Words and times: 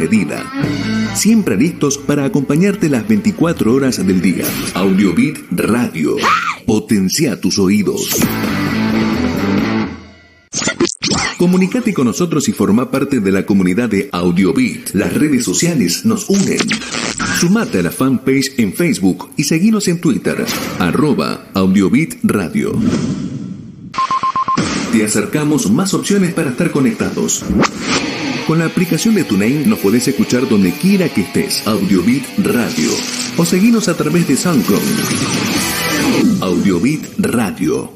medida. 0.00 0.50
Siempre 1.14 1.56
listos 1.56 1.98
para 1.98 2.24
acompañarte 2.24 2.88
las 2.88 3.06
24 3.06 3.74
horas 3.74 4.04
del 4.04 4.22
día. 4.22 4.46
Audiobit 4.74 5.38
Radio. 5.50 6.16
Potencia 6.64 7.38
tus 7.38 7.58
oídos. 7.58 8.16
Comunicate 11.36 11.92
con 11.92 12.06
nosotros 12.06 12.48
y 12.48 12.52
forma 12.52 12.90
parte 12.90 13.20
de 13.20 13.30
la 13.30 13.44
comunidad 13.44 13.90
de 13.90 14.08
Audiobit. 14.12 14.90
Las 14.94 15.12
redes 15.12 15.44
sociales 15.44 16.06
nos 16.06 16.30
unen. 16.30 16.58
Sumate 17.38 17.80
a 17.80 17.82
la 17.82 17.90
fanpage 17.90 18.58
en 18.58 18.72
Facebook 18.72 19.30
y 19.36 19.44
seguinos 19.44 19.86
en 19.88 20.00
Twitter, 20.00 20.44
arroba 20.78 21.46
Audiobit 21.54 22.16
Radio. 22.22 22.72
Te 24.92 25.04
acercamos 25.04 25.70
más 25.70 25.92
opciones 25.94 26.32
para 26.32 26.50
estar 26.50 26.70
conectados. 26.70 27.44
Con 28.46 28.58
la 28.58 28.66
aplicación 28.66 29.14
de 29.14 29.24
TuneIn 29.24 29.68
nos 29.68 29.78
podés 29.78 30.08
escuchar 30.08 30.48
donde 30.48 30.72
quiera 30.72 31.08
que 31.08 31.22
estés. 31.22 31.66
Audiobit 31.66 32.24
Radio. 32.38 32.90
O 33.36 33.44
seguinos 33.44 33.88
a 33.88 33.96
través 33.96 34.26
de 34.26 34.36
SoundCloud. 34.36 34.80
Audiobit 36.40 37.04
Radio. 37.18 37.92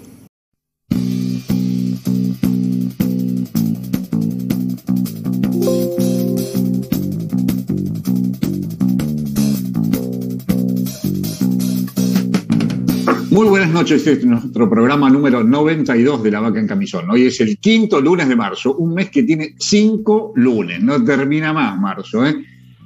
Muy 13.35 13.49
buenas 13.49 13.71
noches, 13.71 14.07
este 14.07 14.13
es 14.13 14.27
nuestro 14.27 14.71
programa 14.71 15.11
número 15.11 15.43
92 15.43 16.23
de 16.23 16.31
La 16.31 16.39
Vaca 16.39 16.61
en 16.61 16.69
Camisón. 16.69 17.11
Hoy 17.11 17.27
es 17.27 17.41
el 17.41 17.59
quinto 17.59 18.01
lunes 18.01 18.29
de 18.29 18.37
marzo, 18.37 18.77
un 18.77 18.95
mes 18.95 19.11
que 19.11 19.25
tiene 19.25 19.57
cinco 19.59 20.33
lunes, 20.37 20.81
no 20.81 21.03
termina 21.03 21.53
más 21.53 21.77
marzo. 21.81 22.25
¿eh? 22.25 22.33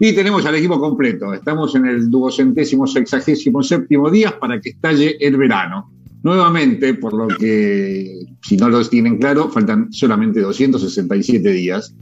Y 0.00 0.14
tenemos 0.14 0.46
al 0.46 0.54
equipo 0.54 0.80
completo, 0.80 1.34
estamos 1.34 1.74
en 1.74 1.84
el 1.84 2.10
duocentésimo 2.10 2.86
sexagésimo 2.86 3.62
séptimo 3.62 4.10
día 4.10 4.40
para 4.40 4.58
que 4.58 4.70
estalle 4.70 5.18
el 5.20 5.36
verano. 5.36 5.92
Nuevamente, 6.22 6.94
por 6.94 7.12
lo 7.12 7.28
que, 7.28 8.20
si 8.42 8.56
no 8.56 8.70
lo 8.70 8.82
tienen 8.88 9.18
claro, 9.18 9.50
faltan 9.50 9.92
solamente 9.92 10.40
267 10.40 11.52
días 11.52 11.94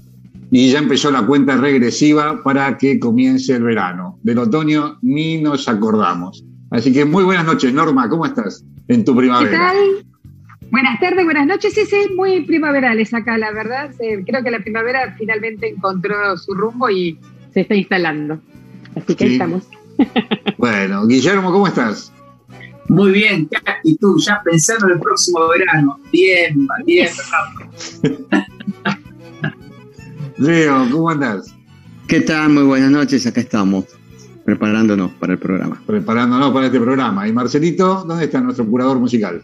y 0.52 0.70
ya 0.70 0.78
empezó 0.78 1.10
la 1.10 1.26
cuenta 1.26 1.56
regresiva 1.56 2.44
para 2.44 2.78
que 2.78 3.00
comience 3.00 3.56
el 3.56 3.64
verano. 3.64 4.20
Del 4.22 4.38
otoño 4.38 4.98
ni 5.02 5.42
nos 5.42 5.68
acordamos. 5.68 6.44
Así 6.76 6.92
que 6.92 7.06
muy 7.06 7.24
buenas 7.24 7.46
noches, 7.46 7.72
Norma, 7.72 8.06
¿cómo 8.06 8.26
estás 8.26 8.62
en 8.88 9.02
tu 9.02 9.16
primavera? 9.16 9.50
¿Qué 9.50 9.56
tal? 9.56 9.76
Buenas 10.70 11.00
tardes, 11.00 11.24
buenas 11.24 11.46
noches. 11.46 11.72
Sí, 11.72 11.86
sí, 11.86 11.96
muy 12.14 12.42
primaverales 12.42 13.14
acá, 13.14 13.38
la 13.38 13.50
verdad. 13.50 13.92
creo 13.96 14.44
que 14.44 14.50
la 14.50 14.60
primavera 14.60 15.14
finalmente 15.16 15.70
encontró 15.70 16.36
su 16.36 16.52
rumbo 16.52 16.90
y 16.90 17.18
se 17.54 17.62
está 17.62 17.74
instalando. 17.74 18.38
Así 18.94 19.14
que 19.14 19.24
ahí 19.24 19.32
estamos. 19.32 19.62
Bueno, 20.58 21.06
Guillermo, 21.06 21.50
¿cómo 21.50 21.66
estás? 21.66 22.12
Muy 22.88 23.12
bien, 23.12 23.48
y 23.82 23.96
tú 23.96 24.18
ya 24.18 24.42
pensando 24.44 24.86
en 24.86 24.92
el 24.92 25.00
próximo 25.00 25.48
verano. 25.48 25.98
Bien, 26.12 26.68
bien. 26.84 27.08
Leo, 30.36 30.90
¿cómo 30.90 31.08
andás? 31.08 31.54
¿Qué 32.06 32.20
tal? 32.20 32.50
Muy 32.50 32.64
buenas 32.64 32.90
noches, 32.90 33.26
acá 33.26 33.40
estamos 33.40 33.95
preparándonos 34.46 35.10
para 35.10 35.32
el 35.32 35.40
programa. 35.40 35.82
Preparándonos 35.84 36.52
para 36.52 36.66
este 36.66 36.80
programa. 36.80 37.26
Y 37.26 37.32
Marcelito, 37.32 38.04
¿dónde 38.06 38.24
está 38.26 38.40
nuestro 38.40 38.64
curador 38.64 38.98
musical? 38.98 39.42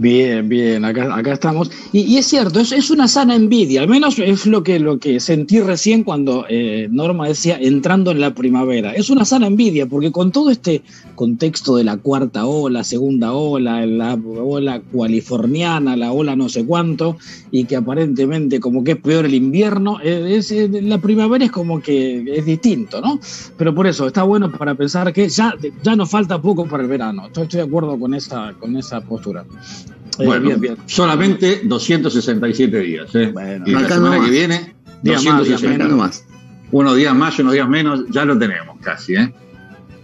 Bien, 0.00 0.48
bien, 0.48 0.84
acá, 0.84 1.12
acá 1.12 1.32
estamos. 1.32 1.72
Y, 1.92 2.16
es 2.18 2.26
cierto, 2.26 2.60
es, 2.60 2.70
es, 2.70 2.88
una 2.90 3.08
sana 3.08 3.34
envidia, 3.34 3.80
al 3.80 3.88
menos 3.88 4.20
es 4.20 4.46
lo 4.46 4.62
que, 4.62 4.78
lo 4.78 5.00
que 5.00 5.18
sentí 5.18 5.58
recién 5.58 6.04
cuando 6.04 6.46
eh, 6.48 6.86
Norma 6.88 7.26
decía 7.26 7.58
entrando 7.60 8.12
en 8.12 8.20
la 8.20 8.32
primavera. 8.32 8.92
Es 8.92 9.10
una 9.10 9.24
sana 9.24 9.48
envidia, 9.48 9.86
porque 9.86 10.12
con 10.12 10.30
todo 10.30 10.50
este 10.50 10.82
contexto 11.16 11.74
de 11.74 11.82
la 11.82 11.96
cuarta 11.96 12.46
ola, 12.46 12.84
segunda 12.84 13.32
ola, 13.32 13.84
la 13.86 14.14
ola 14.14 14.80
californiana, 14.96 15.96
la 15.96 16.12
ola 16.12 16.36
no 16.36 16.48
sé 16.48 16.64
cuánto, 16.64 17.16
y 17.50 17.64
que 17.64 17.74
aparentemente 17.74 18.60
como 18.60 18.84
que 18.84 18.92
es 18.92 18.98
peor 18.98 19.24
el 19.24 19.34
invierno, 19.34 19.98
eh, 20.00 20.36
es, 20.36 20.52
eh, 20.52 20.70
la 20.80 20.98
primavera 20.98 21.44
es 21.44 21.50
como 21.50 21.82
que 21.82 22.24
es 22.36 22.46
distinto, 22.46 23.00
¿no? 23.00 23.18
Pero 23.56 23.74
por 23.74 23.88
eso 23.88 24.06
está 24.06 24.22
bueno 24.22 24.52
para 24.52 24.76
pensar 24.76 25.12
que 25.12 25.28
ya, 25.28 25.54
ya 25.82 25.96
nos 25.96 26.08
falta 26.08 26.40
poco 26.40 26.66
para 26.66 26.84
el 26.84 26.88
verano. 26.88 27.26
Estoy, 27.26 27.42
estoy 27.42 27.58
de 27.58 27.66
acuerdo 27.66 27.98
con 27.98 28.14
esa, 28.14 28.54
con 28.60 28.76
esa 28.76 29.00
postura. 29.00 29.44
Bueno, 30.18 30.76
solamente 30.86 31.60
267 31.64 32.80
días. 32.80 33.14
¿eh? 33.14 33.32
y 33.66 33.70
la 33.70 33.88
semana 33.88 34.24
que 34.24 34.30
viene, 34.30 34.74
260 35.02 35.88
más. 35.88 36.24
Unos 36.70 36.96
días 36.96 37.14
más, 37.14 37.38
unos 37.38 37.52
días 37.52 37.68
menos, 37.68 38.04
ya 38.10 38.24
lo 38.24 38.38
tenemos 38.38 38.78
casi. 38.80 39.14
¿eh? 39.14 39.32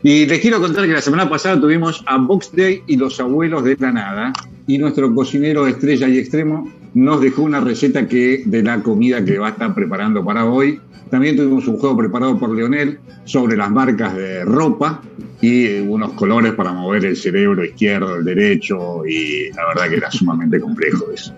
Y 0.02 0.26
les 0.26 0.40
quiero 0.40 0.60
contar 0.60 0.86
que 0.86 0.92
la 0.92 1.00
semana 1.00 1.28
pasada 1.28 1.60
tuvimos 1.60 2.02
a 2.06 2.16
Box 2.18 2.52
Day 2.54 2.82
y 2.86 2.96
los 2.96 3.18
abuelos 3.20 3.64
de 3.64 3.76
la 3.78 3.92
nada. 3.92 4.32
Y 4.66 4.78
nuestro 4.78 5.14
cocinero 5.14 5.66
estrella 5.66 6.08
y 6.08 6.18
extremo 6.18 6.70
nos 6.94 7.20
dejó 7.20 7.42
una 7.42 7.60
receta 7.60 8.06
que 8.06 8.42
de 8.46 8.62
la 8.62 8.82
comida 8.82 9.24
que 9.24 9.38
va 9.38 9.48
a 9.48 9.50
estar 9.50 9.74
preparando 9.74 10.24
para 10.24 10.46
hoy. 10.46 10.80
También 11.10 11.36
tuvimos 11.36 11.66
un 11.68 11.78
juego 11.78 11.96
preparado 11.96 12.38
por 12.38 12.50
Leonel 12.50 12.98
sobre 13.24 13.56
las 13.56 13.70
marcas 13.70 14.16
de 14.16 14.44
ropa 14.44 15.02
y 15.40 15.80
unos 15.80 16.12
colores 16.12 16.54
para 16.54 16.72
mover 16.72 17.04
el 17.04 17.16
cerebro 17.16 17.64
izquierdo, 17.64 18.16
el 18.16 18.24
derecho, 18.24 19.04
y 19.06 19.50
la 19.50 19.66
verdad 19.68 19.88
que 19.90 19.96
era 19.96 20.10
sumamente 20.10 20.60
complejo 20.60 21.04
eso. 21.12 21.34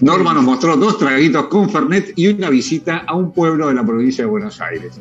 Norma 0.00 0.32
nos 0.32 0.44
mostró 0.44 0.76
dos 0.76 0.98
traguitos 0.98 1.46
con 1.48 1.68
Fernet 1.68 2.12
y 2.16 2.28
una 2.28 2.48
visita 2.48 3.04
a 3.06 3.14
un 3.14 3.32
pueblo 3.32 3.68
de 3.68 3.74
la 3.74 3.84
provincia 3.84 4.24
de 4.24 4.30
Buenos 4.30 4.60
Aires. 4.60 4.98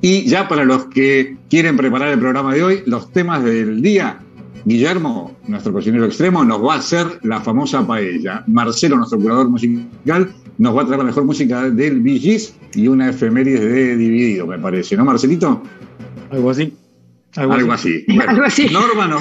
Y 0.00 0.24
ya 0.24 0.48
para 0.48 0.64
los 0.64 0.86
que 0.86 1.36
quieren 1.48 1.76
preparar 1.76 2.08
el 2.08 2.18
programa 2.18 2.52
de 2.52 2.64
hoy, 2.64 2.82
los 2.86 3.12
temas 3.12 3.44
del 3.44 3.80
día, 3.80 4.18
Guillermo, 4.64 5.36
nuestro 5.48 5.72
cocinero 5.72 6.04
extremo, 6.04 6.44
nos 6.44 6.64
va 6.64 6.74
a 6.74 6.78
hacer 6.78 7.18
la 7.22 7.40
famosa 7.40 7.86
paella. 7.86 8.44
Marcelo, 8.46 8.96
nuestro 8.96 9.18
curador 9.18 9.48
musical, 9.48 10.32
nos 10.58 10.76
va 10.76 10.82
a 10.82 10.84
traer 10.84 10.98
la 10.98 11.04
mejor 11.04 11.24
música 11.24 11.68
del 11.68 12.00
VGs 12.00 12.54
y 12.74 12.86
una 12.86 13.10
efeméride 13.10 13.66
de 13.66 13.96
Dividido, 13.96 14.46
me 14.46 14.58
parece, 14.58 14.96
¿no, 14.96 15.04
Marcelito? 15.04 15.62
Algo 16.30 16.50
así. 16.50 16.72
Algo, 17.36 17.72
así. 17.72 18.04
Algo 18.28 18.44
así. 18.44 18.68
Norma 18.68 19.08
no. 19.08 19.18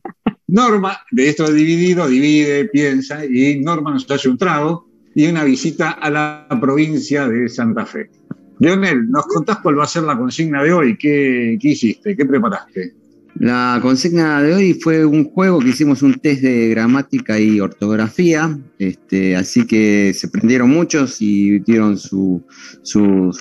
Norma, 0.48 0.98
de 1.12 1.28
esto 1.28 1.46
de 1.46 1.52
dividido, 1.52 2.08
divide, 2.08 2.64
piensa, 2.64 3.24
y 3.24 3.60
Norma 3.60 3.92
nos 3.92 4.10
hace 4.10 4.28
un 4.28 4.36
trago 4.36 4.88
y 5.14 5.28
una 5.28 5.44
visita 5.44 5.90
a 5.90 6.10
la 6.10 6.48
provincia 6.60 7.28
de 7.28 7.48
Santa 7.48 7.86
Fe. 7.86 8.10
Leonel, 8.58 9.08
¿nos 9.08 9.26
contás 9.26 9.58
cuál 9.58 9.78
va 9.78 9.84
a 9.84 9.86
ser 9.86 10.02
la 10.02 10.18
consigna 10.18 10.62
de 10.62 10.72
hoy? 10.72 10.98
¿Qué, 10.98 11.56
qué 11.60 11.68
hiciste? 11.68 12.16
¿Qué 12.16 12.24
preparaste? 12.26 12.94
La 13.38 13.78
consigna 13.80 14.42
de 14.42 14.52
hoy 14.52 14.74
fue 14.74 15.04
un 15.04 15.24
juego 15.24 15.60
que 15.60 15.68
hicimos 15.68 16.02
un 16.02 16.14
test 16.14 16.42
de 16.42 16.68
gramática 16.68 17.38
y 17.38 17.60
ortografía, 17.60 18.58
este, 18.78 19.36
así 19.36 19.66
que 19.66 20.12
se 20.14 20.28
prendieron 20.28 20.68
muchos 20.68 21.22
y 21.22 21.60
dieron 21.60 21.96
su, 21.96 22.42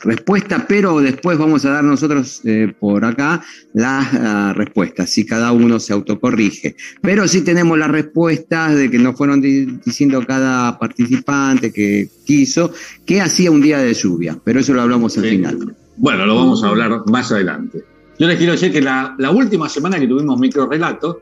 respuesta, 0.03 0.65
pero 0.67 0.99
después 0.99 1.37
vamos 1.37 1.65
a 1.65 1.71
dar 1.71 1.83
nosotros 1.83 2.41
eh, 2.45 2.73
por 2.79 3.03
acá 3.03 3.41
las 3.73 4.55
respuestas, 4.55 5.09
si 5.09 5.25
cada 5.25 5.51
uno 5.51 5.79
se 5.79 5.93
autocorrige. 5.93 6.75
Pero 7.01 7.27
sí 7.27 7.41
tenemos 7.41 7.77
las 7.77 7.89
respuestas 7.89 8.75
de 8.75 8.89
que 8.91 8.99
nos 8.99 9.17
fueron 9.17 9.41
diciendo 9.41 10.23
cada 10.25 10.77
participante 10.77 11.73
que 11.73 12.09
quiso 12.25 12.71
que 13.05 13.21
hacía 13.21 13.51
un 13.51 13.61
día 13.61 13.79
de 13.79 13.93
lluvia, 13.93 14.39
pero 14.43 14.59
eso 14.59 14.73
lo 14.73 14.81
hablamos 14.81 15.17
al 15.17 15.25
final. 15.25 15.75
Bueno, 15.97 16.25
lo 16.25 16.35
vamos 16.35 16.63
a 16.63 16.67
hablar 16.67 17.01
más 17.07 17.31
adelante. 17.31 17.83
Yo 18.19 18.27
les 18.27 18.37
quiero 18.37 18.51
decir 18.51 18.73
que 18.73 18.81
la, 18.81 19.15
última 19.33 19.69
semana 19.69 19.97
que 19.97 20.05
tuvimos 20.05 20.37
microrelato, 20.37 21.21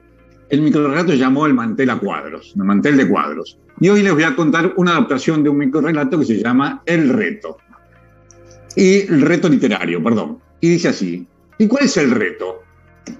el 0.49 0.63
microrelato 0.63 1.11
se 1.11 1.19
llamó 1.19 1.45
el 1.45 1.53
mantel 1.53 1.91
a 1.91 1.99
cuadros, 1.99 2.53
el 2.55 2.63
mantel 2.63 2.97
de 2.97 3.07
cuadros. 3.07 3.59
Y 3.79 3.89
hoy 3.89 4.01
les 4.01 4.13
voy 4.13 4.23
a 4.23 4.35
contar 4.35 4.73
una 4.77 4.91
adaptación 4.91 5.43
de 5.43 5.49
un 5.49 5.59
microrelato 5.59 6.17
que 6.17 6.25
se 6.25 6.41
llama 6.41 6.81
El 6.87 7.09
reto. 7.09 7.57
Y 8.75 9.01
el 9.01 9.21
reto 9.21 9.47
literario, 9.47 10.03
perdón. 10.03 10.39
Y 10.59 10.69
dice 10.69 10.87
así, 10.87 11.27
¿y 11.59 11.67
cuál 11.67 11.85
es 11.85 11.97
el 11.97 12.09
reto? 12.09 12.63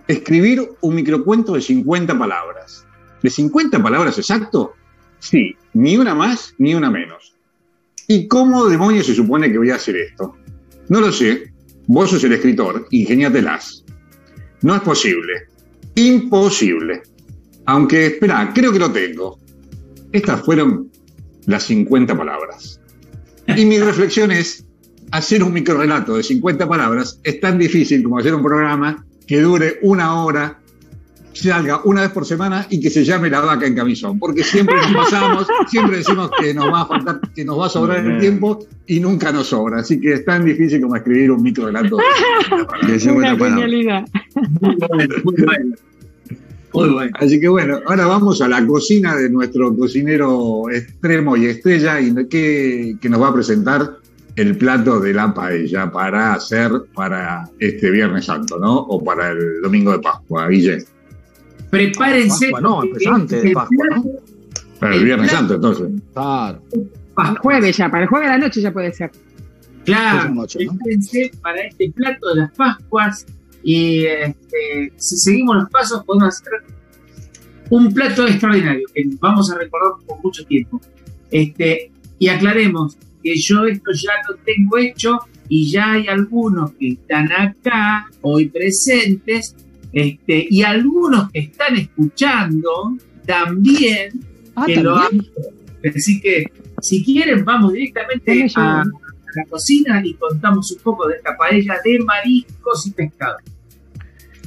Escribir 0.07 0.68
un 0.81 0.95
microcuento 0.95 1.53
de 1.53 1.62
50 1.62 2.18
palabras. 2.18 2.83
¿De 3.21 3.30
50 3.30 3.81
palabras 3.83 4.18
exacto? 4.18 4.73
Sí, 5.19 5.56
ni 5.73 5.97
una 5.97 6.15
más 6.15 6.56
ni 6.57 6.73
una 6.73 6.89
menos. 6.89 7.35
¿Y 8.07 8.27
cómo 8.27 8.65
demonios 8.65 9.06
se 9.06 9.13
supone 9.13 9.51
que 9.51 9.59
voy 9.59 9.69
a 9.69 9.75
hacer 9.75 9.97
esto? 9.97 10.35
No 10.89 11.00
lo 11.00 11.12
sé, 11.12 11.51
Vos 11.88 12.10
sos 12.10 12.24
el 12.24 12.34
escritor, 12.34 12.88
ingeniátelas. 12.92 13.84
No 14.62 14.75
es 14.75 14.81
posible. 14.81 15.48
Imposible. 15.95 17.01
Aunque, 17.66 18.07
espera, 18.07 18.51
creo 18.54 18.72
que 18.72 18.80
lo 18.80 18.92
tengo. 18.92 19.39
Estas 20.12 20.44
fueron 20.44 20.89
las 21.45 21.63
50 21.63 22.18
palabras. 22.18 22.80
Y 23.56 23.66
mi 23.66 23.80
reflexión 23.80 24.31
es, 24.31 24.66
hacer 25.12 25.44
un 25.44 25.54
microrelato 25.54 26.18
de 26.18 26.24
50 26.24 26.68
palabras 26.68 27.19
es 27.24 27.39
tan 27.39 27.57
difícil 27.57 28.04
como 28.04 28.19
hacer 28.19 28.36
un 28.36 28.44
programa 28.44 29.06
que 29.25 29.42
dure 29.42 29.80
una 29.81 30.24
hora 30.24 30.60
salga 31.38 31.81
una 31.86 32.01
vez 32.01 32.12
por 32.12 32.25
semana 32.25 32.68
y 32.69 32.80
que 32.80 32.89
se 32.89 33.04
llame 33.04 33.30
la 33.30 33.42
vaca 33.42 33.66
en 33.66 33.75
camisón, 33.75 34.19
porque 34.19 34.44
siempre 34.44 34.75
nos 34.75 34.94
pasamos, 34.94 35.48
siempre 35.68 35.98
decimos 35.98 36.30
que 36.39 36.54
nos 36.54 36.72
va 36.72 36.81
a 36.81 36.86
faltar, 36.86 37.22
que 37.36 37.45
nos 37.45 37.60
va 37.60 37.68
a 37.68 37.69
sobrar 37.69 38.06
el 38.06 38.19
tiempo 38.19 38.60
y 38.86 39.00
nunca 39.00 39.31
nos 39.31 39.48
sobra, 39.48 39.80
así 39.80 40.00
que 40.00 40.13
es 40.13 40.25
tan 40.25 40.45
difícil 40.45 40.81
como 40.81 40.95
escribir 40.95 41.31
un 41.31 41.42
micro 41.42 41.68
relato. 41.68 41.98
Una 43.16 43.38
genialidad. 43.38 44.06
Muy 46.74 46.89
bueno. 46.89 47.12
Así 47.19 47.40
que 47.40 47.48
bueno, 47.48 47.80
ahora 47.88 48.06
vamos 48.06 48.42
a 48.42 48.48
la 48.48 48.66
cocina 48.66 49.16
de 49.16 49.30
nuestro 49.30 49.75
cocinero 49.75 50.69
extremo 50.69 51.38
y 51.38 51.45
estrella 51.45 52.00
y 52.00 52.13
que, 52.28 52.98
que 53.00 53.10
nos 53.10 53.22
va 53.22 53.30
a 53.30 53.33
presentar 53.33 53.98
el 54.38 54.56
plato 54.56 55.00
de 55.00 55.13
la 55.13 55.33
paella 55.33 55.92
para 55.92 56.36
hacer 56.36 56.72
para 56.94 57.50
este 57.60 57.90
Viernes 57.90 58.25
Santo, 58.25 58.60
¿no? 58.60 58.78
O 58.78 59.04
para 59.04 59.31
el 59.31 59.62
domingo 59.62 59.92
de 59.92 60.00
Pascua, 60.00 60.48
Guille. 60.48 60.86
Prepárense. 61.69 62.52
no, 62.62 62.81
antes 63.12 63.44
de 63.44 63.52
Pascua, 63.52 63.86
¿no? 63.96 64.06
Para 64.80 64.96
el, 64.96 65.04
Viernes 65.04 65.31
Santo, 65.31 65.56
entonces. 65.56 65.88
Claro. 66.14 66.62
Para 67.14 67.30
el 67.30 67.38
jueves 67.40 67.78
ya, 67.78 67.90
para 67.90 68.04
el 68.04 68.10
jueves 68.10 68.28
de 68.28 68.34
la 68.34 68.38
noche 68.38 68.62
ya 68.62 68.72
puede 68.72 68.94
ser. 68.94 69.12
Claro, 69.86 70.46
prepárense 70.54 71.31
para 71.42 71.62
este 71.62 71.92
plato 71.92 72.30
de 72.30 72.42
las 72.42 72.52
Pascuas 72.52 73.25
y 73.64 74.06
este, 74.06 74.94
si 74.98 75.18
seguimos 75.18 75.56
los 75.56 75.69
pasos 75.69 76.04
podemos 76.04 76.28
hacer 76.28 76.54
un 77.69 77.94
plato 77.94 78.28
extraordinario 78.28 78.88
que 78.94 79.04
vamos 79.19 79.52
a 79.52 79.58
recordar 79.58 79.94
por 80.06 80.22
mucho 80.24 80.46
tiempo. 80.46 80.80
Este, 81.31 81.92
y 82.19 82.28
aclaremos, 82.28 82.98
que 83.24 83.36
yo 83.36 83.66
esto 83.66 83.92
ya 83.94 84.12
lo 84.30 84.36
tengo 84.38 84.78
hecho 84.78 85.19
y 85.50 85.72
ya 85.72 85.94
hay 85.94 86.08
algunos 86.08 86.72
que 86.74 86.90
están 86.90 87.31
acá 87.31 88.10
hoy 88.22 88.50
presentes 88.50 89.56
este, 89.94 90.48
y 90.50 90.63
algunos 90.63 91.31
que 91.31 91.39
están 91.39 91.75
escuchando 91.75 92.98
también 93.25 94.12
ah, 94.56 94.66
que 94.66 94.81
lo 94.81 94.95
han 94.98 95.22
Así 95.95 96.19
que 96.19 96.51
si 96.81 97.04
quieren 97.04 97.45
vamos 97.45 97.74
directamente 97.74 98.48
a, 98.56 98.84
la 99.36 99.45
cocina 99.50 100.01
y 100.04 100.13
contamos 100.16 100.72
un 100.72 100.80
poco 100.80 101.07
de 101.07 101.16
esta 101.16 101.38
paella 101.38 101.75
de 101.84 102.00
mariscos 102.00 102.88
y 102.88 102.92
pescado. 102.92 103.38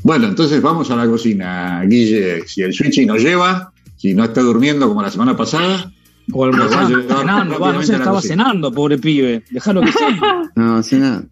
Bueno, 0.02 0.28
entonces 0.28 0.60
vamos 0.60 0.90
a 0.90 0.96
la 0.96 1.06
cocina, 1.06 1.84
Guille. 1.84 2.46
Si 2.46 2.62
el 2.62 2.72
switch 2.72 3.06
nos 3.06 3.22
lleva, 3.22 3.72
si 3.96 4.14
no 4.14 4.24
está 4.24 4.40
durmiendo 4.40 4.88
como 4.88 5.02
la 5.02 5.10
semana 5.10 5.36
pasada, 5.36 5.92
o 6.32 6.44
almorzando, 6.44 7.02
cenando, 7.02 7.58
no 7.58 7.82
sé, 7.82 7.94
estaba 7.94 8.22
cenando, 8.22 8.72
pobre 8.72 8.98
pibe. 8.98 9.44
Déjalo 9.50 9.82
que 9.82 9.92
sea. 9.92 10.50
No, 10.54 10.82
cena. 10.82 11.24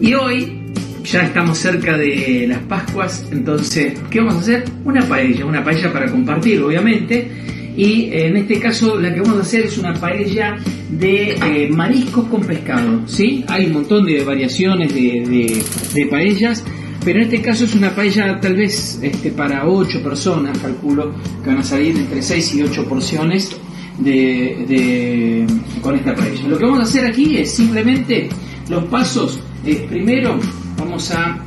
Y 0.00 0.14
hoy 0.14 0.60
ya 1.04 1.22
estamos 1.22 1.58
cerca 1.58 1.96
de 1.96 2.46
las 2.48 2.60
Pascuas, 2.60 3.26
entonces, 3.30 3.94
¿qué 4.10 4.20
vamos 4.20 4.34
a 4.34 4.38
hacer? 4.40 4.64
Una 4.84 5.02
paella, 5.06 5.44
una 5.44 5.62
paella 5.62 5.92
para 5.92 6.10
compartir, 6.10 6.62
obviamente. 6.62 7.30
Y 7.76 8.10
en 8.12 8.36
este 8.36 8.60
caso 8.60 9.00
la 9.00 9.12
que 9.12 9.20
vamos 9.20 9.38
a 9.38 9.42
hacer 9.42 9.66
es 9.66 9.78
una 9.78 9.94
paella 9.94 10.56
de 10.90 11.32
eh, 11.32 11.68
mariscos 11.70 12.26
con 12.28 12.42
pescado, 12.42 13.02
¿sí? 13.06 13.44
Hay 13.48 13.66
un 13.66 13.72
montón 13.72 14.06
de 14.06 14.22
variaciones 14.22 14.94
de 14.94 16.06
paellas 16.08 16.64
pero 17.04 17.18
en 17.18 17.24
este 17.26 17.42
caso 17.42 17.64
es 17.64 17.74
una 17.74 17.94
paella 17.94 18.40
tal 18.40 18.56
vez 18.56 18.98
este, 19.02 19.30
para 19.30 19.68
8 19.68 20.02
personas, 20.02 20.56
calculo 20.58 21.12
que 21.42 21.50
van 21.50 21.58
a 21.58 21.62
salir 21.62 21.94
entre 21.96 22.22
6 22.22 22.54
y 22.54 22.62
8 22.62 22.88
porciones 22.88 23.54
de, 23.98 25.46
con 25.82 25.94
esta 25.96 26.14
paella. 26.14 26.48
Lo 26.48 26.56
que 26.56 26.64
vamos 26.64 26.80
a 26.80 26.82
hacer 26.84 27.04
aquí 27.04 27.36
es 27.36 27.54
simplemente 27.54 28.30
los 28.70 28.84
pasos. 28.84 29.40
Primero 29.72 30.38
vamos 30.78 31.10
a 31.10 31.38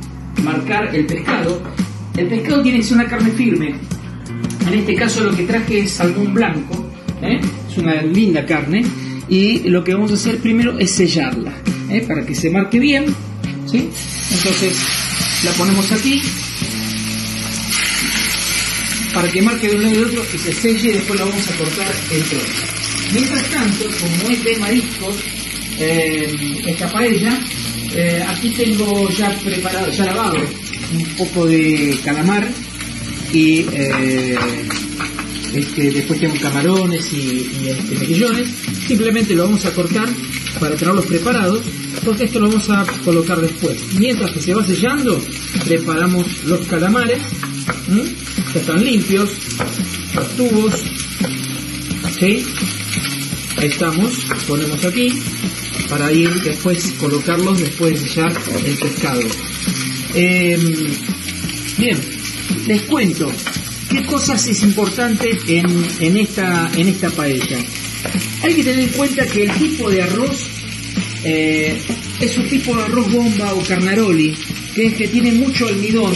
marcar 0.42 0.94
el 0.94 1.06
pescado. 1.06 1.62
El 2.16 2.26
pescado 2.26 2.62
tiene 2.62 2.78
que 2.78 2.84
ser 2.84 2.96
una 2.96 3.06
carne 3.06 3.30
firme. 3.30 3.74
En 4.66 4.74
este 4.74 4.94
caso 4.94 5.22
lo 5.22 5.36
que 5.36 5.44
traje 5.44 5.80
es 5.80 5.92
salmón 5.92 6.34
blanco. 6.34 6.90
¿eh? 7.22 7.40
Es 7.70 7.78
una 7.78 8.02
linda 8.02 8.44
carne. 8.44 8.84
Y 9.28 9.68
lo 9.68 9.84
que 9.84 9.94
vamos 9.94 10.10
a 10.10 10.14
hacer 10.14 10.38
primero 10.38 10.78
es 10.78 10.90
sellarla. 10.90 11.52
¿eh? 11.90 12.04
Para 12.06 12.24
que 12.26 12.34
se 12.34 12.50
marque 12.50 12.78
bien. 12.78 13.06
¿sí? 13.66 13.88
Entonces 14.32 14.76
la 15.44 15.52
ponemos 15.52 15.92
aquí 15.92 16.20
para 19.18 19.32
que 19.32 19.42
marque 19.42 19.68
de 19.68 19.74
un 19.74 19.82
lado 19.82 19.94
y 19.94 19.98
de 19.98 20.04
otro 20.04 20.24
y 20.32 20.38
se 20.38 20.52
selle 20.52 20.90
y 20.90 20.92
después 20.92 21.18
la 21.18 21.26
vamos 21.26 21.48
a 21.48 21.56
cortar 21.56 21.88
trozo. 21.88 22.46
Mientras 23.12 23.50
tanto, 23.50 23.84
como 24.00 24.30
es 24.30 24.44
de 24.44 24.56
mariscos, 24.58 25.16
eh, 25.78 26.62
esta 26.66 26.88
paella, 26.88 27.40
eh, 27.94 28.24
aquí 28.26 28.50
tengo 28.50 29.08
ya 29.10 29.30
preparado, 29.38 29.90
ya 29.90 30.06
lavado 30.06 30.36
un 30.92 31.04
poco 31.16 31.46
de 31.46 31.98
calamar 32.04 32.48
y 33.32 33.66
eh, 33.72 34.36
este, 35.54 35.90
después 35.90 36.20
tengo 36.20 36.34
camarones 36.40 37.12
y, 37.12 37.50
este, 37.68 37.96
mejillones. 37.98 38.48
Simplemente 38.86 39.34
lo 39.34 39.44
vamos 39.44 39.64
a 39.66 39.72
cortar 39.72 40.08
para 40.60 40.76
tenerlos 40.76 41.06
preparados 41.06 41.62
porque 42.04 42.24
esto 42.24 42.40
lo 42.40 42.48
vamos 42.48 42.68
a 42.70 42.84
colocar 43.04 43.40
después. 43.40 43.76
Mientras 43.98 44.30
que 44.32 44.40
se 44.40 44.54
va 44.54 44.64
sellando, 44.64 45.22
preparamos 45.64 46.26
los 46.44 46.66
calamares, 46.66 47.18
que 48.52 48.58
están 48.58 48.84
limpios, 48.84 49.30
los 50.14 50.36
tubos, 50.36 50.74
¿sí? 52.18 52.44
Ahí 53.56 53.68
estamos, 53.68 54.12
ponemos 54.46 54.84
aquí, 54.84 55.12
para 55.88 56.12
ir 56.12 56.30
después 56.42 56.92
colocarlos 56.98 57.58
después 57.58 58.00
de 58.00 58.08
sellar 58.08 58.32
el 58.64 58.76
pescado. 58.76 59.22
Em, 60.14 60.74
bien, 61.78 61.98
les 62.66 62.82
cuento, 62.82 63.32
¿qué 63.90 64.04
cosas 64.04 64.46
es 64.46 64.62
importante 64.62 65.38
en, 65.48 65.86
en, 66.00 66.16
esta, 66.16 66.70
en 66.76 66.88
esta 66.88 67.10
paella? 67.10 67.58
Hay 68.42 68.54
que 68.54 68.64
tener 68.64 68.80
en 68.80 68.90
cuenta 68.90 69.26
que 69.26 69.44
el 69.44 69.52
tipo 69.52 69.90
de 69.90 70.02
arroz 70.02 70.46
eh, 71.24 71.76
es 72.20 72.38
un 72.38 72.48
tipo 72.48 72.76
de 72.76 72.82
arroz 72.82 73.10
bomba 73.12 73.54
o 73.54 73.62
carnaroli, 73.62 74.36
que 74.74 74.86
es 74.86 74.94
que 74.94 75.08
tiene 75.08 75.32
mucho 75.32 75.66
almidón, 75.66 76.14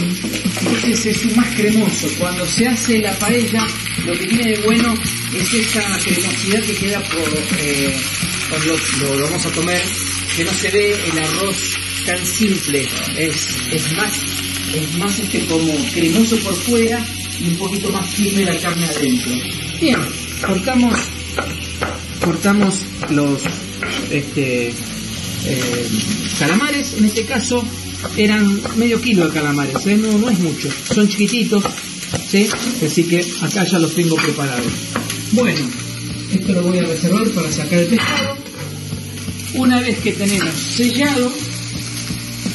entonces 0.60 1.24
es 1.24 1.36
más 1.36 1.48
cremoso. 1.56 2.08
Cuando 2.18 2.46
se 2.46 2.68
hace 2.68 2.98
la 2.98 3.12
paella, 3.18 3.66
lo 4.06 4.12
que 4.12 4.26
tiene 4.26 4.52
de 4.52 4.56
bueno 4.58 4.94
es 5.34 5.52
esa 5.52 5.82
cremosidad 6.04 6.62
que 6.62 6.74
queda 6.74 7.00
por 7.00 7.28
eh, 7.58 7.94
lo, 8.58 9.22
vamos 9.22 9.46
a 9.46 9.50
comer, 9.50 9.82
que 10.36 10.44
no 10.44 10.52
se 10.52 10.70
ve 10.70 10.94
el 11.10 11.18
arroz 11.18 11.56
tan 12.04 12.26
simple, 12.26 12.86
es, 13.16 13.96
más, 13.96 14.12
es 14.74 14.98
más 14.98 15.18
este 15.18 15.46
como 15.46 15.72
cremoso 15.92 16.36
por 16.38 16.54
fuera 16.54 17.04
y 17.40 17.48
un 17.48 17.56
poquito 17.56 17.90
más 17.90 18.06
firme 18.10 18.44
la 18.44 18.58
carne 18.58 18.84
adentro. 18.84 19.32
Bien, 19.80 19.98
cortamos, 20.46 20.98
cortamos 22.22 22.80
los 23.10 23.42
este, 24.10 24.68
eh, 24.68 25.88
calamares, 26.38 26.94
en 26.98 27.06
este 27.06 27.24
caso 27.24 27.64
eran 28.16 28.60
medio 28.76 29.00
kilo 29.00 29.28
de 29.28 29.32
calamares, 29.32 29.86
¿eh? 29.86 29.96
no, 29.96 30.18
no 30.18 30.28
es 30.28 30.38
mucho, 30.40 30.68
son 30.92 31.08
chiquititos, 31.08 31.64
¿sí? 32.30 32.48
así 32.84 33.04
que 33.04 33.24
acá 33.40 33.64
ya 33.64 33.78
los 33.78 33.94
tengo 33.94 34.16
preparados. 34.16 34.66
Bueno, 35.32 35.60
esto 36.32 36.52
lo 36.52 36.62
voy 36.62 36.78
a 36.78 36.84
reservar 36.84 37.28
para 37.30 37.50
sacar 37.50 37.78
el 37.78 37.86
pescado. 37.86 38.41
Una 39.54 39.80
vez 39.80 39.98
que 39.98 40.12
tenemos 40.12 40.54
sellado, 40.54 41.32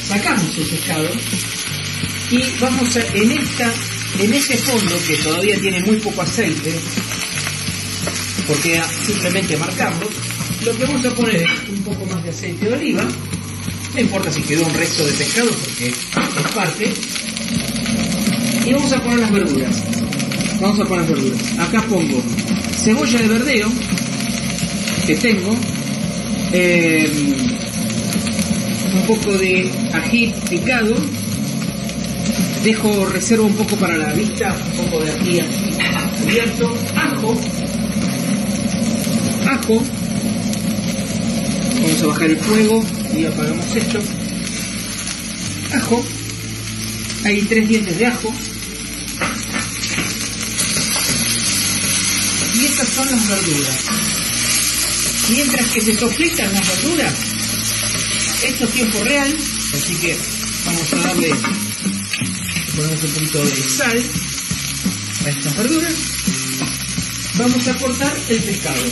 sacamos 0.08 0.58
el 0.58 0.64
pescado 0.64 1.08
y 2.30 2.42
vamos 2.60 2.96
a, 2.96 3.00
en 3.16 3.30
esta, 3.30 3.72
en 4.18 4.34
este 4.34 4.56
fondo 4.56 4.96
que 5.06 5.16
todavía 5.16 5.60
tiene 5.60 5.80
muy 5.80 5.96
poco 5.96 6.22
aceite, 6.22 6.74
porque 8.46 8.82
simplemente 9.06 9.56
marcarlo, 9.56 10.08
lo 10.64 10.76
que 10.76 10.84
vamos 10.84 11.06
a 11.06 11.14
poner 11.14 11.36
es 11.36 11.68
un 11.68 11.82
poco 11.84 12.04
más 12.06 12.22
de 12.24 12.30
aceite 12.30 12.66
de 12.66 12.74
oliva. 12.74 13.08
No 13.94 14.00
importa 14.00 14.32
si 14.32 14.42
quedó 14.42 14.66
un 14.66 14.74
resto 14.74 15.06
de 15.06 15.12
pescado 15.12 15.50
porque 15.50 15.88
es 15.88 16.54
parte. 16.54 16.92
Y 18.66 18.72
vamos 18.72 18.92
a 18.92 19.02
poner 19.02 19.20
las 19.20 19.32
verduras. 19.32 19.82
Vamos 20.60 20.80
a 20.80 20.84
poner 20.84 21.08
las 21.08 21.10
verduras. 21.10 21.58
Acá 21.58 21.82
pongo 21.88 22.22
cebolla 22.82 23.20
de 23.20 23.28
verdeo 23.28 23.72
que 25.06 25.14
tengo. 25.14 25.56
Eh, 26.52 27.10
un 28.94 29.02
poco 29.06 29.32
de 29.36 29.70
ají 29.92 30.34
picado. 30.48 30.94
Dejo 32.64 33.06
reserva 33.06 33.44
un 33.46 33.54
poco 33.54 33.76
para 33.76 33.96
la 33.96 34.12
vista, 34.12 34.56
un 34.76 34.84
poco 34.84 35.04
de 35.04 35.12
ají 35.12 35.40
abierto, 36.22 36.74
ajo, 36.96 37.40
ajo, 39.48 39.82
Vamos 41.80 42.02
a 42.02 42.06
bajar 42.06 42.30
el 42.30 42.38
fuego 42.38 42.84
y 43.16 43.24
apagamos 43.24 43.76
esto. 43.76 44.00
Ajo. 45.74 46.04
Hay 47.24 47.42
tres 47.42 47.68
dientes 47.68 47.98
de 47.98 48.06
ajo. 48.06 48.32
Y 52.54 52.64
estas 52.64 52.88
son 52.88 53.10
las 53.10 53.28
verduras. 53.28 54.17
Mientras 55.28 55.66
que 55.68 55.80
se 55.80 55.94
sofritan 55.94 56.52
las 56.52 56.66
verduras, 56.66 57.14
esto 58.42 58.64
es 58.64 58.70
tiempo 58.72 59.04
real, 59.04 59.36
así 59.74 59.94
que 59.94 60.16
Vamos 60.68 60.92
a 60.92 60.96
darle, 60.96 61.30
un 61.30 63.10
poquito 63.14 63.38
de 63.42 63.56
sal 63.56 64.02
a 65.24 65.28
estas 65.30 65.56
verduras. 65.56 65.94
Vamos 67.38 67.68
a 67.68 67.74
cortar 67.76 68.16
el 68.28 68.38
pescado 68.40 68.82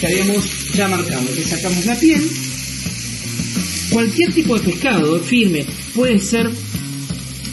que 0.00 0.06
habíamos 0.06 0.44
ya 0.74 0.88
marcado. 0.88 1.24
Le 1.34 1.44
sacamos 1.44 1.86
la 1.86 1.98
piel. 1.98 2.30
Cualquier 3.90 4.34
tipo 4.34 4.58
de 4.58 4.70
pescado 4.70 5.18
firme 5.20 5.64
puede 5.94 6.18
ser 6.20 6.50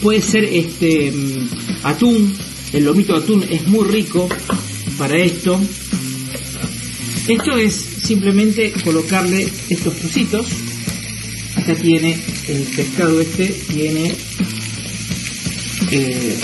puede 0.02 0.20
ser 0.20 0.44
este 0.44 1.10
mm, 1.10 1.48
atún, 1.84 2.34
el 2.72 2.84
lomito 2.84 3.14
de 3.14 3.24
atún 3.24 3.46
es 3.48 3.66
muy 3.68 3.86
rico 3.86 4.28
para 4.98 5.16
esto. 5.16 5.58
Esto 7.30 7.56
es 7.56 7.74
simplemente 8.02 8.72
colocarle 8.82 9.48
estos 9.68 9.96
trocitos. 9.96 10.48
Acá 11.54 11.76
tiene 11.76 12.18
el 12.48 12.62
pescado 12.64 13.20
este, 13.20 13.46
tiene 13.46 14.16
eh, 15.92 16.36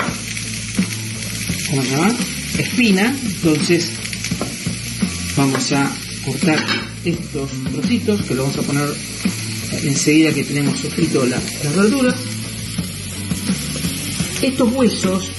¿cómo 1.71 1.83
se 1.83 1.91
llama? 1.91 2.15
Espina, 2.59 3.17
entonces 3.21 3.91
vamos 5.37 5.73
a 5.73 5.93
cortar 6.25 6.65
estos 7.05 7.51
trocitos 7.73 8.23
que 8.23 8.35
lo 8.37 8.45
vamos 8.45 8.59
a 8.59 8.63
poner 8.63 8.89
enseguida 9.83 10.33
que 10.33 10.45
tenemos 10.45 10.79
sofrito 10.79 11.27
la, 11.27 11.41
las 11.65 11.77
verduras 11.77 12.15
estos 14.41 14.73
huesos 14.73 15.31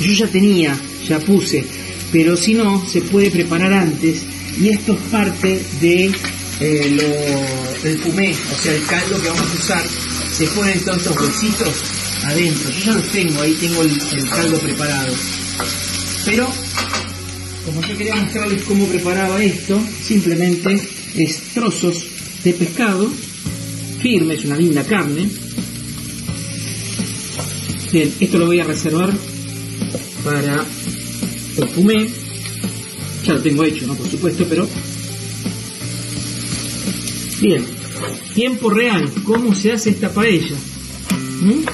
yo 0.00 0.12
ya 0.12 0.26
tenía, 0.26 0.78
ya 1.08 1.18
puse, 1.20 1.64
pero 2.16 2.34
si 2.34 2.54
no, 2.54 2.82
se 2.88 3.02
puede 3.02 3.30
preparar 3.30 3.74
antes 3.74 4.22
y 4.58 4.70
esto 4.70 4.94
es 4.94 5.00
parte 5.10 5.62
de 5.82 6.10
eh, 6.60 7.98
fumé, 8.02 8.32
o 8.32 8.62
sea, 8.62 8.74
el 8.74 8.86
caldo 8.86 9.20
que 9.20 9.28
vamos 9.28 9.50
a 9.50 9.62
usar. 9.62 9.82
Se 10.32 10.46
ponen 10.46 10.80
todos 10.80 10.96
estos 10.96 11.20
huesitos 11.20 11.74
adentro. 12.24 12.70
Yo 12.70 12.84
ya 12.86 12.92
los 12.94 13.04
tengo, 13.08 13.42
ahí 13.42 13.52
tengo 13.60 13.82
el, 13.82 13.90
el 13.90 14.28
caldo 14.30 14.58
preparado. 14.60 15.14
Pero, 16.24 16.50
como 17.66 17.82
yo 17.82 17.98
quería 17.98 18.16
mostrarles 18.16 18.62
cómo 18.62 18.86
preparaba 18.86 19.44
esto, 19.44 19.78
simplemente 20.02 20.88
es 21.16 21.38
trozos 21.52 22.02
de 22.42 22.54
pescado, 22.54 23.12
firmes, 24.00 24.42
una 24.46 24.56
linda 24.56 24.84
carne, 24.84 25.28
Bien, 27.92 28.12
esto 28.20 28.38
lo 28.38 28.46
voy 28.46 28.60
a 28.60 28.64
reservar 28.64 29.12
para 30.24 30.66
fumé. 31.64 32.08
Ya 33.24 33.34
lo 33.34 33.42
tengo 33.42 33.64
hecho, 33.64 33.86
¿no? 33.86 33.94
Por 33.94 34.08
supuesto, 34.08 34.44
pero... 34.48 34.68
Bien, 37.40 37.64
tiempo 38.34 38.70
real, 38.70 39.10
¿cómo 39.24 39.54
se 39.54 39.72
hace 39.72 39.90
esta 39.90 40.12
paella? 40.12 40.56
¿Mm? 41.42 41.64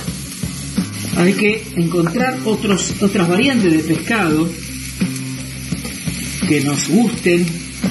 Hay 1.16 1.34
que 1.34 1.64
encontrar 1.76 2.38
otros, 2.44 2.94
otras 3.00 3.28
variantes 3.28 3.72
de 3.72 3.78
pescado 3.78 4.48
que 6.48 6.60
nos 6.62 6.88
gusten, 6.88 7.46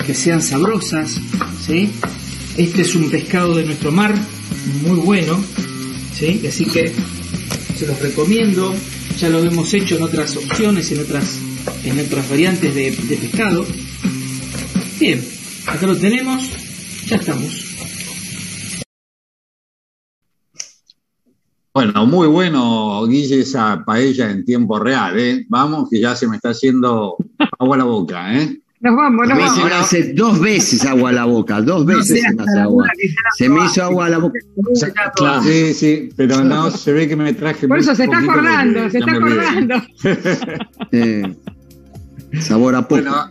que 0.05 0.13
sean 0.13 0.41
sabrosas, 0.41 1.19
¿sí? 1.65 1.89
Este 2.57 2.81
es 2.81 2.95
un 2.95 3.09
pescado 3.09 3.55
de 3.55 3.65
nuestro 3.65 3.91
mar, 3.91 4.13
muy 4.83 4.97
bueno, 4.97 5.41
¿sí? 6.17 6.41
Así 6.47 6.65
que 6.65 6.91
se 7.77 7.87
los 7.87 7.99
recomiendo, 7.99 8.75
ya 9.19 9.29
lo 9.29 9.43
hemos 9.43 9.73
hecho 9.73 9.97
en 9.97 10.03
otras 10.03 10.35
opciones, 10.35 10.91
en 10.91 10.99
otras, 10.99 11.37
en 11.83 11.99
otras 11.99 12.29
variantes 12.29 12.73
de, 12.75 12.91
pescado. 13.17 13.65
Bien, 14.99 15.23
acá 15.67 15.87
lo 15.87 15.97
tenemos, 15.97 16.49
ya 17.07 17.17
estamos. 17.17 17.67
Bueno, 21.73 22.05
muy 22.05 22.27
bueno, 22.27 23.07
Guille, 23.07 23.39
esa 23.39 23.83
paella 23.85 24.29
en 24.29 24.43
tiempo 24.43 24.77
real, 24.77 25.17
¿eh? 25.17 25.45
Vamos, 25.47 25.89
que 25.89 25.99
ya 25.99 26.15
se 26.15 26.27
me 26.27 26.35
está 26.35 26.49
haciendo 26.49 27.15
agua 27.57 27.77
la 27.77 27.85
boca, 27.85 28.37
¿eh? 28.37 28.60
Nos 28.81 28.95
vamos, 28.95 29.27
nos 29.27 29.37
vamos. 29.37 29.71
hace 29.73 30.13
dos 30.13 30.39
veces 30.39 30.83
agua 30.85 31.11
a 31.11 31.13
la 31.13 31.25
boca, 31.25 31.61
dos 31.61 31.85
veces 31.85 32.23
se 32.23 32.33
me 32.33 32.41
hace 32.41 32.59
agua. 32.59 32.87
Se 33.37 33.47
me 33.47 33.63
hizo 33.65 33.83
agua 33.83 34.07
a 34.07 34.09
la 34.09 34.17
boca. 34.17 34.39
Sí, 35.43 35.73
sí, 35.75 36.09
pero 36.15 36.43
no, 36.43 36.71
se 36.71 36.91
ve 36.91 37.07
que 37.07 37.15
me 37.15 37.31
traje. 37.33 37.67
Por 37.67 37.77
eso 37.77 37.93
se 37.93 38.05
está 38.05 38.17
acordando, 38.17 38.89
se 38.89 38.97
está 38.97 39.11
acordando. 39.11 39.75
sabor 42.39 42.73
a 42.75 42.87
poco. 42.87 43.01
Bueno, 43.01 43.29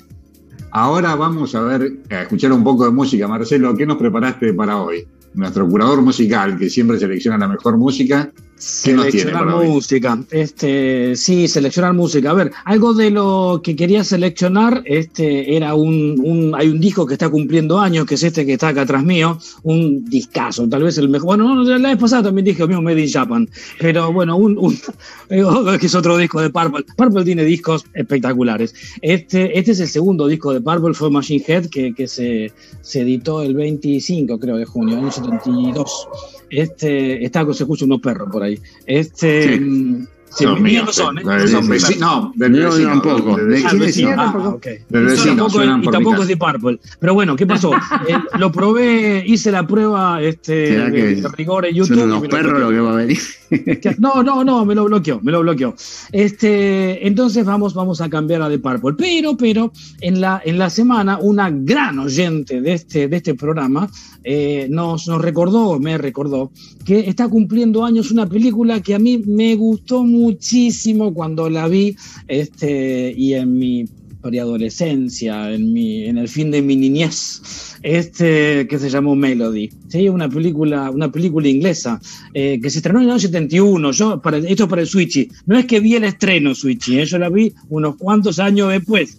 ahora 0.70 1.16
vamos 1.16 1.52
a 1.56 1.62
ver, 1.62 1.98
a 2.10 2.22
escuchar 2.22 2.52
un 2.52 2.62
poco 2.62 2.84
de 2.84 2.92
música. 2.92 3.26
Marcelo, 3.26 3.76
¿qué 3.76 3.84
nos 3.86 3.96
preparaste 3.96 4.54
para 4.54 4.76
hoy? 4.76 5.04
Nuestro 5.34 5.68
curador 5.68 6.00
musical, 6.02 6.56
que 6.56 6.70
siempre 6.70 6.96
selecciona 6.96 7.38
la 7.38 7.48
mejor 7.48 7.76
música, 7.76 8.30
Seleccionar 8.60 9.46
música, 9.46 10.22
este, 10.30 11.16
sí, 11.16 11.48
seleccionar 11.48 11.94
música. 11.94 12.30
A 12.30 12.34
ver, 12.34 12.52
algo 12.66 12.92
de 12.92 13.10
lo 13.10 13.62
que 13.64 13.74
quería 13.74 14.04
seleccionar, 14.04 14.82
este, 14.84 15.56
era 15.56 15.74
un, 15.74 16.20
un, 16.22 16.54
hay 16.54 16.68
un 16.68 16.78
disco 16.78 17.06
que 17.06 17.14
está 17.14 17.30
cumpliendo 17.30 17.78
años, 17.78 18.04
que 18.04 18.16
es 18.16 18.22
este 18.22 18.44
que 18.44 18.52
está 18.52 18.68
acá 18.68 18.82
atrás 18.82 19.02
mío, 19.02 19.38
un 19.62 20.04
discazo, 20.04 20.68
tal 20.68 20.82
vez 20.82 20.98
el 20.98 21.08
mejor, 21.08 21.38
bueno, 21.38 21.64
la 21.64 21.88
vez 21.88 21.98
pasada 21.98 22.24
también 22.24 22.44
dije 22.44 22.66
mismo 22.66 22.82
Made 22.82 23.02
in 23.02 23.10
Japan, 23.10 23.48
pero 23.78 24.12
bueno, 24.12 24.36
un, 24.36 24.58
un 24.58 24.78
que 25.80 25.86
es 25.86 25.94
otro 25.94 26.16
disco 26.16 26.40
de 26.40 26.50
Purple. 26.50 26.84
Purple 26.96 27.24
tiene 27.24 27.44
discos 27.44 27.84
espectaculares. 27.94 28.74
Este, 29.00 29.58
este 29.58 29.72
es 29.72 29.80
el 29.80 29.88
segundo 29.88 30.26
disco 30.26 30.52
de 30.52 30.60
Purple, 30.60 30.94
fue 30.94 31.10
Machine 31.10 31.44
Head, 31.46 31.66
que, 31.66 31.94
que 31.94 32.06
se, 32.06 32.52
se 32.80 33.00
editó 33.00 33.42
el 33.42 33.54
25, 33.54 34.38
creo, 34.38 34.56
de 34.56 34.64
junio, 34.64 34.98
año 34.98 35.10
72. 35.10 36.08
Este, 36.50 37.24
está, 37.24 37.44
se 37.52 37.62
escucha 37.62 37.84
unos 37.84 38.00
perros 38.00 38.28
por 38.30 38.42
ahí. 38.42 38.49
Este. 38.86 39.58
Sí. 39.58 40.06
Sí, 40.30 40.44
no, 40.44 40.56
míos 40.56 40.84
no 40.86 40.92
son, 40.92 41.18
¿eh? 41.18 41.22
Son 41.48 41.68
no, 41.98 42.32
del 42.36 42.52
vecino 42.52 42.88
tampoco. 42.88 43.36
¿De 43.36 43.62
quién 43.62 43.82
es? 43.82 44.02
Ah, 44.16 44.52
okay. 44.54 44.78
Del 44.88 45.06
vecino, 45.06 45.48
y 45.82 45.90
tampoco 45.90 46.22
es 46.22 46.28
de 46.28 46.36
Purple. 46.36 46.78
Pero 47.00 47.14
bueno, 47.14 47.34
¿qué 47.34 47.46
pasó? 47.46 47.72
eh, 48.08 48.14
lo 48.38 48.52
probé, 48.52 49.24
hice 49.26 49.50
la 49.50 49.66
prueba 49.66 50.22
este, 50.22 50.90
de, 50.90 51.28
rigor 51.36 51.66
en 51.66 51.74
YouTube. 51.74 51.98
Son 51.98 52.12
unos 52.12 52.28
perros 52.28 52.60
lo 52.60 52.70
que 52.70 52.80
va 52.80 52.92
a 52.92 52.96
venir. 52.96 53.18
no, 53.98 54.22
no, 54.22 54.44
no, 54.44 54.64
me 54.64 54.74
lo 54.74 54.84
bloqueó, 54.84 55.20
me 55.22 55.32
lo 55.32 55.40
bloqueó. 55.40 55.74
Este, 56.12 57.06
entonces 57.06 57.44
vamos, 57.44 57.74
vamos 57.74 58.00
a 58.00 58.08
cambiar 58.08 58.42
a 58.42 58.48
de 58.48 58.58
Purple. 58.58 58.94
Pero, 58.96 59.36
pero, 59.36 59.72
en 60.00 60.20
la, 60.20 60.40
en 60.44 60.58
la 60.58 60.70
semana, 60.70 61.18
una 61.18 61.50
gran 61.50 61.98
oyente 61.98 62.60
de 62.60 62.74
este, 62.74 63.08
de 63.08 63.16
este 63.16 63.34
programa 63.34 63.90
eh, 64.22 64.66
nos, 64.70 65.08
nos 65.08 65.20
recordó, 65.20 65.78
me 65.80 65.96
recordó, 65.96 66.50
que 66.84 67.08
está 67.08 67.28
cumpliendo 67.28 67.84
años 67.84 68.10
una 68.10 68.26
película 68.26 68.80
que 68.80 68.94
a 68.94 68.98
mí 68.98 69.18
me 69.18 69.56
gustó 69.56 70.04
muchísimo 70.20 71.12
cuando 71.14 71.48
la 71.48 71.68
vi 71.68 71.96
este, 72.28 73.12
y 73.16 73.34
en 73.34 73.58
mi 73.58 73.86
preadolescencia, 74.20 75.52
en, 75.52 75.76
en 75.76 76.18
el 76.18 76.28
fin 76.28 76.50
de 76.50 76.62
mi 76.62 76.76
niñez, 76.76 77.78
este, 77.82 78.66
que 78.68 78.78
se 78.78 78.90
llamó 78.90 79.16
Melody. 79.16 79.70
¿sí? 79.88 80.08
Una, 80.08 80.28
película, 80.28 80.90
una 80.90 81.10
película 81.10 81.48
inglesa 81.48 82.00
eh, 82.34 82.60
que 82.62 82.70
se 82.70 82.78
estrenó 82.78 83.00
en 83.00 83.06
el 83.06 83.10
año 83.12 83.20
71. 83.20 83.92
Yo, 83.92 84.20
para, 84.20 84.38
esto 84.38 84.68
para 84.68 84.82
el 84.82 84.88
Switchy. 84.88 85.30
No 85.46 85.58
es 85.58 85.66
que 85.66 85.80
vi 85.80 85.94
el 85.94 86.04
estreno 86.04 86.54
Switchy, 86.54 87.00
¿eh? 87.00 87.06
yo 87.06 87.18
la 87.18 87.30
vi 87.30 87.52
unos 87.68 87.96
cuantos 87.96 88.38
años 88.38 88.70
después. 88.70 89.16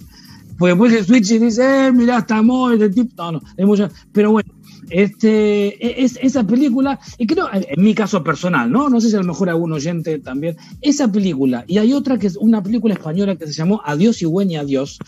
Porque 0.58 0.74
después 0.74 0.94
el 0.94 1.06
Switchy 1.06 1.40
dice, 1.40 1.88
eh, 1.88 1.92
mirá, 1.92 2.20
está 2.20 2.42
de 2.78 2.90
tipo. 2.90 3.12
No, 3.18 3.32
no, 3.34 3.42
es 3.58 3.66
mucho, 3.66 3.90
pero 4.12 4.32
bueno 4.32 4.61
este, 4.92 5.86
e, 5.86 6.04
es, 6.04 6.20
esa 6.22 6.46
película, 6.46 7.00
y 7.18 7.26
creo, 7.26 7.48
en 7.52 7.84
mi 7.84 7.96
caso 7.96 8.24
personal, 8.24 8.72
¿no? 8.72 8.90
No 8.90 9.02
sé 9.02 9.10
si 9.10 9.16
a 9.16 9.20
lo 9.20 9.26
mejor 9.26 9.50
algún 9.50 9.74
oyente 9.74 10.20
también, 10.20 10.58
esa 10.82 11.12
película, 11.12 11.64
y 11.68 11.78
hay 11.78 11.94
otra 11.94 12.18
que 12.18 12.28
es 12.28 12.38
una 12.38 12.62
película 12.62 12.94
española 12.94 13.36
que 13.36 13.48
se 13.48 13.54
llamó 13.54 13.82
Adiós 13.86 14.22
y 14.22 14.26
buen 14.26 14.52
y 14.52 14.58
adiós. 14.58 15.00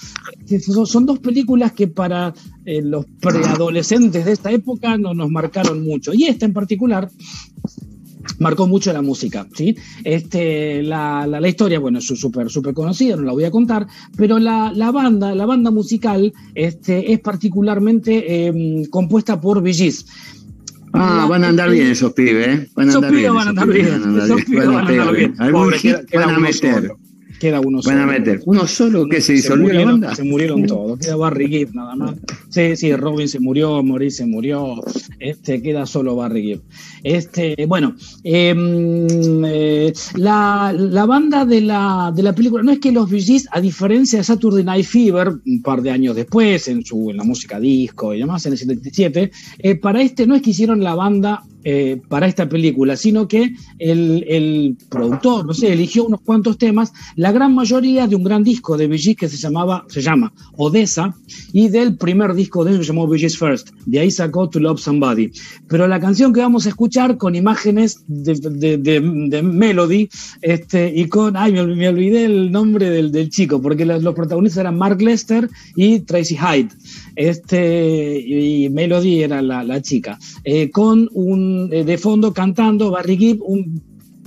Son, 0.86 1.06
dos 1.06 1.20
películas 1.20 1.74
que 1.74 1.88
para 1.88 2.34
eh, 2.66 2.82
los 2.82 3.06
preadolescentes 3.20 4.26
de 4.26 4.32
esta 4.32 4.52
época 4.52 4.98
no, 4.98 5.14
nos 5.14 5.30
marcaron 5.30 5.84
mucho. 5.84 6.14
Y 6.14 6.26
esta 6.26 6.46
en 6.46 6.54
particular 6.54 7.10
marcó 8.40 8.68
mucho 8.68 8.94
la 8.94 9.02
música, 9.02 9.48
¿sí? 9.54 9.76
Este, 10.04 10.84
la, 10.84 11.28
la, 11.28 11.48
historia, 11.48 11.80
bueno, 11.80 12.00
es 12.00 12.06
súper 12.06 12.50
súper 12.50 12.74
conocida, 12.74 13.16
no 13.16 13.24
la 13.24 13.34
voy 13.34 13.44
a 13.44 13.52
contar, 13.52 13.88
pero 14.16 14.40
la, 14.40 14.72
la 14.74 14.92
banda, 14.92 15.36
la 15.36 15.46
banda 15.46 15.72
musical 15.72 16.34
este, 16.56 17.14
es 17.14 17.20
particularmente 17.20 18.48
em, 18.48 18.86
compuesta 18.86 19.40
por 19.40 19.62
VGs. 19.62 20.06
Ah, 20.94 21.26
van 21.28 21.44
a 21.44 21.50
andar 21.50 21.72
bien 21.72 21.88
esos 21.88 22.14
pibes, 22.14 22.48
¿eh? 22.48 22.70
Van 22.76 22.90
a 22.90 22.94
andar 22.94 23.12
bien. 23.12 23.34
Van 23.34 23.48
a 23.48 23.50
andar 23.50 23.68
bien. 23.68 23.88
Esos 23.88 24.44
pibes 24.44 24.68
van 24.68 24.76
a 24.76 24.90
andar 24.90 25.16
bien. 25.16 25.36
Algún 25.40 25.72
hit 25.74 25.96
van 26.14 26.30
a 26.30 26.40
meter. 26.40 26.94
Queda 27.44 27.60
uno 27.60 27.82
solo. 27.82 27.98
Van 27.98 28.08
a 28.08 28.12
meter. 28.14 28.42
¿Uno 28.46 28.66
solo 28.66 29.06
que 29.06 29.20
se 29.20 29.34
disolvió 29.34 29.74
la 29.74 29.84
banda? 29.84 30.16
Se 30.16 30.24
murieron 30.24 30.64
todos. 30.66 30.98
Queda 30.98 31.18
Barry 31.18 31.50
Gibb 31.50 31.76
nada 31.76 31.94
más. 31.94 32.16
Sí, 32.48 32.78
sí, 32.78 32.96
Robin 32.96 33.28
se 33.28 33.42
murió, 33.42 33.84
Maurice 33.84 34.20
se 34.20 34.26
murió. 34.26 34.82
Este, 35.20 35.62
queda 35.62 35.86
solo 35.86 36.16
Barry 36.16 36.42
Gibb. 36.42 36.62
Este, 37.04 37.66
bueno, 37.68 37.98
em, 38.24 39.44
eh, 39.44 39.92
la, 40.16 40.74
la, 40.74 41.06
banda 41.06 41.46
de 41.46 41.60
la, 41.60 42.14
de 42.16 42.24
la 42.24 42.34
película, 42.34 42.64
no 42.64 42.72
es 42.72 42.80
que 42.80 42.94
los 42.94 43.12
VGs, 43.12 43.50
a 43.52 43.60
diferencia 43.60 44.20
de 44.20 44.24
Saturday 44.24 44.64
Night 44.64 44.86
Fever, 44.86 45.34
un 45.46 45.62
par 45.62 45.82
de 45.82 45.92
años 45.92 46.16
después, 46.16 46.70
en, 46.70 46.86
su, 46.86 47.10
en 47.10 47.18
la 47.18 47.26
música 47.26 47.60
disco 47.60 48.14
y 48.14 48.20
demás, 48.20 48.46
en 48.46 48.54
el 48.54 48.58
77, 48.58 49.32
eh, 49.60 49.76
para 49.76 50.02
este 50.02 50.26
no 50.26 50.34
es 50.34 50.42
que 50.42 50.52
hicieron 50.52 50.82
la 50.82 50.96
banda 50.96 51.44
eh, 51.64 52.02
para 52.10 52.28
esta 52.28 52.50
película, 52.50 52.98
sino 52.98 53.28
que 53.28 53.54
el, 53.80 54.78
productor, 54.90 55.46
no 55.46 55.54
sé, 55.54 55.72
eligió 55.72 56.06
unos 56.06 56.22
cuantos 56.22 56.58
temas, 56.58 56.94
la 57.16 57.32
gran 57.32 57.56
mayoría 57.56 58.08
de 58.08 58.16
un 58.16 58.24
gran 58.24 58.44
disco 58.44 58.78
de 58.78 58.88
Bee 58.88 59.16
que 59.16 59.30
se 59.30 59.38
llamaba, 59.38 59.86
se 59.88 60.02
llama 60.02 60.34
Odessa, 60.58 61.16
y 61.52 61.70
del 61.70 61.98
primer 61.98 62.34
disco 62.34 62.64
de 62.64 62.72
ellos 62.72 62.82
que 62.82 62.86
se 62.88 62.94
llamó 62.94 63.08
Bee 63.08 63.30
First, 63.30 63.70
de 63.86 64.00
ahí 64.00 64.12
sacó 64.12 64.50
To 64.50 64.60
Love 64.60 64.80
Somebody. 64.80 65.32
Pero 65.68 65.88
la 65.88 66.00
canción 66.00 66.34
que 66.34 66.42
vamos 66.42 66.66
a 66.66 66.70
escuchar 66.70 67.18
con 67.18 67.36
imágenes 67.36 68.04
de, 68.08 69.42
Melody, 69.42 70.10
este, 70.42 70.92
y 70.94 71.08
con, 71.08 71.38
ay, 71.38 71.54
me, 71.54 71.88
olvidé 71.88 72.26
el 72.26 72.52
nombre 72.52 72.90
del, 72.90 73.30
chico, 73.30 73.62
porque 73.62 73.86
los 73.86 74.14
protagonistas 74.14 74.62
eran 74.62 74.78
Mark 74.78 75.02
Lester 75.02 75.50
y 75.76 76.00
Tracy 76.02 76.38
Hyde. 76.38 76.70
Este, 77.16 78.20
y 78.20 78.70
Melody 78.70 79.24
era 79.24 79.42
la, 79.42 79.82
chica. 79.82 80.18
Eh, 80.44 80.70
con 80.72 81.10
un, 81.14 81.70
eh, 81.72 81.84
de 81.84 81.98
fondo 81.98 82.34
cantando 82.34 82.92
Barry 82.92 83.18
Gibb, 83.18 83.44
un 83.44 83.82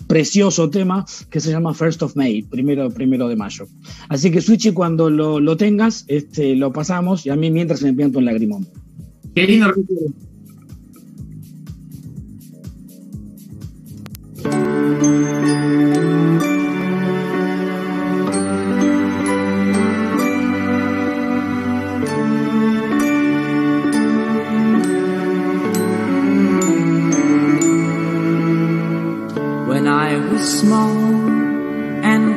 precioso 0.07 0.71
tema 0.71 1.05
que 1.31 1.41
se 1.41 1.51
llama 1.51 1.75
First 1.75 2.03
of 2.03 2.17
May, 2.17 2.43
primero, 2.43 2.91
primero 2.91 3.29
de 3.29 3.37
mayo. 3.37 3.67
Así 4.09 4.31
que 4.31 4.41
Switchy, 4.41 4.73
cuando 4.73 5.11
lo, 5.11 5.57
tengas, 5.57 6.05
este, 6.09 6.55
lo 6.55 6.73
pasamos 6.73 7.27
y 7.27 7.31
a 7.31 7.37
mí 7.37 7.51
mientras 7.51 7.83
me 7.83 7.93
pianto 7.93 8.19
un 8.19 8.25
lagrimón. 8.25 8.67
Qué 9.35 9.47
lindo 9.47 9.73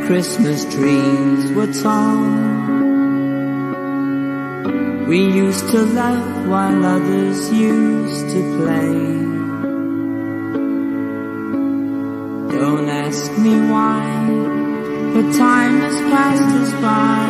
Christmas 0.09 0.65
trees 0.73 1.51
were 1.51 1.71
tall. 1.71 2.17
We 5.07 5.19
used 5.21 5.69
to 5.69 5.85
laugh 5.85 6.47
while 6.47 6.83
others 6.83 7.53
used 7.53 8.27
to 8.33 8.41
play. 8.57 8.93
Don't 12.57 12.89
ask 12.89 13.31
me 13.37 13.53
why, 13.71 14.03
but 15.13 15.31
time 15.37 15.79
has 15.79 15.97
passed 16.11 16.51
us 16.61 16.71
by. 16.81 17.25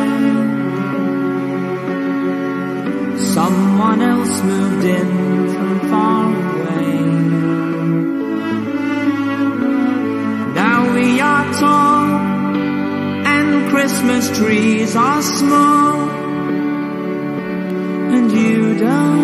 Someone 3.34 4.00
else 4.00 4.42
moved 4.42 4.84
in 4.86 5.08
from 5.54 5.80
far 5.90 6.49
tall 11.60 12.20
Christmas 13.70 14.36
trees 14.36 14.96
are 14.96 15.22
small 15.22 16.10
and 18.14 18.32
you 18.32 18.78
don't 18.78 19.19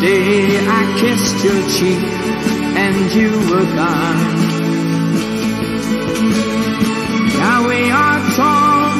day 0.00 0.58
I 0.66 0.82
kissed 0.98 1.44
your 1.44 1.60
cheek 1.76 2.04
and 2.84 3.12
you 3.12 3.30
were 3.50 3.68
gone. 3.80 4.20
Now 7.38 7.68
we 7.68 7.90
are 7.90 8.20
tall 8.36 8.90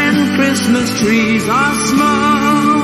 and 0.00 0.16
Christmas 0.36 1.00
trees 1.00 1.48
are 1.48 1.74
small 1.90 2.82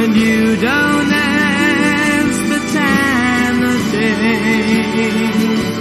and 0.00 0.16
you 0.16 0.56
don't 0.56 1.12
ask 1.12 2.38
the 2.54 2.60
time 2.78 3.62
of 3.62 3.92
day. 3.92 5.73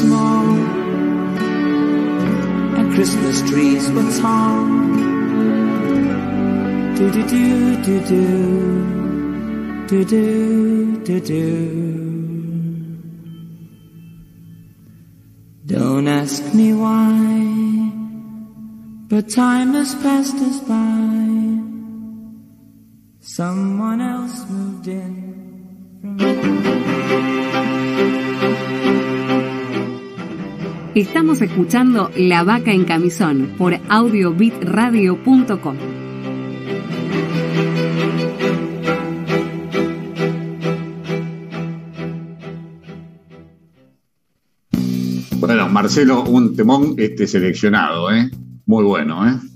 And 0.00 0.08
small 0.08 0.44
Christmas 2.94 3.42
trees 3.50 3.90
were 3.90 4.10
tall. 4.20 4.66
Do 6.96 7.10
do 7.10 7.22
do 7.28 7.76
do 7.82 8.00
do 8.08 8.24
do 9.88 10.04
do 10.04 10.96
do 11.04 11.20
do. 11.20 11.46
Don't 15.66 16.08
ask 16.08 16.54
me 16.54 16.72
why, 16.72 17.92
but 19.08 19.28
time 19.28 19.74
has 19.74 19.94
passed 19.96 20.36
us 20.36 20.60
by. 20.60 21.19
Estamos 31.10 31.42
escuchando 31.42 32.08
La 32.16 32.44
Vaca 32.44 32.70
en 32.70 32.84
Camisón 32.84 33.56
por 33.58 33.76
audiobitradio.com. 33.88 35.76
Bueno, 45.40 45.68
Marcelo, 45.68 46.22
un 46.22 46.54
temón 46.54 46.94
este 46.96 47.26
seleccionado, 47.26 48.12
¿eh? 48.12 48.30
Muy 48.66 48.84
bueno, 48.84 49.28
¿eh? 49.28 49.49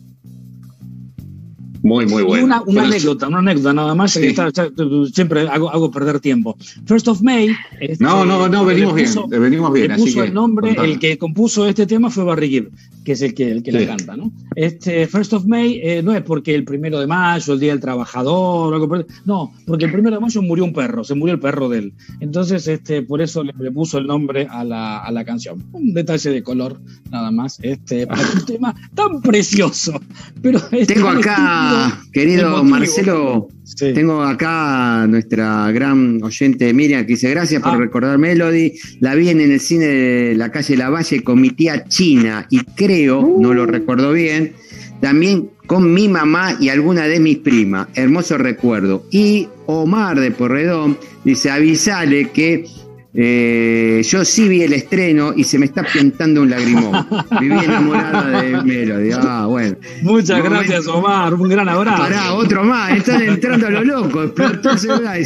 Muy, 1.95 2.07
muy 2.07 2.23
bueno. 2.25 2.45
una, 2.45 2.63
una 2.63 2.83
anécdota, 2.83 3.29
una 3.29 3.39
anécdota 3.39 3.73
nada 3.73 3.95
más, 3.95 4.13
siempre 4.13 5.49
hago, 5.49 5.71
hago, 5.71 5.91
perder 5.93 6.19
tiempo. 6.19 6.57
First 6.87 7.07
of 7.07 7.23
May. 7.23 7.55
Este, 7.81 8.03
no, 8.03 8.25
no, 8.25 8.49
no, 8.49 8.65
venimos 8.65 8.95
bien, 8.95 9.09
venimos 9.29 9.73
bien. 9.73 9.93
Le 9.93 9.97
puso 9.97 10.25
el 10.25 10.35
nombre, 10.35 10.75
el 10.77 10.99
que 10.99 11.17
compuso 11.19 11.69
este 11.69 11.87
tema 11.87 12.11
fue 12.11 12.25
Barry 12.25 12.49
Gibb, 12.49 12.71
que 13.05 13.13
es 13.13 13.23
el 13.23 13.35
que, 13.35 13.51
el 13.51 13.63
que 13.63 13.73
la 13.73 13.87
canta, 13.87 14.17
¿no? 14.17 14.33
Este, 14.57 15.07
First 15.07 15.35
of 15.35 15.45
May 15.47 15.81
eh, 15.83 16.03
no 16.03 16.15
es 16.15 16.23
porque 16.23 16.55
el 16.55 16.65
primero 16.65 16.99
de 16.99 17.07
mayo, 17.07 17.53
el 17.53 17.61
Día 17.61 17.73
del 17.73 17.81
Trabajador, 17.81 18.73
algo 18.73 18.89
por... 18.89 19.07
no, 19.25 19.53
porque 19.67 19.85
el 19.85 19.93
primero 19.93 20.17
de 20.17 20.21
mayo 20.21 20.43
murió 20.43 20.65
un 20.65 20.73
perro, 20.73 21.05
se 21.05 21.15
murió 21.15 21.35
el 21.35 21.41
perro 21.41 21.69
de 21.69 21.79
él. 21.79 21.95
Entonces, 22.21 22.67
este, 22.67 23.03
por 23.03 23.21
eso 23.21 23.45
le, 23.45 23.53
puso 23.73 23.99
el 23.99 24.07
nombre 24.07 24.47
a 24.51 24.65
la, 24.65 24.99
a 24.99 25.11
la, 25.13 25.25
canción. 25.25 25.63
Un 25.73 25.93
detalle 25.93 26.31
de 26.31 26.43
color, 26.43 26.81
nada 27.11 27.31
más, 27.31 27.59
este, 27.63 28.07
para 28.07 28.23
un 28.23 28.47
tema 28.47 28.75
tan 28.95 29.21
precioso. 29.21 30.01
Pero 30.41 30.61
Tengo 30.87 31.09
acá 31.09 32.01
querido 32.13 32.65
Marcelo, 32.65 33.49
tengo 33.77 34.23
acá 34.23 35.07
nuestra 35.09 35.71
gran 35.73 36.23
oyente 36.23 36.73
Miriam 36.75 37.03
que 37.03 37.15
dice 37.15 37.31
gracias 37.31 37.63
por 37.63 37.75
ah. 37.75 37.79
recordar 37.79 38.19
Melody. 38.19 38.75
La 39.01 39.15
vi 39.15 39.31
en 39.31 39.41
el 39.41 39.59
cine 39.61 39.87
de 39.87 40.35
la 40.35 40.51
calle 40.51 40.77
La 40.77 40.91
Valle 40.91 41.23
con 41.23 41.41
mi 41.41 41.51
tía 41.51 41.85
China 41.85 42.47
y 42.51 42.59
creo, 42.59 43.37
no 43.41 43.55
lo 43.55 43.65
uh. 43.65 43.67
recuerdo 43.67 44.13
bien, 44.13 44.53
también 45.01 45.51
con 45.67 45.93
mi 45.93 46.09
mamá 46.09 46.57
y 46.61 46.69
alguna 46.69 47.07
de 47.07 47.21
mis 47.21 47.39
primas. 47.39 47.89
Hermoso 47.95 48.37
recuerdo. 48.39 49.07
Y 49.11 49.49
Omar 49.67 50.21
de 50.21 50.31
Porredón 50.31 50.99
dice, 51.25 51.51
avisale 51.51 52.31
que 52.31 52.67
Eh, 53.17 54.03
yo 54.05 54.25
sí 54.25 54.49
vi 54.49 54.63
el 54.63 54.73
estreno 54.73 55.33
y 55.37 55.45
se 55.45 55.57
me 55.57 55.67
está 55.67 55.85
pintando 55.85 56.43
un 56.43 56.51
lagrimón. 56.51 57.07
Viví 57.41 57.65
enamorada 57.65 58.43
de 58.43 58.63
Melody. 58.63 59.11
Ah, 59.13 59.47
bueno. 59.49 59.77
Muchas 60.03 60.43
gracias, 60.43 60.89
Omar. 60.89 61.33
Un 61.35 61.49
gran 61.49 61.69
abrazo. 61.69 62.03
Pará, 62.03 62.35
otro 62.35 62.65
más. 62.65 62.97
Están 62.97 63.23
entrando 63.23 63.69
a 63.69 63.71
lo 63.71 63.85
loco. 63.85 64.25
Explotó 64.25 64.71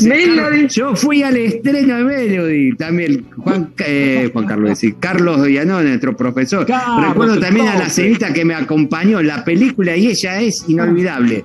Melody. 0.02 0.68
Yo 0.68 0.94
fui 0.94 1.22
al 1.22 1.38
estreno 1.38 1.96
de 1.96 2.04
Melody. 2.04 2.76
También 2.76 3.24
Juan, 3.38 3.72
eh, 3.78 4.28
Juan 4.34 4.46
Carlos, 4.46 4.70
decir, 4.70 4.96
Carlos 5.00 5.42
Villanón, 5.46 5.86
nuestro 5.86 6.14
profesor. 6.14 6.66
Recuerdo 6.66 7.40
también 7.40 7.68
a 7.68 7.76
la 7.76 7.88
cenita 7.88 8.34
que 8.34 8.44
me 8.44 8.54
acompañó 8.54 9.22
la 9.22 9.44
película 9.44 9.96
y 9.96 10.08
ella 10.08 10.42
es 10.42 10.68
inolvidable. 10.68 11.44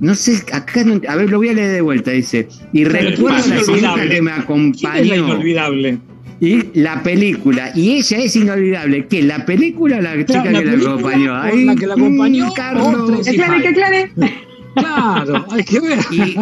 No 0.00 0.14
sé, 0.14 0.42
acá 0.52 0.84
no, 0.84 1.00
a 1.08 1.16
ver, 1.16 1.30
lo 1.30 1.38
voy 1.38 1.48
a 1.48 1.52
leer 1.52 1.72
de 1.72 1.80
vuelta, 1.80 2.10
dice. 2.10 2.48
Y 2.72 2.84
recuerdo 2.84 3.48
la 3.48 3.62
señorita 3.62 4.08
que 4.08 4.22
me 4.22 4.32
acompañó. 4.32 5.14
inolvidable? 5.14 5.98
Y 6.40 6.78
la 6.80 7.02
película, 7.02 7.70
y 7.74 7.92
ella 7.92 8.18
es 8.18 8.36
inolvidable. 8.36 9.06
¿Qué? 9.06 9.22
¿La 9.22 9.46
película 9.46 9.98
o 9.98 10.00
la 10.00 10.16
chica 10.24 10.42
que 10.42 10.64
la 10.64 10.72
acompañó? 10.72 11.36
Ahí, 11.36 11.64
la 11.64 11.76
que 11.76 11.86
la 11.86 11.94
acompañó. 11.94 12.52
Carlos. 12.54 13.26
Aclare, 13.26 13.68
aclare. 13.68 14.10
Claro, 14.74 15.46
hay 15.50 15.62
que 15.62 15.80
ver. 15.80 15.98
Y 16.10 16.36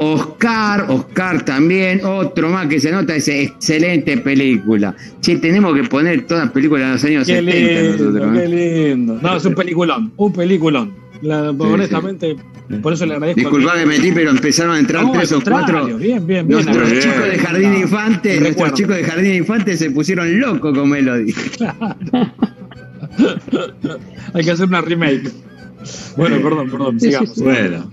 Oscar, 0.00 0.86
Oscar 0.88 1.44
también, 1.44 2.04
otro 2.04 2.48
más 2.50 2.68
que 2.68 2.78
se 2.78 2.92
nota, 2.92 3.14
dice, 3.14 3.42
excelente 3.42 4.16
película. 4.18 4.94
Che, 5.20 5.36
tenemos 5.36 5.74
que 5.74 5.84
poner 5.84 6.26
todas 6.26 6.50
películas 6.50 6.86
de 6.86 6.92
los 6.92 7.04
años 7.04 7.26
qué 7.26 7.40
70 7.40 7.52
lindo, 7.52 8.04
nosotros. 8.04 8.38
Qué 8.38 8.44
¿eh? 8.44 8.88
lindo. 8.88 9.18
No, 9.20 9.36
es 9.36 9.44
un 9.44 9.54
peliculón, 9.54 10.12
un 10.16 10.32
peliculón. 10.32 11.01
La, 11.22 11.50
honestamente, 11.50 12.36
por 12.82 12.92
eso 12.92 13.06
le 13.06 13.14
agradezco. 13.14 13.40
Disculpa 13.40 13.74
que 13.78 13.86
metí, 13.86 14.10
pero 14.12 14.30
empezaron 14.30 14.74
a 14.74 14.78
entrar 14.80 15.04
No, 15.04 15.12
tres 15.12 15.32
o 15.32 15.40
cuatro. 15.40 15.86
bien, 15.86 16.26
bien, 16.26 16.26
bien. 16.26 16.48
Nuestros 16.48 16.90
bien. 16.90 17.02
chicos 17.02 17.24
de 17.24 17.38
Jardín 17.38 17.70
nuestros 17.70 18.48
Recuerdo. 18.48 18.74
chicos 18.74 18.96
de 18.96 19.04
Jardín 19.04 19.24
de 19.30 19.36
Infantes 19.36 19.78
se 19.78 19.90
pusieron 19.92 20.40
locos 20.40 20.76
con 20.76 20.90
Melody. 20.90 21.32
Hay 24.34 24.44
que 24.44 24.50
hacer 24.50 24.66
una 24.68 24.80
remake. 24.80 25.30
Bueno, 26.16 26.36
perdón, 26.42 26.70
perdón, 26.70 27.00
sigamos. 27.00 27.36
Bueno, 27.38 27.90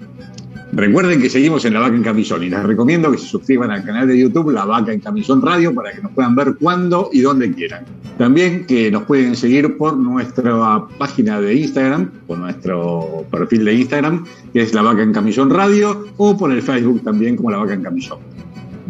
recuerden 0.72 1.22
que 1.22 1.30
seguimos 1.30 1.66
en 1.66 1.74
La 1.74 1.80
Vaca 1.80 1.96
en 1.96 2.04
Camisón 2.04 2.44
y 2.44 2.50
les 2.50 2.64
recomiendo 2.64 3.12
que 3.12 3.18
se 3.18 3.28
suscriban 3.28 3.72
al 3.72 3.84
canal 3.84 4.08
de 4.08 4.20
YouTube 4.20 4.52
La 4.52 4.66
Vaca 4.66 4.92
en 4.92 5.00
Camisón 5.00 5.42
Radio 5.42 5.74
para 5.74 5.92
que 5.92 6.02
nos 6.02 6.12
puedan 6.12 6.36
ver 6.36 6.56
cuando 6.60 7.10
y 7.12 7.22
donde 7.22 7.52
quieran. 7.54 7.86
También 8.18 8.66
que 8.66 8.92
nos 8.92 9.04
pueden 9.04 9.36
seguir 9.36 9.78
por 9.78 9.98
nuestra 9.98 10.86
página 10.98 11.40
de 11.40 11.56
Instagram, 11.56 12.12
por 12.28 12.38
nuestro 12.38 13.26
perfil 13.32 13.66
de 13.66 13.74
Instagram, 13.76 14.26
que 14.54 14.62
es 14.62 14.74
La 14.74 14.82
Vaca 14.82 15.02
en 15.02 15.14
Camisón 15.14 15.50
Radio, 15.50 16.08
o 16.18 16.38
por 16.38 16.52
el 16.52 16.62
Facebook 16.62 17.04
también 17.04 17.36
como 17.36 17.52
La 17.52 17.58
Vaca 17.58 17.74
en 17.74 17.84
Camisón. 17.84 18.20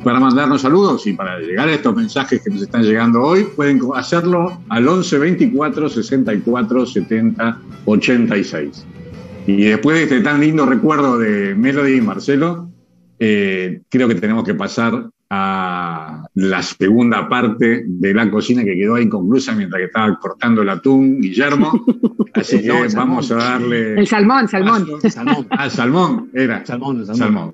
Para 0.04 0.20
mandarnos 0.20 0.62
saludos 0.62 1.06
y 1.08 1.13
para 1.13 1.39
llegar 1.39 1.68
a 1.68 1.74
estos 1.74 1.94
mensajes 1.94 2.42
que 2.42 2.50
nos 2.50 2.62
están 2.62 2.84
llegando 2.84 3.22
hoy, 3.22 3.44
pueden 3.56 3.82
hacerlo 3.96 4.62
al 4.70 4.88
11 4.88 5.18
24 5.20 5.89
64 5.89 6.86
70 6.86 7.60
86. 7.86 8.86
Y 9.57 9.63
después 9.65 9.97
de 9.97 10.03
este 10.03 10.21
tan 10.21 10.39
lindo 10.41 10.65
recuerdo 10.65 11.17
de 11.17 11.55
Melody 11.55 11.95
y 11.95 12.01
Marcelo, 12.01 12.69
eh, 13.17 13.81
creo 13.89 14.07
que 14.07 14.15
tenemos 14.15 14.43
que 14.43 14.53
pasar 14.53 15.09
a 15.31 16.23
la 16.33 16.63
segunda 16.63 17.27
parte 17.29 17.83
de 17.85 18.13
la 18.13 18.29
cocina 18.31 18.63
que 18.63 18.75
quedó 18.75 18.97
inconclusa 18.99 19.53
mientras 19.53 19.79
que 19.79 19.85
estaba 19.85 20.17
cortando 20.19 20.62
el 20.62 20.69
atún 20.69 21.19
Guillermo. 21.21 21.71
Así 22.33 22.62
que 22.62 22.67
No, 22.67 22.83
el 22.83 22.89
salmón. 22.91 23.09
vamos 23.09 23.31
a 23.31 23.35
darle. 23.35 23.99
El 23.99 24.07
salmón, 24.07 24.47
salmón. 24.47 24.85
Salmón. 25.09 25.47
Ah, 25.51 25.69
salmón, 25.69 26.29
era. 26.33 26.65
Salmón, 26.65 27.05
salmón. 27.05 27.17
Salmón. 27.17 27.53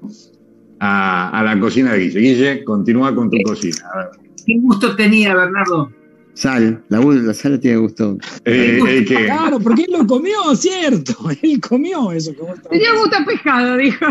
A, 0.80 1.30
a 1.40 1.44
la 1.44 1.60
cocina 1.60 1.94
de 1.94 2.00
Guille. 2.00 2.20
Guille, 2.20 2.64
continúa 2.66 3.16
con 3.16 3.30
tu 3.30 3.38
cocina. 3.44 3.78
A 3.94 3.98
ver. 3.98 4.08
¿Qué 4.46 4.58
gusto 4.60 4.96
tenía, 4.96 5.34
Bernardo? 5.36 5.92
Sal, 6.36 6.84
la, 6.90 7.00
la 7.00 7.34
sal 7.34 7.60
tiene 7.62 7.78
gusto. 7.78 8.18
Eh, 8.44 8.78
eh, 8.88 9.06
que- 9.06 9.26
Claro, 9.26 9.58
porque 9.60 9.84
él 9.84 9.94
lo 9.98 10.06
comió, 10.06 10.54
cierto. 10.56 11.14
Él 11.42 11.62
comió 11.62 12.12
eso 12.12 12.34
que 12.34 12.42
vos 12.42 12.60
Tenía 12.70 12.94
gusto 12.94 13.16
a 13.16 13.26
pescado, 13.26 13.78
dijo. 13.78 14.06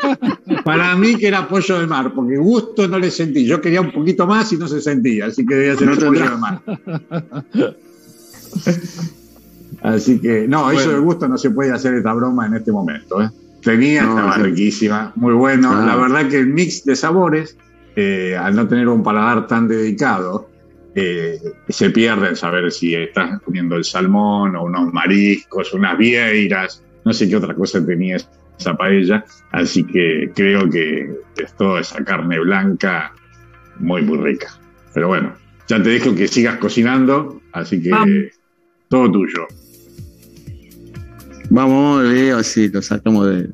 para 0.64 0.96
mí 0.96 1.14
que 1.16 1.28
era 1.28 1.46
pollo 1.46 1.78
de 1.80 1.86
mar, 1.86 2.12
porque 2.14 2.36
gusto 2.38 2.88
no 2.88 2.98
le 2.98 3.10
sentí. 3.10 3.44
Yo 3.44 3.60
quería 3.60 3.82
un 3.82 3.92
poquito 3.92 4.26
más 4.26 4.50
y 4.52 4.56
no 4.56 4.66
se 4.66 4.80
sentía, 4.80 5.26
así 5.26 5.44
que 5.44 5.54
debía 5.54 5.76
ser 5.76 5.88
No 5.88 5.96
pollo 5.96 6.30
de 6.30 6.36
mar. 6.38 6.62
Así 9.82 10.18
que, 10.20 10.48
no, 10.48 10.70
eso 10.70 10.90
de 10.90 10.98
gusto 10.98 11.28
no 11.28 11.38
se 11.38 11.50
puede 11.50 11.70
hacer 11.72 11.94
esta 11.94 12.12
broma 12.12 12.46
en 12.46 12.54
este 12.54 12.72
momento. 12.72 13.22
¿eh? 13.22 13.30
Tenía, 13.62 14.02
No, 14.04 14.10
estaba 14.16 14.36
sí. 14.36 14.42
riquísima, 14.42 15.12
muy 15.16 15.34
bueno. 15.34 15.70
Ah. 15.72 15.84
La 15.86 15.96
verdad 15.96 16.28
que 16.28 16.38
el 16.38 16.48
mix 16.48 16.84
de 16.84 16.96
sabores, 16.96 17.56
eh, 17.94 18.36
al 18.40 18.56
no 18.56 18.66
tener 18.66 18.88
un 18.88 19.02
paladar 19.02 19.46
tan 19.46 19.68
dedicado, 19.68 20.47
eh, 20.98 21.40
se 21.68 21.90
pierde 21.90 22.28
en 22.28 22.36
saber 22.36 22.70
si 22.72 22.94
estás 22.94 23.40
comiendo 23.42 23.76
el 23.76 23.84
salmón 23.84 24.56
o 24.56 24.64
unos 24.64 24.92
mariscos, 24.92 25.72
unas 25.72 25.96
vieiras, 25.96 26.82
no 27.04 27.12
sé 27.12 27.28
qué 27.28 27.36
otra 27.36 27.54
cosa 27.54 27.84
tenía 27.84 28.16
esa 28.58 28.76
paella. 28.76 29.24
Así 29.52 29.84
que 29.84 30.30
creo 30.34 30.68
que 30.68 31.10
es 31.36 31.56
toda 31.56 31.80
esa 31.80 32.04
carne 32.04 32.38
blanca 32.40 33.12
muy, 33.78 34.02
muy 34.02 34.18
rica. 34.18 34.48
Pero 34.94 35.08
bueno, 35.08 35.34
ya 35.68 35.82
te 35.82 35.90
dejo 35.90 36.14
que 36.14 36.26
sigas 36.26 36.58
cocinando, 36.58 37.40
así 37.52 37.80
que 37.80 37.90
Vamos. 37.90 38.08
todo 38.88 39.12
tuyo. 39.12 39.46
Vamos, 41.50 42.02
video 42.10 42.38
así, 42.38 42.68
lo 42.68 42.82
sacamos 42.82 43.26
de. 43.26 43.48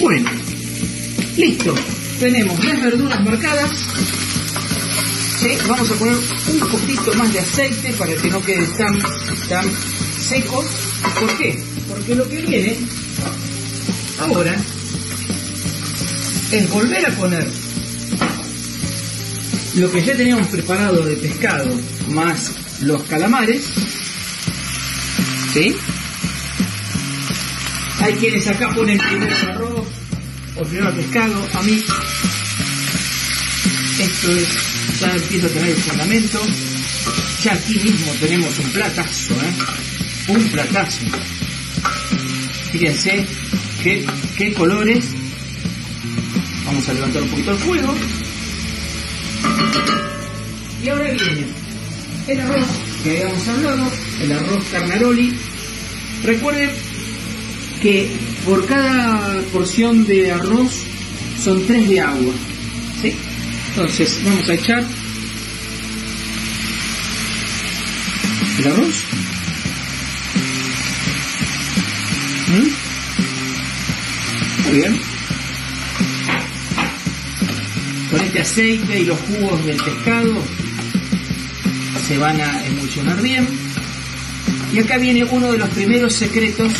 Bueno, 0.00 0.30
listo. 1.36 1.74
Tenemos 2.22 2.64
las 2.64 2.80
verduras 2.80 3.24
marcadas. 3.24 3.70
Sí, 5.40 5.58
vamos 5.66 5.90
a 5.90 5.94
poner 5.94 6.14
un 6.14 6.60
poquito 6.70 7.12
más 7.14 7.32
de 7.32 7.40
aceite 7.40 7.92
para 7.94 8.14
que 8.14 8.30
no 8.30 8.40
quede 8.40 8.64
tan, 8.78 8.96
tan 9.48 9.68
seco. 10.20 10.64
¿Por 11.18 11.36
qué? 11.36 11.60
Porque 11.88 12.14
lo 12.14 12.28
que 12.28 12.42
viene 12.42 12.78
ahora 14.20 14.54
es 16.52 16.70
volver 16.70 17.06
a 17.06 17.10
poner 17.16 17.48
lo 19.74 19.90
que 19.90 20.04
ya 20.04 20.16
teníamos 20.16 20.46
preparado 20.46 21.04
de 21.04 21.16
pescado 21.16 21.74
más 22.10 22.52
los 22.82 23.02
calamares. 23.02 23.64
¿Sí? 25.52 25.74
Hay 28.00 28.12
quienes 28.12 28.46
acá 28.46 28.72
ponen 28.72 28.96
primero 28.96 29.36
el 29.36 29.48
arroz 29.48 30.01
o 30.56 30.62
primero 30.64 30.88
el 30.90 30.96
pescado. 30.96 31.48
A 31.54 31.62
mí 31.62 31.82
esto 33.98 34.32
es, 34.32 34.48
ya 35.00 35.14
empiezo 35.14 35.46
a 35.46 35.50
tener 35.50 35.70
el 35.70 35.76
fundamento. 35.76 36.40
Ya 37.42 37.52
aquí 37.54 37.74
mismo 37.74 38.12
tenemos 38.20 38.58
un 38.58 38.70
platazo, 38.70 39.34
¿eh? 39.34 40.28
Un 40.28 40.48
platazo. 40.48 41.04
Fíjense 42.70 43.26
qué, 43.82 44.06
qué 44.36 44.52
colores. 44.54 45.04
Vamos 46.64 46.88
a 46.88 46.94
levantar 46.94 47.22
un 47.22 47.28
poquito 47.28 47.50
el 47.52 47.58
fuego. 47.58 47.94
Y 50.82 50.88
ahora 50.88 51.10
viene 51.10 51.46
el 52.28 52.40
arroz 52.40 52.66
que 53.02 53.10
habíamos 53.10 53.48
hablado, 53.48 53.92
el 54.22 54.32
arroz 54.32 54.64
carnaroli. 54.70 55.36
Recuerden 56.24 56.70
que 57.80 58.08
por 58.44 58.66
cada 58.66 59.40
porción 59.52 60.04
de 60.06 60.32
arroz 60.32 60.72
son 61.42 61.64
tres 61.66 61.88
de 61.88 62.00
agua. 62.00 62.34
¿sí? 63.00 63.14
Entonces 63.68 64.20
vamos 64.24 64.48
a 64.48 64.54
echar 64.54 64.84
el 68.58 68.66
arroz. 68.66 69.04
¿Mm? 72.48 72.68
Muy 74.68 74.76
bien. 74.76 75.00
Con 78.10 78.20
este 78.20 78.40
aceite 78.40 79.00
y 79.00 79.04
los 79.04 79.18
jugos 79.20 79.64
del 79.64 79.76
pescado 79.76 80.44
se 82.06 82.18
van 82.18 82.40
a 82.40 82.66
emulsionar 82.66 83.22
bien. 83.22 83.46
Y 84.72 84.78
acá 84.80 84.98
viene 84.98 85.24
uno 85.24 85.52
de 85.52 85.58
los 85.58 85.68
primeros 85.70 86.14
secretos 86.14 86.72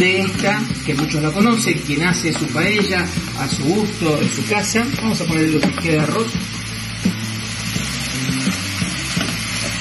de 0.00 0.22
esta, 0.22 0.62
que 0.86 0.94
muchos 0.94 1.22
la 1.22 1.30
conocen, 1.30 1.78
quien 1.86 2.02
hace 2.04 2.32
su 2.32 2.46
paella 2.46 3.06
a 3.38 3.46
su 3.46 3.62
gusto 3.64 4.18
en 4.18 4.30
su 4.30 4.46
casa. 4.46 4.86
Vamos 5.02 5.20
a 5.20 5.26
ponerle 5.26 5.52
lo 5.52 5.60
que 5.60 5.72
queda 5.72 5.92
de 5.92 6.00
arroz. 6.00 6.26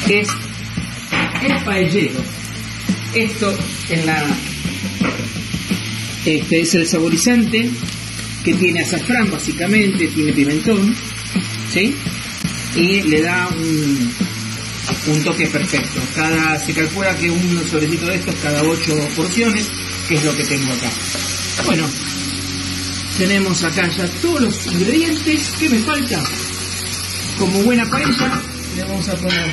Que 0.06 0.20
es 0.20 0.30
el 1.42 1.64
paellero. 1.64 2.20
Esto 3.16 3.58
en 3.90 4.06
la 4.06 4.26
este 6.26 6.62
es 6.62 6.76
el 6.76 6.86
saborizante 6.86 7.70
que 8.44 8.54
tiene 8.56 8.82
azafrán 8.82 9.32
básicamente, 9.32 10.08
tiene 10.08 10.34
pimentón, 10.34 10.94
¿sí? 11.72 11.96
Y 12.76 13.04
le 13.04 13.22
da 13.22 13.48
un, 13.48 15.24
toque 15.24 15.48
perfecto. 15.48 16.02
Cada, 16.14 16.60
se 16.60 16.74
calcula 16.74 17.16
que 17.16 17.32
un 17.32 17.66
sobrecito 17.70 18.06
de 18.08 18.16
estos 18.16 18.36
cada 18.44 18.62
ocho 18.64 18.98
porciones, 19.16 19.66
que 20.10 20.16
es 20.16 20.26
lo 20.26 20.36
que 20.36 20.44
tengo 20.44 20.74
acá. 20.74 20.92
Bueno, 21.66 21.86
Tenemos 23.20 23.64
acá 23.64 23.88
ya 23.90 24.08
todos 24.22 24.42
los 24.42 24.66
ingredientes. 24.68 25.54
¿Qué 25.60 25.68
me 25.70 25.80
falta? 25.80 26.24
Como 27.38 27.64
buena 27.64 27.86
paella, 27.90 28.42
le 28.78 28.84
vamos 28.84 29.10
a 29.10 29.16
poner. 29.16 29.52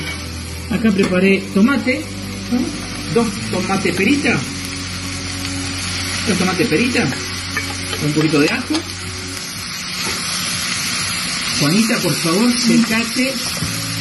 Acá 0.71 0.91
preparé 0.93 1.43
tomate, 1.53 2.01
dos 3.13 3.27
tomate 3.51 3.93
perita, 3.93 4.39
dos 6.29 6.39
tomate 6.39 6.65
perita, 6.65 7.09
un 8.05 8.13
poquito 8.13 8.39
de 8.41 8.51
ajo. 8.51 8.75
Juanita, 11.61 11.99
por 11.99 12.15
favor, 12.15 12.53
secate, 12.53 13.35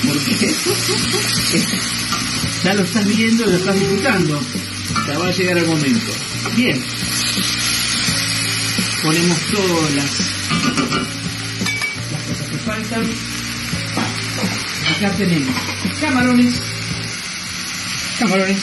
porque 0.07 0.53
ya 2.63 2.73
lo 2.75 2.83
estás 2.83 3.07
viendo, 3.07 3.45
lo 3.45 3.57
estás 3.57 3.79
disfrutando. 3.79 4.41
Va 5.07 5.27
a 5.27 5.31
llegar 5.31 5.57
el 5.57 5.67
momento. 5.67 6.11
Bien. 6.55 6.81
Ponemos 9.03 9.37
todas 9.51 9.93
las, 9.95 10.09
cosas 12.27 12.47
que 12.49 12.57
faltan. 12.57 13.03
Acá 14.95 15.11
tenemos 15.17 15.55
camarones. 16.01 16.55
Camarones. 18.19 18.57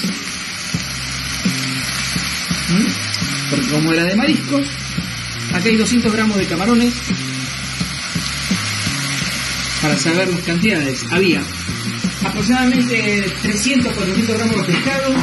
¿Mm? 2.69 3.51
Porque 3.51 3.69
como 3.69 3.93
era 3.93 4.05
de 4.05 4.17
mariscos, 4.17 4.67
acá 5.53 5.69
hay 5.69 5.77
200 5.77 6.13
gramos 6.13 6.37
de 6.37 6.47
camarones. 6.47 6.95
Para 9.81 9.97
saber 9.97 10.29
las 10.29 10.43
cantidades, 10.43 11.05
había 11.11 11.43
aproximadamente 12.25 13.33
300, 13.43 13.93
400 13.93 14.37
gramos 14.37 14.57
de 14.57 14.73
pescado, 14.73 15.15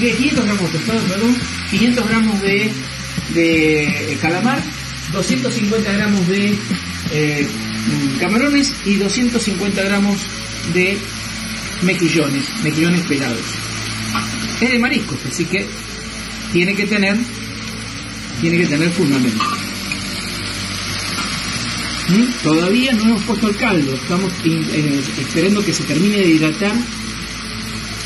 había 0.00 0.16
500 0.16 0.44
gramos 0.46 0.72
de 0.72 0.78
perdón, 0.78 1.36
500 1.70 2.08
gramos 2.08 2.40
de, 2.40 2.72
de 3.34 4.18
calamar, 4.22 4.62
250 5.12 5.92
gramos 5.92 6.26
de 6.26 6.54
eh, 7.12 7.46
camarones 8.18 8.72
y 8.86 8.94
250 8.94 9.82
gramos 9.82 10.16
de 10.72 10.96
mejillones, 11.82 12.44
mejillones 12.64 13.02
pelados. 13.02 13.44
Es 14.62 14.70
de 14.70 14.78
mariscos, 14.78 15.18
así 15.30 15.44
que 15.44 15.66
tiene 16.50 16.74
que 16.74 16.86
tener, 16.86 17.18
tiene 18.40 18.56
que 18.56 18.66
tener 18.68 18.90
fundamento. 18.92 19.44
¿Mm? 22.08 22.42
Todavía 22.42 22.92
no 22.94 23.02
hemos 23.02 23.22
puesto 23.24 23.48
el 23.48 23.56
caldo, 23.56 23.94
estamos 23.94 24.32
eh, 24.44 25.02
esperando 25.20 25.62
que 25.62 25.74
se 25.74 25.84
termine 25.84 26.16
de 26.16 26.28
hidratar, 26.30 26.72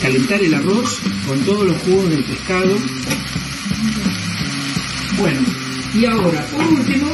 calentar 0.02 0.42
el 0.42 0.54
arroz 0.54 0.98
con 1.26 1.40
todos 1.40 1.66
los 1.66 1.76
jugos 1.82 2.10
del 2.10 2.24
pescado. 2.24 2.76
Bueno, 5.18 5.40
y 5.94 6.04
ahora, 6.06 6.46
por 6.46 6.66
último, 6.66 7.08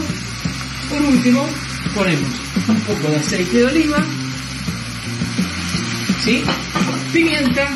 por 0.88 1.02
último, 1.02 1.46
ponemos 1.94 2.30
un 2.68 2.80
poco 2.80 3.08
de 3.08 3.16
aceite 3.16 3.58
de 3.58 3.66
oliva, 3.66 4.04
¿sí? 6.24 6.42
pimienta, 7.12 7.68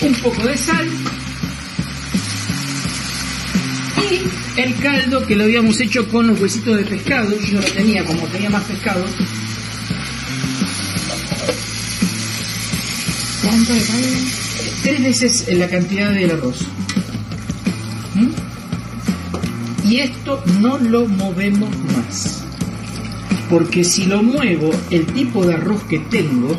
un 0.00 0.14
poco 0.14 0.42
de 0.42 0.56
sal 0.56 0.88
y 4.10 4.60
el 4.60 4.74
caldo 4.76 5.26
que 5.26 5.36
lo 5.36 5.44
habíamos 5.44 5.80
hecho 5.80 6.08
con 6.08 6.26
los 6.26 6.40
huesitos 6.40 6.76
de 6.76 6.84
pescado. 6.84 7.38
Yo 7.40 7.60
lo 7.60 7.66
tenía, 7.66 8.04
como 8.04 8.26
tenía 8.26 8.50
más 8.50 8.64
pescado. 8.64 9.04
¿Cuánto 13.48 13.72
de? 13.72 13.80
Tres 14.82 15.02
veces 15.02 15.56
la 15.56 15.68
cantidad 15.68 16.12
del 16.12 16.32
arroz. 16.32 16.66
¿Mm? 18.14 19.88
Y 19.88 19.96
esto 20.00 20.42
no 20.60 20.76
lo 20.76 21.06
movemos 21.08 21.70
más. 21.96 22.44
Porque 23.48 23.84
si 23.84 24.04
lo 24.04 24.22
muevo, 24.22 24.70
el 24.90 25.06
tipo 25.06 25.46
de 25.46 25.54
arroz 25.54 25.82
que 25.84 25.98
tengo 25.98 26.54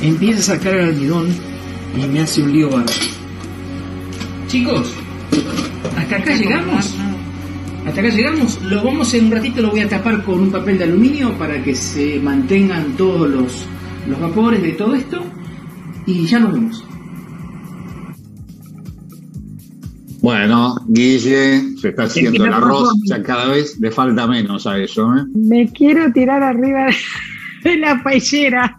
empieza 0.00 0.54
a 0.54 0.56
sacar 0.56 0.72
el 0.72 0.88
almidón 0.88 1.26
y 2.02 2.08
me 2.08 2.20
hace 2.20 2.42
un 2.42 2.52
lío 2.52 2.70
bárbaro. 2.70 2.92
Chicos, 4.46 4.90
hasta 5.98 6.16
acá 6.16 6.34
llegamos. 6.34 6.94
Hasta 7.86 8.00
acá 8.00 8.08
llegamos. 8.08 8.62
Lo 8.62 8.82
vamos 8.82 9.12
en 9.12 9.26
un 9.26 9.32
ratito, 9.32 9.60
lo 9.60 9.70
voy 9.70 9.80
a 9.80 9.88
tapar 9.90 10.24
con 10.24 10.40
un 10.40 10.50
papel 10.50 10.78
de 10.78 10.84
aluminio 10.84 11.36
para 11.36 11.62
que 11.62 11.74
se 11.74 12.18
mantengan 12.20 12.96
todos 12.96 13.28
los, 13.28 13.66
los 14.08 14.18
vapores 14.18 14.62
de 14.62 14.72
todo 14.72 14.94
esto. 14.94 15.22
Y 16.06 16.26
ya 16.26 16.40
nos 16.40 16.52
vemos. 16.52 16.84
Bueno, 20.24 20.76
Guille, 20.88 21.76
se 21.78 21.90
está 21.90 22.04
haciendo 22.04 22.46
el 22.46 22.52
arroz, 22.54 22.94
ya 23.04 23.22
cada 23.22 23.48
vez 23.48 23.78
le 23.78 23.90
falta 23.90 24.26
menos 24.26 24.66
a 24.66 24.78
eso. 24.78 25.14
¿eh? 25.14 25.22
Me 25.34 25.70
quiero 25.70 26.10
tirar 26.14 26.42
arriba 26.42 26.86
de 27.62 27.76
la 27.78 28.02
paellera. 28.02 28.74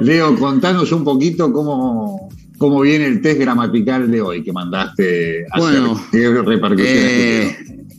Leo, 0.00 0.36
contanos 0.36 0.92
un 0.92 1.04
poquito 1.04 1.50
cómo, 1.50 2.28
cómo 2.58 2.82
viene 2.82 3.06
el 3.06 3.22
test 3.22 3.40
gramatical 3.40 4.10
de 4.10 4.20
hoy 4.20 4.44
que 4.44 4.52
mandaste 4.52 5.46
a 5.52 5.58
bueno, 5.58 5.98
eh, 6.12 7.56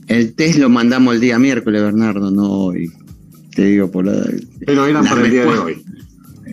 el 0.08 0.36
test 0.36 0.60
lo 0.60 0.69
mandamos 0.69 1.15
el 1.15 1.21
día 1.21 1.39
miércoles, 1.39 1.82
Bernardo, 1.82 2.30
no 2.30 2.52
hoy. 2.52 2.91
Te 3.56 3.65
digo 3.65 3.89
por 3.89 4.06
la. 4.06 4.13
Pero 4.63 4.86
era 4.86 5.02
para 5.02 5.25
el 5.25 5.32
día 5.32 5.45
de 5.45 5.58
hoy. 5.58 5.84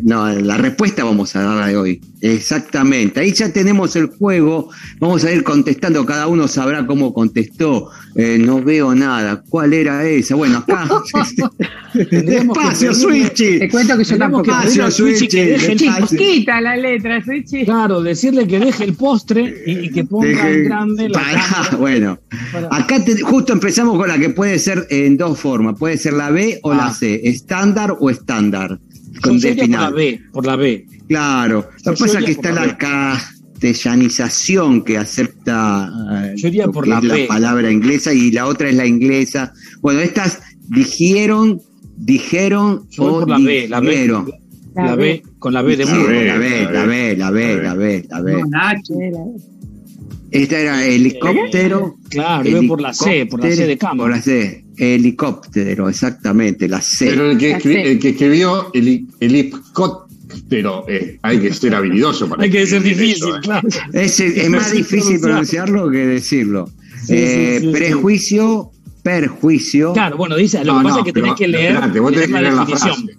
No, 0.02 0.28
la 0.28 0.56
respuesta 0.56 1.04
vamos 1.04 1.35
a 1.37 1.42
darla 1.42 1.66
de 1.68 1.76
hoy. 1.76 2.00
Exactamente. 2.20 3.20
Ahí 3.20 3.32
ya 3.32 3.52
tenemos 3.52 3.94
el 3.96 4.06
juego. 4.06 4.70
Vamos 4.98 5.24
a 5.24 5.32
ir 5.32 5.42
contestando. 5.42 6.04
Cada 6.04 6.26
uno 6.26 6.48
sabrá 6.48 6.87
cómo 6.87 7.12
contestó. 7.12 7.90
Eh, 8.14 8.38
no 8.38 8.62
veo 8.62 8.94
nada. 8.94 9.42
¿Cuál 9.48 9.72
era 9.74 10.04
esa? 10.04 10.35
Bueno, 10.35 10.59
acá. 10.59 10.88
Espacio, 11.94 12.94
Switchy. 12.94 13.59
Te 13.59 13.68
cuento 13.68 13.96
que 13.96 14.04
yo 14.04 14.18
tampoco. 14.18 14.50
Espacio, 14.50 14.90
Switchy. 14.90 15.76
Chiquita 16.09 16.61
la 16.61 16.76
letra, 16.76 17.22
Switchy. 17.22 17.64
Claro, 17.64 18.02
decirle 18.02 18.46
que 18.46 18.59
deje 18.59 18.85
el 18.85 18.94
postre 18.94 19.62
y, 19.66 19.90
que 19.90 20.04
ponga 20.04 20.50
en 20.50 20.64
grande 20.64 21.09
la. 21.09 21.20
bueno, 21.78 22.18
acá 22.70 23.02
justo 23.22 23.52
empezamos 23.52 23.96
con 23.98 24.09
la 24.09 24.18
que 24.18 24.30
puede 24.30 24.59
ser 24.59 24.87
en 24.90 25.16
dos 25.16 25.38
formas. 25.38 25.76
Puede 25.78 25.98
ser 25.98 26.14
la 26.14 26.30
B 26.30 26.59
o 26.62 26.74
la 26.74 26.87
ah. 26.87 26.94
C. 26.94 27.20
Estándar 27.24 27.96
o 27.98 28.11
estándar 28.11 28.78
con 29.22 29.40
Por 29.40 29.68
la 29.68 29.90
B, 29.90 30.20
por 30.33 30.46
la 30.46 30.57
B. 30.57 30.87
Claro. 31.09 31.68
Lo 31.85 31.92
que 31.94 31.98
pasa 31.98 32.18
es 32.18 32.24
que 32.24 32.33
está 32.33 32.52
la, 32.52 32.76
castellanización 33.57 34.83
que 34.83 34.98
acepta 34.98 35.90
eh, 36.37 36.64
por 36.72 36.87
la, 36.87 37.00
palabra 37.26 37.70
inglesa 37.70 38.12
y 38.12 38.31
la 38.31 38.46
otra 38.46 38.68
es 38.68 38.74
la 38.76 38.87
inglesa. 38.87 39.52
Bueno, 39.81 40.00
estas 40.00 40.40
dijeron, 40.68 41.61
dijeron 41.96 42.87
o 42.98 43.20
por 43.20 43.29
la 43.29 43.38
B, 43.38 43.66
la 43.68 43.81
B, 43.81 44.07
la 44.74 44.94
B, 44.94 45.22
con 45.38 45.55
la 45.55 45.62
B 45.62 45.76
de 45.76 45.87
sí, 45.87 45.92
la 45.92 46.05
B, 46.05 46.24
la 46.26 46.38
B, 46.38 46.66
la 46.70 46.85
B, 46.85 47.16
la 47.16 47.31
B, 47.31 47.62
la 47.62 47.74
B, 47.74 48.05
la 48.09 48.20
B. 48.20 48.42
Esta 50.31 50.59
era 50.59 50.85
helicóptero. 50.85 51.96
Claro, 52.11 52.50
por 52.68 52.83
la 52.83 52.92
C, 52.92 53.24
por 53.26 53.42
la 53.42 53.50
C 53.50 53.66
de 53.66 53.79
campo. 53.79 54.02
Por 54.02 54.11
la 54.11 54.20
C, 54.20 54.65
helicóptero, 54.77 55.89
exactamente, 55.89 56.69
la 56.69 56.81
C. 56.81 57.07
Pero 57.07 57.31
el 57.31 57.39
que, 57.39 57.53
escribió 57.53 58.71
el, 58.75 59.07
helicóptero, 59.21 60.85
eh, 60.89 61.19
hay 61.23 61.41
que 61.41 61.53
ser 61.53 61.75
habilidoso 61.75 62.29
para 62.29 62.43
Hay 62.43 62.51
que 62.51 62.67
ser 62.67 62.83
difícil, 62.83 63.29
¿eh? 63.29 63.41
claro. 63.43 63.69
Es, 63.93 64.51
más 64.51 64.73
difícil 64.73 65.21
pronunciarlo 65.21 65.91
que 65.91 66.07
decirlo. 66.07 66.71
Eh, 67.09 67.71
prejuicio, 67.73 68.71
perjuicio. 69.03 69.93
Claro, 69.93 70.17
bueno, 70.17 70.37
dice, 70.37 70.65
lo 70.65 70.79
que 70.79 70.85
pasa 70.85 70.99
es 70.99 71.05
que 71.05 71.12
tenés 71.12 71.35
que 71.35 71.49
leer, 71.49 71.73
espérate, 71.73 72.01
vos 72.01 72.12
tenés 72.12 72.27
que 72.29 72.41
leer 72.41 72.53
la 72.53 72.61
definición. 72.61 73.11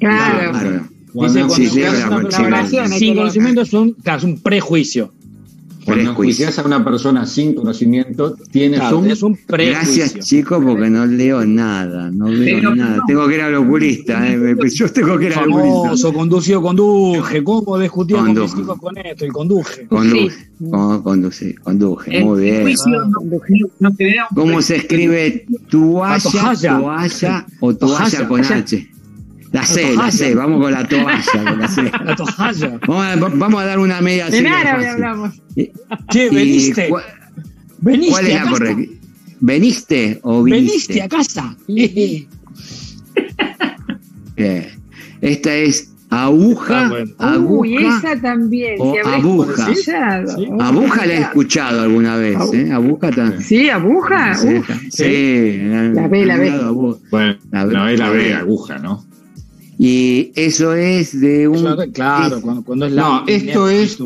Claro. 0.00 0.50
claro. 0.50 0.94
Dice, 1.14 2.98
sin 2.98 3.14
conocimiento 3.14 3.64
son, 3.64 3.92
claro, 3.92 4.18
es 4.18 4.24
un 4.24 4.40
prejuicio. 4.40 5.12
Cuando 5.84 6.10
enjuicias 6.10 6.58
a 6.58 6.62
una 6.62 6.84
persona 6.84 7.26
sin 7.26 7.54
conocimiento, 7.54 8.36
tienes 8.50 8.80
un, 8.92 9.10
es 9.10 9.22
un 9.22 9.36
prejuicio. 9.36 10.04
Gracias, 10.04 10.26
chicos, 10.26 10.62
porque 10.64 10.88
no 10.90 11.06
leo 11.06 11.44
nada. 11.44 12.10
No 12.10 12.28
leo 12.28 12.74
nada. 12.74 13.00
Tengo 13.06 13.28
que 13.28 13.34
ir 13.34 13.40
al 13.42 13.54
oculista. 13.56 14.26
Eh. 14.26 14.56
Yo 14.74 14.88
tengo 14.92 15.18
que 15.18 15.26
ir 15.26 15.34
al 15.34 15.50
oculista. 15.50 16.12
conducido, 16.12 16.62
conduje. 16.62 17.42
¿Cómo 17.44 17.78
discutía 17.78 18.18
con 18.18 18.34
mis 18.34 18.56
hijos 18.56 18.78
con 18.78 18.96
esto? 18.98 19.26
Y 19.26 19.28
conduje. 19.28 19.86
Conduje. 19.86 20.30
Sí. 20.30 20.70
conduce, 21.02 21.54
conduje. 21.56 22.24
Muy 22.24 22.42
bien. 22.42 22.74
¿Cómo 24.34 24.62
se 24.62 24.76
escribe 24.76 25.46
toalla, 25.70 26.54
toalla 26.60 27.46
o 27.60 27.74
toalla 27.74 28.28
con 28.28 28.44
H? 28.44 28.93
La 29.54 29.64
C, 29.64 29.94
la 29.94 30.10
C, 30.10 30.34
vamos 30.34 30.60
con 30.60 30.72
la 30.72 30.84
toalla. 30.84 31.22
Con 31.32 31.60
la, 31.60 31.68
C. 31.68 31.82
la 32.04 32.16
toalla. 32.16 32.80
Vamos 32.88 33.62
a, 33.62 33.64
dar 33.64 33.78
una 33.78 34.00
media 34.00 34.26
En 34.26 34.48
árabe 34.48 34.88
hablamos. 34.88 35.40
Che, 35.54 35.70
veniste. 36.28 36.90
veniste 37.78 38.10
¿Cuál 38.10 38.26
es 38.26 38.34
la 38.34 38.50
correcta? 38.50 38.92
¿Veniste 39.38 40.18
o 40.22 40.42
viniste? 40.42 40.94
Veniste 40.94 41.02
a 41.02 41.08
casa. 41.08 41.56
Esta 45.20 45.54
es 45.54 45.92
Aguja, 46.10 46.90
ah, 47.18 47.38
Uy, 47.38 47.76
esa 47.76 48.20
también. 48.20 48.74
O 48.78 48.94
aguja. 49.04 49.68
Aguja 50.60 51.06
la 51.06 51.12
he 51.12 51.20
escuchado 51.20 51.82
alguna 51.82 52.16
vez, 52.16 52.38
¿eh? 52.52 52.72
Aguja 52.72 53.10
también. 53.10 53.40
Sí, 53.40 53.70
aguja. 53.70 54.34
Sí, 54.90 55.58
la 55.58 56.08
B, 56.08 56.26
la 56.26 56.38
B. 56.38 56.50
Bueno, 57.10 57.36
la 57.50 57.64
B, 57.64 57.96
la 57.96 58.10
B, 58.10 58.34
aguja, 58.34 58.78
¿no? 58.78 59.04
Y 59.78 60.32
eso 60.34 60.74
es 60.74 61.18
de 61.20 61.48
un. 61.48 61.90
claro, 61.92 62.40
cuando, 62.40 62.86
es 62.86 62.92
la. 62.92 63.02
No, 63.02 63.24
esto 63.26 63.68
es 63.68 63.98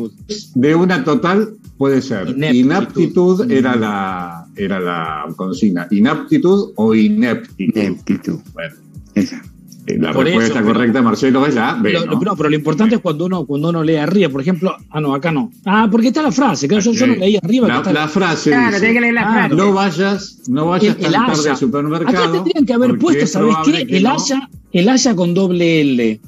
de 0.55 0.75
una 0.75 1.03
total, 1.03 1.55
puede 1.77 2.01
ser. 2.01 2.35
Inaptitud, 2.53 3.51
era 3.51 3.75
la 3.75 4.47
era 4.55 4.79
la 4.79 5.25
consigna. 5.35 5.87
Inaptitud 5.91 6.73
o 6.75 6.93
ineptitud. 6.93 7.81
Ineptitud. 7.81 8.39
Bueno. 8.53 8.75
Esa. 9.15 9.41
Eh, 9.89 9.97
la 9.97 10.11
respuesta 10.11 10.61
correcta, 10.61 11.01
Marcelo, 11.01 11.45
es 11.47 11.55
la 11.55 11.73
B. 11.73 11.93
¿no? 11.93 12.19
pero, 12.35 12.49
lo 12.49 12.55
importante 12.55 12.95
es 12.95 13.01
cuando 13.01 13.25
uno, 13.25 13.45
cuando 13.45 13.69
uno 13.69 13.83
lee 13.83 13.95
arriba, 13.95 14.29
por 14.29 14.41
ejemplo, 14.41 14.75
ah, 14.89 15.01
no, 15.01 15.15
acá 15.15 15.31
no. 15.31 15.51
Ah, 15.65 15.87
porque 15.89 16.09
está 16.09 16.21
la 16.21 16.31
frase, 16.31 16.67
claro, 16.67 16.83
yo, 16.83 16.91
yo 16.93 17.07
no 17.07 17.15
leí 17.15 17.37
arriba. 17.41 17.67
La, 17.67 17.91
la 17.91 18.07
frase. 18.07 18.51
Claro, 18.51 18.79
dice, 18.79 18.93
que 18.93 19.01
leer 19.01 19.13
la 19.15 19.31
frase. 19.33 19.55
No 19.55 19.73
vayas, 19.73 20.37
no 20.47 20.67
vayas 20.67 20.95
el, 20.99 21.11
tan 21.11 21.25
tarde 21.25 21.49
al 21.49 21.57
supermercado. 21.57 22.17
Acá 22.17 22.31
tendrían 22.31 22.65
que 22.65 22.73
haber 22.73 22.97
puesto, 22.99 23.25
¿sabes 23.25 23.55
qué? 23.65 23.81
El 23.89 24.05
haya, 24.05 24.49
el 24.71 24.89
haya 24.89 25.15
con 25.15 25.33
doble 25.33 25.81
L. 25.81 26.19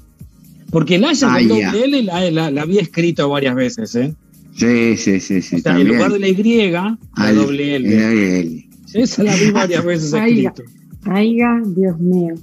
Porque 0.71 0.95
el 0.95 1.05
haya 1.05 1.27
con 1.27 1.47
doble 1.47 1.83
L 1.83 2.03
la, 2.03 2.49
la, 2.49 2.61
había 2.61 2.81
escrito 2.81 3.29
varias 3.29 3.53
veces, 3.53 3.95
¿eh? 3.95 4.15
Sí, 4.55 4.97
sí, 4.97 5.19
sí, 5.19 5.41
sí. 5.41 5.57
O 5.57 5.59
sea, 5.59 5.79
en 5.79 5.87
lugar 5.87 6.11
de 6.11 6.19
la 6.19 6.27
Y, 6.27 6.71
la 6.71 7.33
doble 7.33 7.75
L. 7.75 8.67
Esa 8.93 9.23
la 9.23 9.35
vi 9.35 9.51
varias 9.51 9.85
veces 9.85 10.13
escrito. 10.13 10.63
Aiga, 11.05 11.61
Dios 11.65 11.99
mío. 11.99 12.35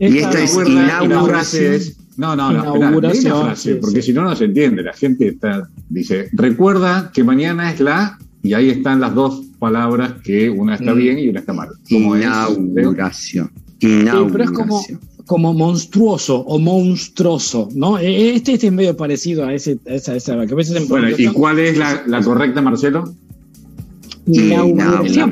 Y 0.00 0.18
esta 0.18 0.42
es 0.42 0.56
inauguración. 0.66 1.80
No, 2.16 2.34
no, 2.34 2.50
no, 2.52 2.76
inauguración, 2.76 3.44
frase, 3.44 3.76
porque 3.76 4.02
si 4.02 4.12
no, 4.12 4.24
no 4.24 4.34
se 4.34 4.46
entiende. 4.46 4.82
La 4.82 4.92
gente 4.92 5.28
está, 5.28 5.68
dice, 5.88 6.28
recuerda 6.32 7.12
que 7.14 7.22
mañana 7.22 7.72
es 7.72 7.78
la, 7.78 8.18
y 8.42 8.54
ahí 8.54 8.70
están 8.70 9.00
las 9.00 9.14
dos 9.14 9.42
palabras 9.60 10.14
que 10.24 10.50
una 10.50 10.74
está 10.74 10.92
bien 10.94 11.18
y 11.18 11.28
una 11.28 11.40
está 11.40 11.52
mal. 11.52 11.68
inauguración. 11.88 13.52
inauguración. 13.78 14.32
pero 14.32 14.44
es 14.44 14.50
como, 14.50 14.84
como 15.26 15.54
monstruoso 15.54 16.40
o 16.40 16.58
monstruoso, 16.58 17.68
¿no? 17.74 17.98
E, 17.98 18.08
e, 18.08 18.34
este, 18.34 18.54
este 18.54 18.66
es 18.66 18.72
medio 18.72 18.96
parecido 18.96 19.44
a 19.44 19.54
ese, 19.54 19.78
esa, 19.84 20.16
esa, 20.16 20.44
que 20.44 20.54
a 20.54 20.56
veces 20.56 20.88
Bueno, 20.88 21.08
¿y 21.16 21.26
cuál 21.28 21.60
es 21.60 21.78
la, 21.78 22.02
la 22.06 22.20
correcta, 22.20 22.60
Marcelo? 22.60 23.14
Inauguración. 24.28 25.30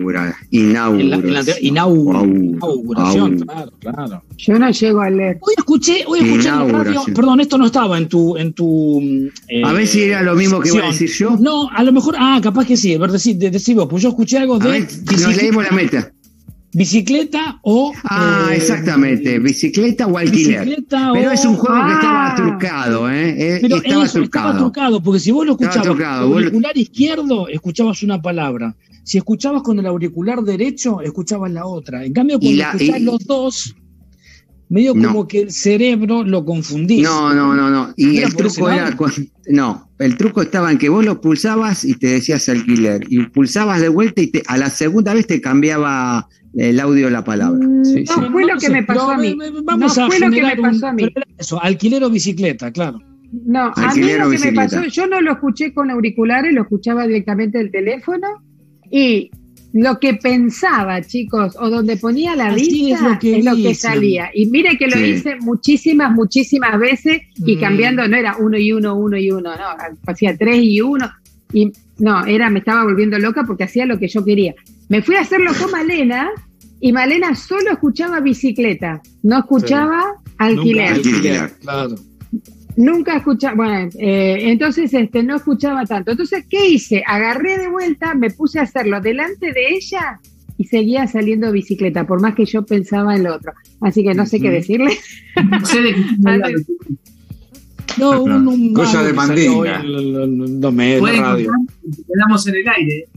Inauguración. 0.50 1.56
Inauguración, 1.60 3.38
claro, 3.40 3.72
claro. 3.78 4.22
Yo 4.36 4.58
no 4.58 4.70
llego 4.70 5.00
a 5.00 5.10
leer. 5.10 5.38
Hoy 5.40 5.54
escuché, 5.56 6.04
hoy 6.06 6.20
escuché 6.20 6.48
en 6.48 6.72
la 6.72 6.82
radio, 6.82 7.02
perdón, 7.14 7.40
esto 7.40 7.58
no 7.58 7.66
estaba 7.66 7.98
en 7.98 8.08
tu... 8.08 8.36
En 8.36 8.52
tu 8.52 9.00
eh, 9.48 9.62
a 9.64 9.72
ver 9.72 9.86
si 9.86 10.02
era 10.02 10.22
lo 10.22 10.34
mismo 10.34 10.60
que 10.60 10.68
iba 10.70 10.84
a 10.84 10.88
decir 10.88 11.10
yo. 11.10 11.36
No, 11.38 11.68
a 11.70 11.82
lo 11.82 11.92
mejor, 11.92 12.16
ah, 12.18 12.40
capaz 12.42 12.66
que 12.66 12.76
sí, 12.76 12.94
a 12.94 12.98
ver, 12.98 13.10
decí, 13.10 13.74
vos, 13.74 13.86
pues 13.88 14.02
yo 14.02 14.10
escuché 14.10 14.38
algo 14.38 14.58
de... 14.58 14.70
Ver, 14.70 14.88
nos 15.20 15.36
leemos 15.36 15.64
la 15.64 15.70
meta. 15.70 16.12
Bicicleta 16.76 17.58
o. 17.62 17.90
Ah, 18.04 18.50
eh, 18.50 18.56
exactamente. 18.56 19.38
Bicicleta 19.38 20.06
o 20.06 20.18
alquiler. 20.18 20.62
Bicicleta 20.62 21.10
pero 21.14 21.30
es 21.30 21.42
un 21.46 21.56
juego 21.56 21.86
que 21.86 21.92
estaba 21.94 22.32
ah. 22.32 22.34
trucado, 22.36 23.10
¿eh? 23.10 23.30
eh 23.30 23.58
pero 23.62 23.76
estaba, 23.76 24.04
eso, 24.04 24.18
trucado. 24.18 24.48
estaba 24.48 24.58
trucado. 24.58 25.02
porque 25.02 25.20
si 25.20 25.30
vos 25.30 25.46
lo 25.46 25.52
escuchabas 25.52 25.88
con 25.88 26.00
el 26.02 26.04
auricular 26.04 26.76
izquierdo, 26.76 27.48
escuchabas 27.48 28.02
una 28.02 28.20
palabra. 28.20 28.76
Si 29.04 29.16
escuchabas 29.16 29.62
con 29.62 29.78
el 29.78 29.86
auricular 29.86 30.42
derecho, 30.42 31.00
escuchabas 31.00 31.50
la 31.50 31.64
otra. 31.64 32.04
En 32.04 32.12
cambio, 32.12 32.38
cuando 32.38 32.62
escuchás 32.62 33.00
los 33.00 33.24
dos, 33.24 33.74
medio 34.68 34.94
como 34.94 35.28
que 35.28 35.42
el 35.42 35.50
cerebro 35.50 36.24
lo 36.24 36.44
confundís. 36.44 37.02
No, 37.02 37.32
no, 37.32 37.54
no, 37.54 37.70
no. 37.70 37.92
Y 37.96 38.18
el 38.18 38.34
truco 38.34 38.70
era. 38.70 38.96
No, 39.48 39.88
el 39.98 40.16
truco 40.16 40.42
estaba 40.42 40.72
en 40.72 40.78
que 40.78 40.88
vos 40.88 41.04
lo 41.04 41.20
pulsabas 41.20 41.84
y 41.84 41.94
te 41.94 42.08
decías 42.08 42.48
alquiler. 42.48 43.04
Y 43.08 43.24
pulsabas 43.26 43.80
de 43.80 43.88
vuelta 43.88 44.22
y 44.22 44.28
te, 44.28 44.42
a 44.46 44.56
la 44.58 44.70
segunda 44.70 45.14
vez 45.14 45.26
te 45.26 45.40
cambiaba 45.40 46.28
el 46.56 46.80
audio 46.80 47.10
la 47.10 47.22
palabra. 47.22 47.64
Mm, 47.64 48.04
no 48.04 48.32
fue 48.32 48.46
lo 48.46 48.58
que 48.58 48.70
me 48.70 48.82
pasó 48.82 49.10
a 49.10 49.18
mí. 49.18 49.36
Vamos 49.64 49.96
no 49.96 50.06
fue 50.06 50.18
lo 50.18 50.30
que 50.30 50.42
me 50.42 50.56
pasó 50.56 50.86
a 50.88 50.92
mí. 50.92 51.08
Eso, 51.38 51.62
alquiler 51.62 52.02
o 52.02 52.10
bicicleta, 52.10 52.72
claro. 52.72 53.00
No, 53.44 53.72
a 53.74 53.94
mí 53.94 54.12
lo 54.18 54.30
que 54.30 54.38
me 54.38 54.52
pasó, 54.52 54.84
yo 54.84 55.06
no 55.06 55.20
lo 55.20 55.32
escuché 55.32 55.74
con 55.74 55.90
auriculares, 55.90 56.54
lo 56.54 56.62
escuchaba 56.62 57.06
directamente 57.06 57.58
del 57.58 57.70
teléfono 57.70 58.26
y 58.90 59.30
lo 59.72 59.98
que 59.98 60.14
pensaba, 60.14 61.02
chicos, 61.02 61.56
o 61.60 61.68
donde 61.68 61.96
ponía 61.96 62.34
la 62.34 62.54
vista 62.54 63.18
es 63.22 63.44
lo 63.44 63.56
que, 63.56 63.74
salía. 63.74 64.30
Y 64.32 64.46
mire 64.46 64.78
que 64.78 64.86
lo 64.86 64.98
hice 64.98 65.36
muchísimas, 65.40 66.12
muchísimas 66.12 66.78
veces 66.78 67.22
y 67.44 67.56
mm. 67.56 67.60
cambiando, 67.60 68.08
no 68.08 68.16
era 68.16 68.36
uno 68.38 68.56
y 68.56 68.72
uno, 68.72 68.94
uno 68.94 69.16
y 69.16 69.30
uno, 69.30 69.54
no, 69.54 69.66
hacía 70.06 70.36
tres 70.36 70.60
y 70.62 70.80
uno. 70.80 71.10
Y 71.52 71.72
no, 71.98 72.24
era, 72.24 72.50
me 72.50 72.60
estaba 72.60 72.84
volviendo 72.84 73.18
loca 73.18 73.44
porque 73.46 73.64
hacía 73.64 73.86
lo 73.86 73.98
que 73.98 74.08
yo 74.08 74.24
quería. 74.24 74.54
Me 74.88 75.02
fui 75.02 75.16
a 75.16 75.20
hacerlo 75.20 75.52
con 75.60 75.70
Malena 75.70 76.30
y 76.80 76.92
Malena 76.92 77.34
solo 77.34 77.70
escuchaba 77.72 78.20
bicicleta, 78.20 79.02
no 79.22 79.38
escuchaba 79.38 80.14
alquiler. 80.38 80.94
alquiler. 80.94 81.50
Claro. 81.60 81.96
Nunca 82.76 83.16
escuchaba, 83.16 83.54
bueno, 83.54 83.90
eh, 83.98 84.50
entonces 84.50 84.92
este, 84.92 85.22
no 85.22 85.36
escuchaba 85.36 85.84
tanto. 85.84 86.10
Entonces, 86.10 86.44
¿qué 86.48 86.68
hice? 86.68 87.02
Agarré 87.06 87.58
de 87.58 87.68
vuelta, 87.68 88.14
me 88.14 88.30
puse 88.30 88.58
a 88.58 88.62
hacerlo 88.62 89.00
delante 89.00 89.52
de 89.52 89.74
ella 89.74 90.20
y 90.58 90.64
seguía 90.64 91.06
saliendo 91.06 91.52
bicicleta, 91.52 92.06
por 92.06 92.20
más 92.20 92.34
que 92.34 92.44
yo 92.44 92.64
pensaba 92.64 93.16
en 93.16 93.24
lo 93.24 93.34
otro. 93.34 93.52
Así 93.80 94.02
que 94.02 94.14
no 94.14 94.26
sé 94.26 94.40
qué 94.40 94.50
decirle. 94.50 94.98
No 95.50 95.66
sé 95.66 95.82
de 95.82 95.94
no, 97.98 98.22
un, 98.22 98.48
un 98.48 98.74
cosa 98.74 99.02
de 99.02 99.12
mandinga. 99.12 99.82
No 99.82 100.72
me 100.72 100.98
radio. 101.00 101.50
Quedamos 102.06 102.46
en 102.46 102.54
el 102.56 102.68
aire. 102.68 103.08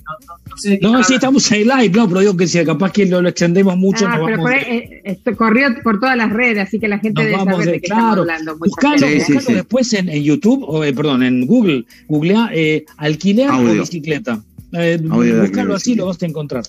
No, 0.81 0.91
no, 0.91 1.03
sí, 1.03 1.13
estamos 1.13 1.51
en 1.51 1.61
el 1.61 1.71
aire, 1.71 1.97
no, 1.97 2.07
pero 2.07 2.19
digo 2.19 2.37
que 2.37 2.47
si 2.47 2.63
capaz 2.65 2.91
que 2.91 3.05
lo, 3.05 3.25
extendemos 3.27 3.77
mucho. 3.77 4.05
Ah, 4.07 4.19
pero 4.25 4.37
vamos 4.37 4.51
eh, 4.51 5.01
esto 5.05 5.35
corrió 5.35 5.67
por 5.83 5.99
todas 5.99 6.17
las 6.17 6.31
redes, 6.31 6.67
así 6.67 6.79
que 6.79 6.87
la 6.87 6.99
gente 6.99 7.23
debe 7.23 7.37
saber 7.37 7.65
de, 7.65 7.71
qué 7.73 7.81
claro, 7.81 8.01
estamos 8.01 8.19
hablando. 8.19 8.57
Buscalo, 8.57 9.07
después 9.07 9.93
en, 9.93 10.09
en, 10.09 10.23
YouTube, 10.23 10.63
o 10.67 10.83
eh, 10.83 10.93
perdón, 10.93 11.23
en 11.23 11.45
Google, 11.45 11.85
googlea 12.07 12.49
eh, 12.53 12.85
alquiler 12.97 13.49
o 13.51 13.63
bicicleta. 13.63 14.41
Eh, 14.71 14.99
búscalo 15.01 15.75
así, 15.75 15.95
lo 15.95 16.05
vas 16.05 16.21
a 16.21 16.25
encontrar. 16.25 16.63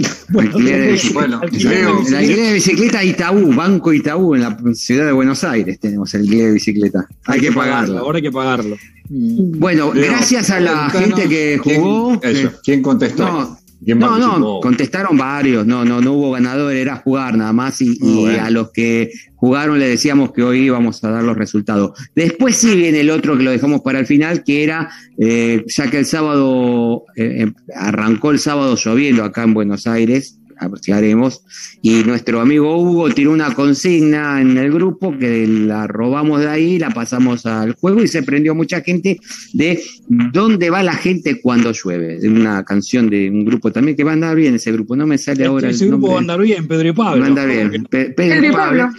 Bueno, 0.30 0.58
la 0.58 1.38
alquiler 2.18 2.46
de 2.46 2.52
bicicleta 2.52 3.02
Itaú, 3.04 3.52
Banco 3.54 3.92
Itaú, 3.92 4.34
en 4.34 4.42
la 4.42 4.56
ciudad 4.74 5.06
de 5.06 5.12
Buenos 5.12 5.42
Aires 5.44 5.78
tenemos 5.80 6.12
el 6.14 6.22
alquiler 6.22 6.46
de 6.46 6.52
bicicleta. 6.52 7.06
Hay, 7.24 7.40
que 7.40 7.52
pagarlo. 7.52 7.98
Ahora 7.98 8.16
hay 8.16 8.22
que 8.22 8.32
pagarlo. 8.32 8.76
Bueno, 9.08 9.90
gracias 9.92 10.50
a 10.50 10.60
la 10.60 10.88
gente 10.90 11.28
que 11.28 11.58
jugó. 11.58 12.20
¿Quién, 12.62 12.82
contestó? 12.82 13.24
No, 13.24 13.59
no, 13.86 14.60
contestaron 14.60 15.16
varios, 15.16 15.66
no, 15.66 15.84
no, 15.84 16.00
no 16.00 16.12
hubo 16.12 16.32
ganador, 16.32 16.74
era 16.74 16.96
jugar 16.96 17.36
nada 17.36 17.52
más 17.52 17.80
y, 17.80 17.98
a 18.38 18.50
los 18.50 18.70
que 18.72 19.10
jugaron 19.36 19.78
le 19.78 19.88
decíamos 19.88 20.32
que 20.32 20.42
hoy 20.42 20.60
íbamos 20.60 21.02
a 21.02 21.10
dar 21.10 21.22
los 21.24 21.36
resultados. 21.36 21.92
Después 22.14 22.56
sí 22.56 22.74
viene 22.74 23.00
el 23.00 23.10
otro 23.10 23.38
que 23.38 23.42
lo 23.42 23.50
dejamos 23.50 23.80
para 23.80 23.98
el 23.98 24.06
final, 24.06 24.44
que 24.44 24.64
era, 24.64 24.90
eh, 25.18 25.64
ya 25.66 25.90
que 25.90 25.98
el 25.98 26.06
sábado, 26.06 27.04
eh, 27.16 27.42
em, 27.42 27.54
arrancó 27.74 28.32
el 28.32 28.38
sábado 28.38 28.76
lloviendo 28.76 29.24
acá 29.24 29.44
en 29.44 29.54
Buenos 29.54 29.86
Aires, 29.86 30.39
apreciaremos. 30.60 31.42
Y 31.82 32.04
nuestro 32.04 32.40
amigo 32.40 32.76
Hugo 32.76 33.10
tiró 33.10 33.32
una 33.32 33.54
consigna 33.54 34.40
en 34.40 34.56
el 34.56 34.72
grupo 34.72 35.16
que 35.18 35.46
la 35.46 35.86
robamos 35.86 36.40
de 36.40 36.48
ahí, 36.48 36.78
la 36.78 36.90
pasamos 36.90 37.46
al 37.46 37.74
juego 37.74 38.02
y 38.02 38.08
se 38.08 38.22
prendió 38.22 38.54
mucha 38.54 38.80
gente 38.82 39.18
de 39.52 39.82
dónde 40.08 40.70
va 40.70 40.82
la 40.82 40.94
gente 40.94 41.40
cuando 41.40 41.72
llueve. 41.72 42.20
De 42.20 42.28
una 42.28 42.64
canción 42.64 43.08
de 43.10 43.30
un 43.30 43.44
grupo 43.44 43.72
también 43.72 43.96
que 43.96 44.04
va 44.04 44.10
a 44.10 44.14
andar 44.14 44.36
bien 44.36 44.54
ese 44.54 44.72
grupo, 44.72 44.96
no 44.96 45.06
me 45.06 45.18
sale 45.18 45.44
ahora. 45.44 45.70
Ese 45.70 45.86
grupo 45.86 46.10
va 46.10 46.16
a 46.16 46.20
andar 46.20 46.40
bien, 46.40 46.68
Pedro 46.68 46.88
y 46.88 46.92
Pablo. 46.92 47.20
Va 47.20 47.26
a 47.26 47.28
andar 47.28 47.48
bien. 47.48 47.86
Pedro, 47.90 48.46
y 48.46 48.52
Pablo. 48.52 48.90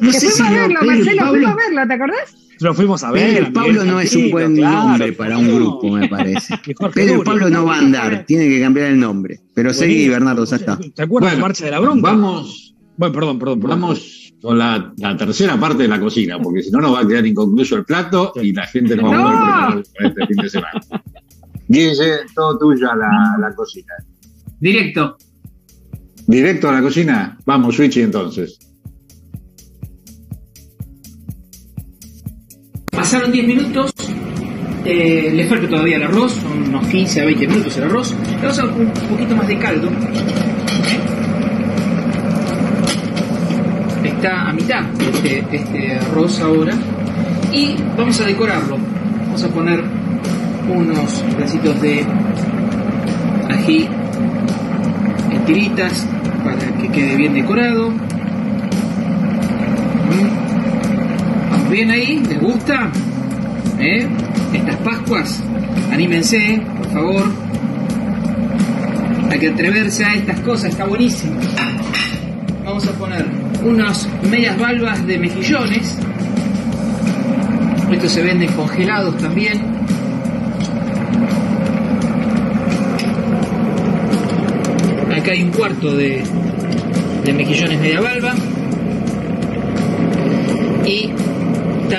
No, 0.00 0.12
sé 0.12 0.30
si 0.30 0.42
a 0.42 0.50
verlo, 0.50 0.80
Marcelo, 0.82 1.28
fuimos 1.28 1.50
a 1.50 1.56
verlo, 1.56 1.86
¿te 1.86 1.94
acordás? 1.94 2.47
Lo 2.60 2.74
fuimos 2.74 3.02
a 3.04 3.12
ver. 3.12 3.34
Pedro 3.34 3.52
Pablo 3.52 3.84
no 3.84 4.00
es 4.00 4.14
un 4.14 4.30
buen 4.30 4.54
nombre 4.56 5.12
para 5.12 5.38
un 5.38 5.54
grupo, 5.54 5.90
me 5.90 6.08
parece. 6.08 6.54
Pedro 6.94 7.22
Pablo 7.22 7.48
no 7.48 7.64
va 7.64 7.76
a 7.76 7.78
andar, 7.78 8.24
tiene 8.26 8.48
que 8.48 8.60
cambiar 8.60 8.88
el 8.88 8.98
nombre. 8.98 9.40
Pero 9.54 9.72
seguí, 9.72 10.08
Bernardo, 10.08 10.44
ya 10.44 10.56
está. 10.56 10.78
¿Te 10.94 11.02
acuerdas 11.02 11.32
de 11.32 11.38
Marcha 11.38 11.64
de 11.64 11.70
la 11.70 11.80
Bronca? 11.80 12.10
Vamos. 12.10 12.74
Bueno, 12.96 13.14
perdón, 13.14 13.38
perdón. 13.38 13.60
Vamos 13.60 14.34
con 14.40 14.58
la, 14.58 14.92
tercera 15.16 15.58
parte 15.58 15.84
de 15.84 15.88
la 15.88 16.00
cocina, 16.00 16.38
porque 16.40 16.62
si 16.62 16.70
no 16.70 16.80
nos 16.80 16.94
va 16.94 17.00
a 17.00 17.06
quedar 17.06 17.26
inconcluso 17.26 17.76
el 17.76 17.84
plato 17.84 18.32
y 18.40 18.52
la 18.52 18.66
gente 18.66 18.96
no 18.96 19.10
va 19.10 19.16
a 19.16 19.70
poder 19.70 19.84
preparar 19.84 20.08
este 20.08 20.26
fin 20.26 20.36
de 20.42 20.50
semana. 20.50 20.80
Guille, 21.68 22.18
todo 22.34 22.58
tuyo 22.58 22.90
a 22.90 22.96
la, 22.96 23.36
la 23.40 23.54
cocina. 23.54 23.94
Directo. 24.60 25.16
Directo 26.26 26.68
a 26.68 26.72
la 26.72 26.82
cocina. 26.82 27.38
Vamos, 27.44 27.76
Switchy 27.76 28.02
entonces. 28.02 28.58
Pasaron 33.10 33.32
10 33.32 33.46
minutos, 33.46 33.90
eh, 34.84 35.32
le 35.34 35.46
falta 35.46 35.66
todavía 35.66 35.96
el 35.96 36.02
arroz, 36.02 36.30
son 36.30 36.68
unos 36.68 36.86
15 36.88 37.22
a 37.22 37.24
20 37.24 37.48
minutos 37.48 37.74
el 37.78 37.84
arroz. 37.84 38.14
Le 38.32 38.36
vamos 38.36 38.58
a 38.58 38.66
dar 38.66 38.74
un 38.74 38.92
poquito 39.08 39.34
más 39.34 39.48
de 39.48 39.56
caldo. 39.56 39.88
está 44.04 44.50
a 44.50 44.52
mitad 44.52 44.82
este, 45.00 45.42
este 45.50 45.94
arroz 45.94 46.38
ahora. 46.40 46.74
Y 47.50 47.76
vamos 47.96 48.20
a 48.20 48.26
decorarlo. 48.26 48.76
Vamos 49.24 49.42
a 49.42 49.48
poner 49.48 49.82
unos 50.68 51.10
pedacitos 51.34 51.80
de 51.80 52.04
ají 53.48 53.88
en 55.30 55.44
tiritas 55.46 56.06
para 56.44 56.76
que 56.76 56.88
quede 56.92 57.16
bien 57.16 57.32
decorado. 57.32 57.90
¿Vamos 61.68 61.80
bien 61.80 61.90
ahí? 61.90 62.22
¿Les 62.26 62.40
gusta? 62.40 62.90
¿Eh? 63.78 64.08
Estas 64.54 64.76
Pascuas, 64.76 65.42
anímense, 65.92 66.62
por 66.78 66.90
favor. 66.90 67.24
Hay 69.30 69.38
que 69.38 69.48
atreverse 69.50 70.02
a 70.02 70.14
estas 70.14 70.40
cosas, 70.40 70.70
está 70.70 70.86
buenísimo. 70.86 71.38
Vamos 72.64 72.88
a 72.88 72.92
poner 72.92 73.26
unas 73.62 74.08
medias 74.30 74.58
valvas 74.58 75.06
de 75.06 75.18
mejillones. 75.18 75.98
Estos 77.92 78.12
se 78.12 78.22
venden 78.22 78.50
congelados 78.52 79.18
también. 79.18 79.60
Acá 85.14 85.32
hay 85.32 85.42
un 85.42 85.50
cuarto 85.50 85.94
de, 85.94 86.22
de 87.26 87.32
mejillones 87.34 87.78
media 87.78 88.00
valva. 88.00 88.34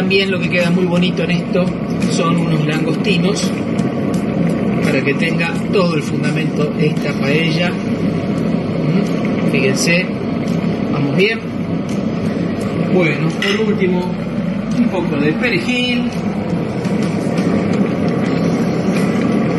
También 0.10 0.32
lo 0.32 0.40
que 0.40 0.50
queda 0.50 0.72
muy 0.72 0.86
bonito 0.86 1.22
en 1.22 1.30
esto 1.30 1.68
son 2.10 2.36
unos 2.38 2.66
langostinos 2.66 3.48
para 4.84 5.04
que 5.04 5.14
tenga 5.14 5.54
todo 5.72 5.94
el 5.94 6.02
fundamento 6.02 6.74
esta 6.80 7.14
paella. 7.14 7.70
Mm, 7.70 9.52
fíjense, 9.52 10.08
vamos 10.92 11.16
bien. 11.16 11.40
Bueno, 12.92 13.30
por 13.30 13.68
último, 13.68 14.12
un 14.80 14.86
poco 14.86 15.16
de 15.18 15.32
perejil. 15.34 16.10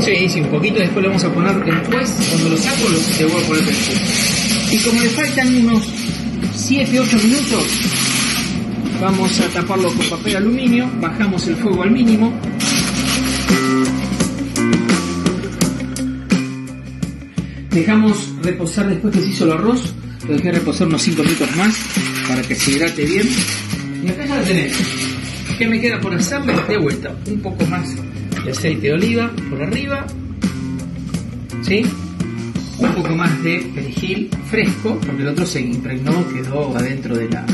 Sí, 0.01 0.29
sí, 0.29 0.41
un 0.41 0.49
poquito, 0.49 0.81
después 0.81 1.05
lo 1.05 1.11
vamos 1.11 1.23
a 1.23 1.33
poner 1.33 1.65
después, 1.65 2.29
cuando 2.29 2.49
lo 2.49 2.57
saco, 2.57 2.89
lo, 2.89 3.29
voy 3.29 3.41
a 3.41 3.47
poner 3.47 3.65
perejil. 3.67 3.99
Y 4.73 4.79
como 4.79 5.01
le 5.01 5.11
faltan 5.11 5.55
unos 5.65 5.87
7-8 6.57 7.23
minutos, 7.23 8.10
Vamos 9.01 9.41
a 9.41 9.49
taparlo 9.49 9.89
con 9.95 10.11
papel 10.11 10.37
aluminio, 10.37 10.87
bajamos 11.01 11.47
el 11.49 11.57
fuego 11.57 11.83
al 11.83 11.91
mínimo. 11.91 12.39
Dejamos 17.71 18.29
reposar 18.43 18.91
después 18.91 19.15
que 19.15 19.23
se 19.23 19.29
hizo 19.31 19.45
el 19.45 19.53
arroz, 19.53 19.95
lo 20.29 20.35
dejé 20.35 20.53
reposar 20.53 20.87
unos 20.89 21.01
5 21.01 21.23
minutos 21.23 21.57
más 21.57 21.79
para 22.29 22.43
que 22.43 22.55
se 22.55 22.73
hidrate 22.73 23.07
bien. 23.07 23.27
Y 24.05 24.09
acá 24.11 24.27
ya 24.27 24.37
lo 24.37 24.43
tenemos. 24.43 24.77
¿Qué 25.57 25.67
me 25.67 25.81
queda 25.81 25.99
por 25.99 26.15
hacerle? 26.15 26.55
De 26.69 26.77
vuelta, 26.77 27.17
un 27.27 27.41
poco 27.41 27.65
más 27.67 27.89
de 28.45 28.51
aceite 28.51 28.89
de 28.89 28.93
oliva 28.93 29.31
por 29.49 29.63
arriba. 29.63 30.07
¿Sí? 31.63 31.87
Un 32.79 32.95
poco 32.95 33.17
más 33.17 33.43
de 33.43 33.67
perejil 33.75 34.29
fresco, 34.51 34.99
porque 35.07 35.23
el 35.23 35.29
otro 35.29 35.47
se 35.47 35.63
impregnó, 35.63 36.27
quedó 36.29 36.77
adentro 36.77 37.17
de 37.17 37.29
la, 37.31 37.47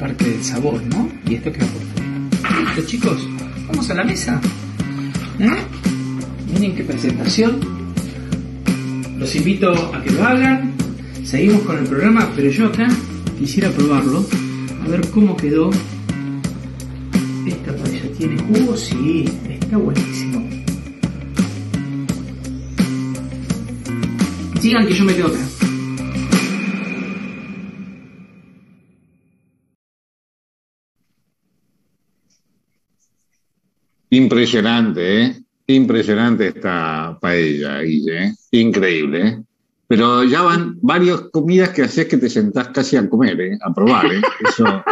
parte 0.00 0.24
del 0.24 0.42
sabor, 0.42 0.82
¿no? 0.86 1.08
Y 1.28 1.34
esto 1.34 1.52
queda 1.52 1.66
por. 1.66 2.58
Listo, 2.58 2.82
chicos, 2.86 3.28
vamos 3.68 3.90
a 3.90 3.94
la 3.94 4.04
mesa. 4.04 4.40
¿Eh? 5.38 5.50
Miren 6.52 6.74
qué 6.74 6.84
presentación. 6.84 7.60
Los 9.18 9.36
invito 9.36 9.72
a 9.94 10.02
que 10.02 10.10
lo 10.10 10.24
hagan. 10.24 10.72
Seguimos 11.22 11.62
con 11.62 11.78
el 11.78 11.84
programa, 11.84 12.32
pero 12.34 12.50
yo 12.50 12.66
acá 12.66 12.88
quisiera 13.38 13.70
probarlo. 13.70 14.24
A 14.82 14.88
ver 14.88 15.06
cómo 15.10 15.36
quedó. 15.36 15.70
Esta 17.46 17.76
paella 17.76 18.12
tiene 18.16 18.42
jugo, 18.42 18.76
sí, 18.76 19.26
está 19.48 19.76
buenísimo. 19.76 20.48
Sigan 24.60 24.86
que 24.86 24.94
yo 24.94 25.04
me 25.04 25.14
quedo 25.14 25.26
acá. 25.26 25.59
Impresionante, 34.10 35.22
¿eh? 35.22 35.36
Impresionante 35.66 36.48
esta 36.48 37.16
paella, 37.20 37.80
Guille. 37.80 38.24
¿eh? 38.24 38.34
Increíble, 38.52 39.28
¿eh? 39.28 39.42
Pero 39.86 40.24
ya 40.24 40.42
van 40.42 40.78
varias 40.82 41.20
comidas 41.32 41.70
que 41.70 41.82
haces 41.82 42.06
que 42.06 42.16
te 42.16 42.28
sentás 42.28 42.68
casi 42.68 42.96
a 42.96 43.08
comer, 43.08 43.40
¿eh? 43.40 43.58
A 43.60 43.72
probar, 43.72 44.06
¿eh? 44.06 44.20
Eso 44.48 44.84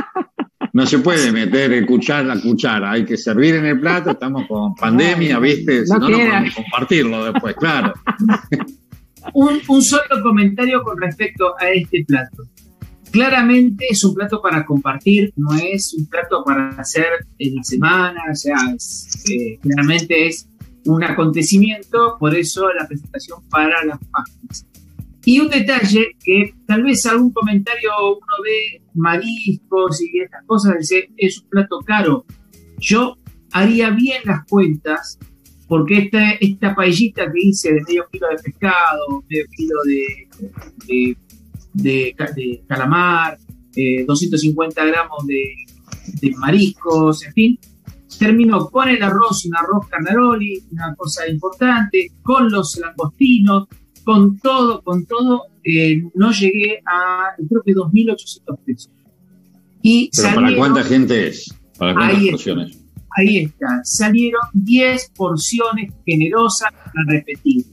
no 0.72 0.86
se 0.86 0.98
puede 0.98 1.32
meter 1.32 1.72
el 1.72 1.86
cuchara 1.86 2.32
a 2.32 2.40
cuchara. 2.40 2.92
Hay 2.92 3.04
que 3.04 3.16
servir 3.16 3.56
en 3.56 3.66
el 3.66 3.80
plato. 3.80 4.10
Estamos 4.10 4.46
con 4.46 4.74
pandemia, 4.74 5.38
¿viste? 5.38 5.86
Si 5.86 5.92
no, 5.92 6.08
no, 6.08 6.18
podemos 6.18 6.54
compartirlo 6.54 7.32
después, 7.32 7.56
claro. 7.56 7.94
un, 9.34 9.60
un 9.68 9.82
solo 9.82 10.22
comentario 10.22 10.82
con 10.82 11.00
respecto 11.00 11.54
a 11.58 11.68
este 11.70 12.04
plato. 12.06 12.44
Claramente 13.10 13.86
es 13.88 14.04
un 14.04 14.14
plato 14.14 14.40
para 14.42 14.64
compartir, 14.64 15.32
no 15.36 15.54
es 15.54 15.94
un 15.94 16.06
plato 16.06 16.44
para 16.44 16.68
hacer 16.70 17.06
en 17.38 17.56
la 17.56 17.62
semana, 17.62 18.20
o 18.30 18.34
sea, 18.34 18.56
eh, 19.30 19.58
claramente 19.60 20.26
es 20.26 20.48
un 20.84 21.02
acontecimiento, 21.04 22.16
por 22.18 22.34
eso 22.34 22.68
la 22.72 22.86
presentación 22.86 23.40
para 23.48 23.84
las 23.84 23.98
páginas. 24.10 24.66
Y 25.24 25.40
un 25.40 25.48
detalle 25.48 26.16
que 26.24 26.54
tal 26.66 26.84
vez 26.84 27.04
algún 27.06 27.32
comentario 27.32 27.90
uno 28.12 28.42
ve 28.44 28.82
mariscos 28.94 30.00
y 30.00 30.20
estas 30.20 30.44
cosas, 30.46 30.76
dice, 30.78 31.10
es 31.16 31.42
un 31.42 31.48
plato 31.50 31.80
caro. 31.80 32.24
Yo 32.78 33.16
haría 33.52 33.90
bien 33.90 34.22
las 34.24 34.46
cuentas, 34.46 35.18
porque 35.66 35.98
esta, 35.98 36.32
esta 36.32 36.74
paellita 36.74 37.30
que 37.30 37.40
hice 37.40 37.74
de 37.74 37.82
medio 37.82 38.06
kilo 38.10 38.28
de 38.28 38.42
pescado, 38.42 39.24
medio 39.28 39.44
kilo 39.54 39.74
de, 39.84 41.16
calamar, 42.66 43.38
250 44.06 44.82
eh, 44.82 44.86
gramos 44.86 45.26
de, 45.26 46.34
mariscos, 46.36 47.24
en 47.24 47.32
fin. 47.32 47.58
Terminó 48.18 48.68
con 48.68 48.88
el 48.88 49.02
arroz, 49.02 49.44
un 49.44 49.56
arroz 49.56 49.86
carnaroli, 49.88 50.64
una 50.72 50.94
cosa 50.96 51.28
importante, 51.28 52.12
con 52.22 52.50
los 52.50 52.76
langostinos, 52.78 53.68
con 54.04 54.38
todo, 54.38 54.82
con 54.82 55.06
todo, 55.06 55.42
eh, 55.62 56.02
no 56.14 56.32
llegué 56.32 56.80
a 56.86 57.34
creo 57.36 57.62
que 57.62 57.74
2.800 57.74 58.58
pesos. 58.64 58.90
Y 59.82 60.10
¿Pero 60.16 60.34
para 60.34 60.56
cuánta 60.56 60.82
gente 60.82 61.28
es? 61.28 61.54
¿Para 61.78 61.94
cuántas 61.94 62.18
ahí 62.18 62.30
porciones? 62.30 62.70
Está, 62.70 62.84
ahí 63.16 63.36
está, 63.38 63.80
salieron 63.84 64.40
10 64.54 65.12
porciones 65.14 65.92
generosas 66.04 66.72
a 66.72 67.10
repetir. 67.12 67.64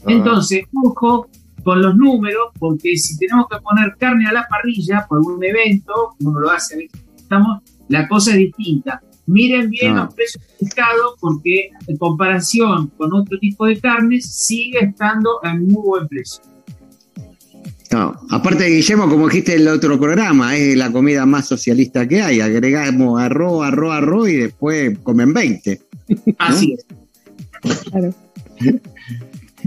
Ah. 0.00 0.04
Entonces, 0.08 0.64
ojo, 0.74 1.28
con 1.68 1.82
los 1.82 1.96
números, 1.96 2.48
porque 2.58 2.96
si 2.96 3.18
tenemos 3.18 3.46
que 3.46 3.60
poner 3.60 3.94
carne 3.98 4.26
a 4.26 4.32
la 4.32 4.46
parrilla 4.48 5.04
por 5.06 5.18
un 5.18 5.44
evento, 5.44 6.14
como 6.16 6.30
uno 6.30 6.40
lo 6.40 6.50
hace, 6.50 6.88
estamos, 7.14 7.60
la 7.88 8.08
cosa 8.08 8.30
es 8.30 8.38
distinta. 8.38 9.02
Miren 9.26 9.68
bien 9.68 9.94
los 9.94 10.14
precios 10.14 10.42
de 10.46 10.64
pescado, 10.64 11.16
porque 11.20 11.68
en 11.86 11.98
comparación 11.98 12.90
con 12.96 13.12
otro 13.12 13.38
tipo 13.38 13.66
de 13.66 13.78
carnes, 13.78 14.24
sigue 14.24 14.78
estando 14.82 15.40
en 15.42 15.66
muy 15.66 15.82
buen 15.82 16.08
precio. 16.08 16.42
Aparte 18.30 18.64
de 18.64 18.70
Guillermo, 18.70 19.06
como 19.06 19.28
dijiste 19.28 19.54
en 19.56 19.60
el 19.60 19.68
otro 19.68 20.00
programa, 20.00 20.56
es 20.56 20.74
la 20.74 20.90
comida 20.90 21.26
más 21.26 21.48
socialista 21.48 22.08
que 22.08 22.22
hay. 22.22 22.40
Agregamos 22.40 23.20
arroz, 23.20 23.66
arroz, 23.66 23.94
arroz 23.94 24.30
y 24.30 24.36
después 24.36 24.98
comen 25.00 25.34
20. 25.34 25.82
Así 26.38 26.72
es. 26.72 26.86
Claro. 27.90 28.14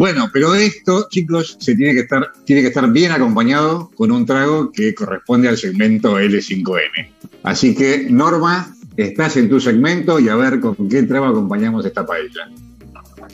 Bueno, 0.02 0.32
pero 0.34 0.56
esto, 0.56 1.08
chicos, 1.12 1.58
se 1.60 1.76
tiene 1.76 1.94
que 1.94 2.00
estar, 2.00 2.32
tiene 2.44 2.64
que 2.64 2.70
estar 2.70 2.92
bien 2.92 3.12
acompañado 3.12 3.92
con 3.94 4.12
un 4.12 4.26
trago 4.26 4.72
que 4.72 4.96
corresponde 4.96 5.48
al 5.48 5.58
segmento 5.58 6.20
L5N. 6.20 7.12
Así 7.44 7.76
que, 7.76 8.08
Norma, 8.10 8.74
estás 8.98 9.38
en 9.38 9.48
tu 9.48 9.60
segmento 9.60 10.20
y 10.20 10.28
a 10.28 10.36
ver 10.36 10.60
con 10.60 10.90
qué 10.90 11.04
trago 11.04 11.28
acompañamos 11.28 11.86
esta 11.86 12.04
paella. 12.04 12.50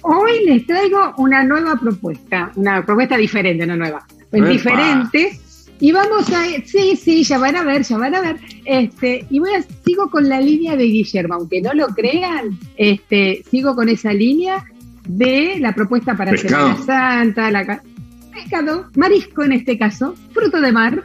Hoy 0.01 0.43
les 0.43 0.67
traigo 0.67 1.13
una 1.19 1.41
nueva 1.45 1.79
propuesta, 1.79 2.51
una 2.57 2.85
propuesta 2.85 3.15
diferente, 3.15 3.65
no 3.65 3.77
nueva, 3.77 4.05
pues 4.29 4.49
diferente. 4.49 5.39
Y 5.79 5.93
vamos 5.93 6.29
a, 6.33 6.43
sí, 6.65 6.97
sí, 7.01 7.23
ya 7.23 7.37
van 7.37 7.55
a 7.55 7.63
ver, 7.63 7.83
ya 7.83 7.97
van 7.97 8.13
a 8.13 8.19
ver. 8.19 8.35
Este, 8.65 9.25
y 9.29 9.39
voy 9.39 9.53
a, 9.53 9.63
sigo 9.85 10.09
con 10.09 10.27
la 10.27 10.41
línea 10.41 10.75
de 10.75 10.83
Guillermo, 10.83 11.35
aunque 11.35 11.61
no 11.61 11.73
lo 11.73 11.87
crean, 11.87 12.59
este, 12.75 13.41
sigo 13.49 13.73
con 13.73 13.87
esa 13.87 14.11
línea 14.11 14.65
de 15.07 15.57
la 15.59 15.73
propuesta 15.73 16.15
para 16.15 16.35
Semana 16.37 16.77
Santa, 16.83 17.51
la 17.51 17.81
pescado, 18.33 18.87
marisco 18.95 19.43
en 19.43 19.53
este 19.53 19.77
caso, 19.77 20.15
fruto 20.33 20.61
de 20.61 20.71
mar. 20.71 21.03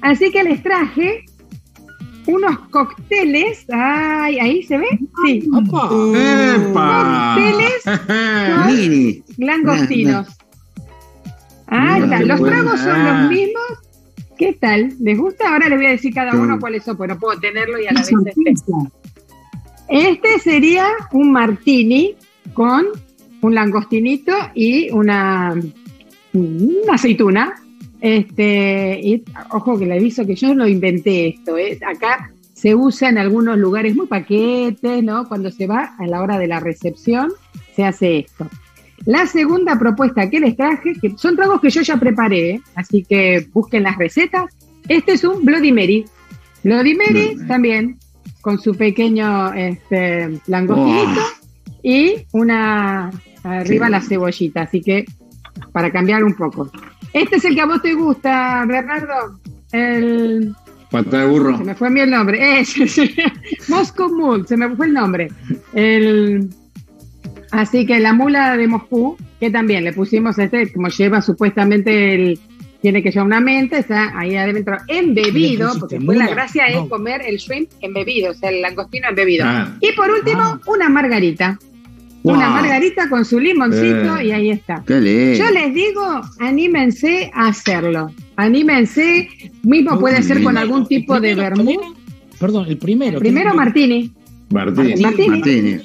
Así 0.00 0.30
que 0.30 0.44
les 0.44 0.62
traje 0.62 1.24
unos 2.26 2.58
cócteles. 2.70 3.66
Ay, 3.72 4.38
ahí 4.38 4.62
se 4.62 4.78
ve. 4.78 4.86
Sí. 5.24 5.48
Cócteles 5.70 7.82
con 9.36 9.46
langostinos. 9.46 10.28
Ah, 11.68 11.98
Los 11.98 12.42
tragos 12.42 12.80
son 12.80 13.04
los 13.04 13.30
mismos, 13.30 13.62
¿Qué 14.38 14.52
tal? 14.52 14.94
¿Les 15.00 15.18
gusta? 15.18 15.50
Ahora 15.50 15.68
les 15.68 15.78
voy 15.78 15.86
a 15.86 15.90
decir 15.90 16.12
cada 16.12 16.34
uno 16.34 16.60
cuáles 16.60 16.84
son, 16.84 16.96
pero 16.98 17.18
puedo 17.18 17.40
tenerlo 17.40 17.80
y 17.80 17.86
a 17.86 17.92
la 17.92 18.00
vez 18.00 18.10
este. 18.44 18.72
Este 19.88 20.38
sería 20.40 20.86
un 21.12 21.32
martini 21.32 22.16
con 22.52 22.86
un 23.40 23.54
langostinito 23.54 24.32
y 24.54 24.90
una, 24.90 25.54
una 26.32 26.94
aceituna. 26.94 27.54
Este, 28.00 29.00
y, 29.02 29.24
ojo 29.50 29.78
que 29.78 29.86
le 29.86 29.94
aviso 29.94 30.26
que 30.26 30.36
yo 30.36 30.54
no 30.54 30.66
inventé 30.66 31.28
esto. 31.28 31.56
¿eh? 31.56 31.78
Acá 31.86 32.30
se 32.52 32.74
usa 32.74 33.08
en 33.08 33.18
algunos 33.18 33.58
lugares 33.58 33.94
muy 33.94 34.06
paquetes, 34.06 35.02
¿no? 35.02 35.28
Cuando 35.28 35.50
se 35.50 35.66
va 35.66 35.94
a 35.98 36.06
la 36.06 36.22
hora 36.22 36.38
de 36.38 36.46
la 36.46 36.60
recepción, 36.60 37.32
se 37.74 37.84
hace 37.84 38.18
esto. 38.20 38.48
La 39.04 39.26
segunda 39.26 39.78
propuesta 39.78 40.28
que 40.30 40.40
les 40.40 40.56
traje, 40.56 40.94
que 41.00 41.12
son 41.16 41.36
tragos 41.36 41.60
que 41.60 41.70
yo 41.70 41.82
ya 41.82 41.96
preparé, 41.96 42.50
¿eh? 42.50 42.60
así 42.74 43.04
que 43.04 43.46
busquen 43.52 43.82
las 43.82 43.96
recetas. 43.96 44.46
Este 44.88 45.12
es 45.12 45.24
un 45.24 45.44
Bloody 45.44 45.72
Mary. 45.72 46.04
Bloody 46.64 46.94
Mary 46.94 47.36
también, 47.46 47.98
con 48.40 48.58
su 48.58 48.74
pequeño 48.74 49.52
este, 49.52 50.40
langostinito 50.46 51.20
y 51.88 52.26
una 52.32 53.12
arriba 53.44 53.88
la 53.88 54.00
cebollita, 54.00 54.62
así 54.62 54.80
que 54.80 55.04
para 55.70 55.92
cambiar 55.92 56.24
un 56.24 56.34
poco. 56.34 56.68
Este 57.12 57.36
es 57.36 57.44
el 57.44 57.54
que 57.54 57.60
a 57.60 57.66
vos 57.66 57.80
te 57.80 57.94
gusta, 57.94 58.64
Bernardo. 58.66 59.38
El 59.70 60.52
Pata 60.90 61.20
de 61.20 61.26
burro. 61.26 61.56
Se 61.56 61.62
me 61.62 61.76
fue 61.76 61.86
a 61.86 61.90
mí 61.92 62.00
el 62.00 62.10
nombre. 62.10 62.40
Moscow 63.68 64.12
Mule, 64.12 64.48
se 64.48 64.56
me 64.56 64.68
fue 64.74 64.86
el 64.86 64.94
nombre. 64.94 65.28
El, 65.74 66.48
así 67.52 67.86
que 67.86 68.00
la 68.00 68.12
mula 68.12 68.56
de 68.56 68.66
Moscú, 68.66 69.16
que 69.38 69.52
también 69.52 69.84
le 69.84 69.92
pusimos 69.92 70.36
este, 70.40 70.72
como 70.72 70.88
lleva 70.88 71.22
supuestamente 71.22 72.14
el. 72.14 72.40
Tiene 72.82 73.02
que 73.02 73.10
llevar 73.10 73.26
una 73.26 73.40
mente, 73.40 73.78
está 73.78 74.12
ahí 74.16 74.34
adentro 74.36 74.76
embebido, 74.88 75.72
porque 75.78 76.00
fue 76.00 76.16
la 76.16 76.28
gracia 76.28 76.66
es 76.66 76.78
comer 76.88 77.22
el 77.24 77.36
shrimp 77.36 77.70
embebido, 77.80 78.32
o 78.32 78.34
sea, 78.34 78.50
el 78.50 78.60
langostino 78.60 79.08
embebido. 79.08 79.44
Ah. 79.46 79.76
Y 79.80 79.92
por 79.92 80.10
último, 80.10 80.42
ah. 80.42 80.60
una 80.66 80.88
margarita. 80.88 81.58
Una 82.32 82.50
margarita 82.50 83.08
con 83.08 83.24
su 83.24 83.38
limoncito 83.38 84.16
eh. 84.16 84.26
y 84.26 84.30
ahí 84.32 84.50
está. 84.50 84.82
Yo 84.86 85.00
les 85.00 85.74
digo, 85.74 86.20
anímense 86.40 87.30
a 87.32 87.48
hacerlo. 87.48 88.10
Anímense, 88.36 89.28
mismo 89.62 89.98
puede 89.98 90.22
ser 90.22 90.42
con 90.42 90.56
algún 90.56 90.86
tipo 90.86 91.20
de 91.20 91.34
vermú. 91.34 91.94
Perdón, 92.38 92.66
el 92.68 92.76
primero. 92.78 93.18
primero 93.18 93.54
Martini. 93.54 94.12
Martini. 94.50 95.00
Martini. 95.00 95.80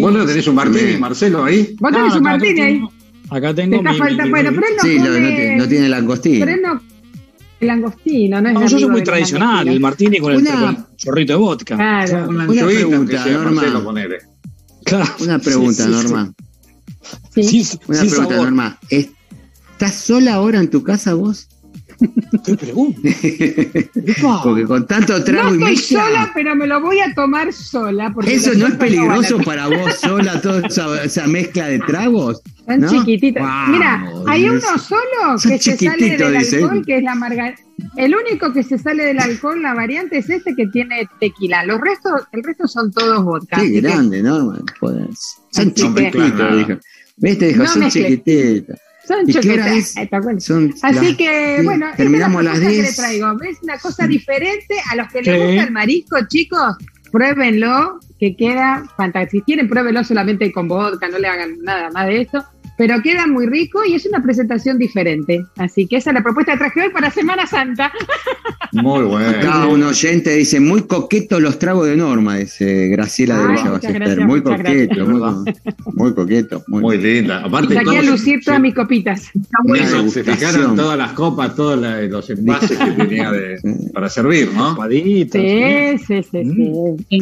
Vos 0.00 0.12
no 0.12 0.24
tenés 0.24 0.46
un 0.46 0.54
Martini, 0.54 0.96
Marcelo, 0.98 1.44
ahí. 1.44 1.74
Vos 1.80 1.92
tenés 1.92 2.14
un 2.14 2.22
Martini 2.22 2.60
ahí. 2.60 2.82
Acá 3.30 3.54
tengo 3.54 3.82
mi, 3.82 3.94
falta, 3.96 4.26
bueno, 4.26 4.50
pero 4.54 4.66
él 4.66 4.74
no 4.76 4.82
sí, 4.82 4.98
no, 4.98 5.56
no, 5.56 5.68
tiene 5.68 5.88
langostino. 5.88 6.44
Pero 6.44 6.60
no, 6.60 6.82
el 7.58 7.66
langostino, 7.66 8.40
no 8.40 8.48
es 8.48 8.54
no, 8.54 8.60
yo 8.60 8.68
soy 8.68 8.86
muy 8.86 9.02
tradicional, 9.02 9.66
el 9.66 9.80
martini 9.80 10.18
con, 10.18 10.34
el, 10.34 10.42
chorrito 10.96 11.32
de 11.32 11.38
vodka. 11.38 11.74
Claro. 11.74 12.28
Una, 12.28 12.46
pregunta, 12.46 13.26
Norma. 13.26 13.62
Claro. 14.84 15.14
Una 15.20 15.38
pregunta, 15.38 15.86
Norma. 15.86 16.32
Sí. 17.34 17.66
Una 17.88 18.00
pregunta, 18.00 18.36
Norma. 18.36 18.78
¿Estás 18.90 19.94
sola 19.94 20.34
ahora 20.34 20.60
en 20.60 20.70
tu 20.70 20.82
casa 20.82 21.14
vos? 21.14 21.48
¿Qué 22.44 22.56
pregunta? 22.56 23.00
porque 24.42 24.64
con 24.64 24.86
tanto 24.86 25.22
trago 25.24 25.50
no 25.52 25.68
estoy 25.68 25.98
sola, 25.98 26.30
pero 26.34 26.54
me 26.54 26.66
lo 26.66 26.80
voy 26.80 27.00
a 27.00 27.14
tomar 27.14 27.52
sola. 27.52 28.14
¿Eso 28.26 28.54
no 28.54 28.66
es 28.66 28.74
peligroso 28.74 29.38
para 29.38 29.68
vos 29.68 29.94
sola, 30.00 30.40
toda 30.40 30.66
esa, 31.04 31.26
mezcla 31.26 31.68
de 31.68 31.78
tragos? 31.80 32.42
Son 32.66 32.86
chiquititos. 32.88 33.42
Mira, 33.68 34.06
hay 34.26 34.48
uno 34.48 34.60
solo 34.78 35.38
que 35.42 35.58
se 35.58 35.76
sale 35.76 36.16
del 36.16 36.36
alcohol, 36.36 36.82
que 36.84 36.98
es 36.98 37.02
la 37.02 37.14
margarita. 37.14 37.62
El 37.96 38.14
único 38.14 38.52
que 38.52 38.62
se 38.62 38.78
sale 38.78 39.04
del 39.04 39.18
alcohol, 39.18 39.60
la 39.60 39.74
variante 39.74 40.18
es 40.18 40.30
este 40.30 40.54
que 40.54 40.66
tiene 40.68 41.08
tequila. 41.18 41.64
Los 41.64 41.80
restos, 41.80 42.22
el 42.32 42.42
resto 42.44 42.68
son 42.68 42.92
todos 42.92 43.24
vodka. 43.24 43.56
Qué 43.56 43.80
grande, 43.80 44.22
¿no? 44.22 44.54
Son 45.50 45.74
chiquititos, 45.74 46.78
¿Viste? 47.16 47.48
Dijo, 47.48 47.66
son 47.66 47.88
chiquititos. 47.88 48.76
Son 49.06 49.26
choquetas. 49.26 49.94
Así 50.82 51.16
que, 51.16 51.60
bueno, 51.62 51.86
terminamos 51.96 52.42
las 52.42 52.60
10. 52.60 52.88
Que 52.88 52.94
traigo. 52.94 53.36
¿Ves? 53.36 53.58
Una 53.62 53.78
cosa 53.78 54.06
diferente. 54.06 54.76
A 54.90 54.96
los 54.96 55.08
que 55.12 55.22
les 55.22 55.46
gusta 55.46 55.62
el 55.64 55.72
marisco, 55.72 56.16
chicos, 56.28 56.76
pruébenlo, 57.12 58.00
que 58.18 58.36
queda 58.36 58.84
fantástico. 58.96 59.42
Si 59.42 59.46
quieren, 59.46 59.68
pruébenlo 59.68 60.04
solamente 60.04 60.50
con 60.52 60.68
vodka, 60.68 61.08
no 61.08 61.18
le 61.18 61.28
hagan 61.28 61.58
nada 61.62 61.90
más 61.90 62.06
de 62.06 62.22
eso 62.22 62.44
pero 62.76 63.00
queda 63.02 63.26
muy 63.26 63.46
rico 63.46 63.84
y 63.84 63.94
es 63.94 64.06
una 64.06 64.22
presentación 64.22 64.78
diferente. 64.78 65.44
Así 65.56 65.86
que 65.86 65.96
esa 65.96 66.10
es 66.10 66.14
la 66.14 66.22
propuesta 66.22 66.52
que 66.52 66.58
traje 66.58 66.80
hoy 66.82 66.90
para 66.90 67.10
Semana 67.10 67.46
Santa. 67.46 67.92
Muy 68.72 69.04
bueno. 69.04 69.28
Acá 69.28 69.66
un 69.66 69.82
oyente 69.82 70.34
dice, 70.34 70.60
muy 70.60 70.82
coqueto 70.82 71.40
los 71.40 71.58
tragos 71.58 71.86
de 71.86 71.96
Norma, 71.96 72.36
dice 72.36 72.88
Graciela 72.88 73.38
de 73.38 73.48
Villa 73.48 73.70
Ballester. 73.70 74.26
Muy 74.26 74.42
coqueto, 74.42 75.06
muy, 75.06 75.44
muy, 75.92 76.14
coqueto. 76.14 76.64
Muy, 76.68 76.98
linda. 76.98 77.44
Aparte, 77.44 77.74
Saqué 77.74 77.98
a 77.98 78.02
lucir 78.02 78.40
todas 78.44 78.60
mis 78.60 78.74
copitas. 78.74 79.30
Se 80.08 80.24
fijaron 80.24 80.76
todas 80.76 80.98
las 80.98 81.12
copas, 81.12 81.54
todos 81.54 81.78
los 81.78 82.30
envases 82.30 82.76
que 82.76 82.90
tenía 82.92 83.30
de, 83.30 83.60
para 83.92 84.08
servir, 84.08 84.52
¿no? 84.52 84.76
Sí, 84.88 85.28
sí, 85.30 85.98
sí. 86.06 86.22
sí. 86.22 86.44
Mm. 86.44 86.96
Y 87.08 87.20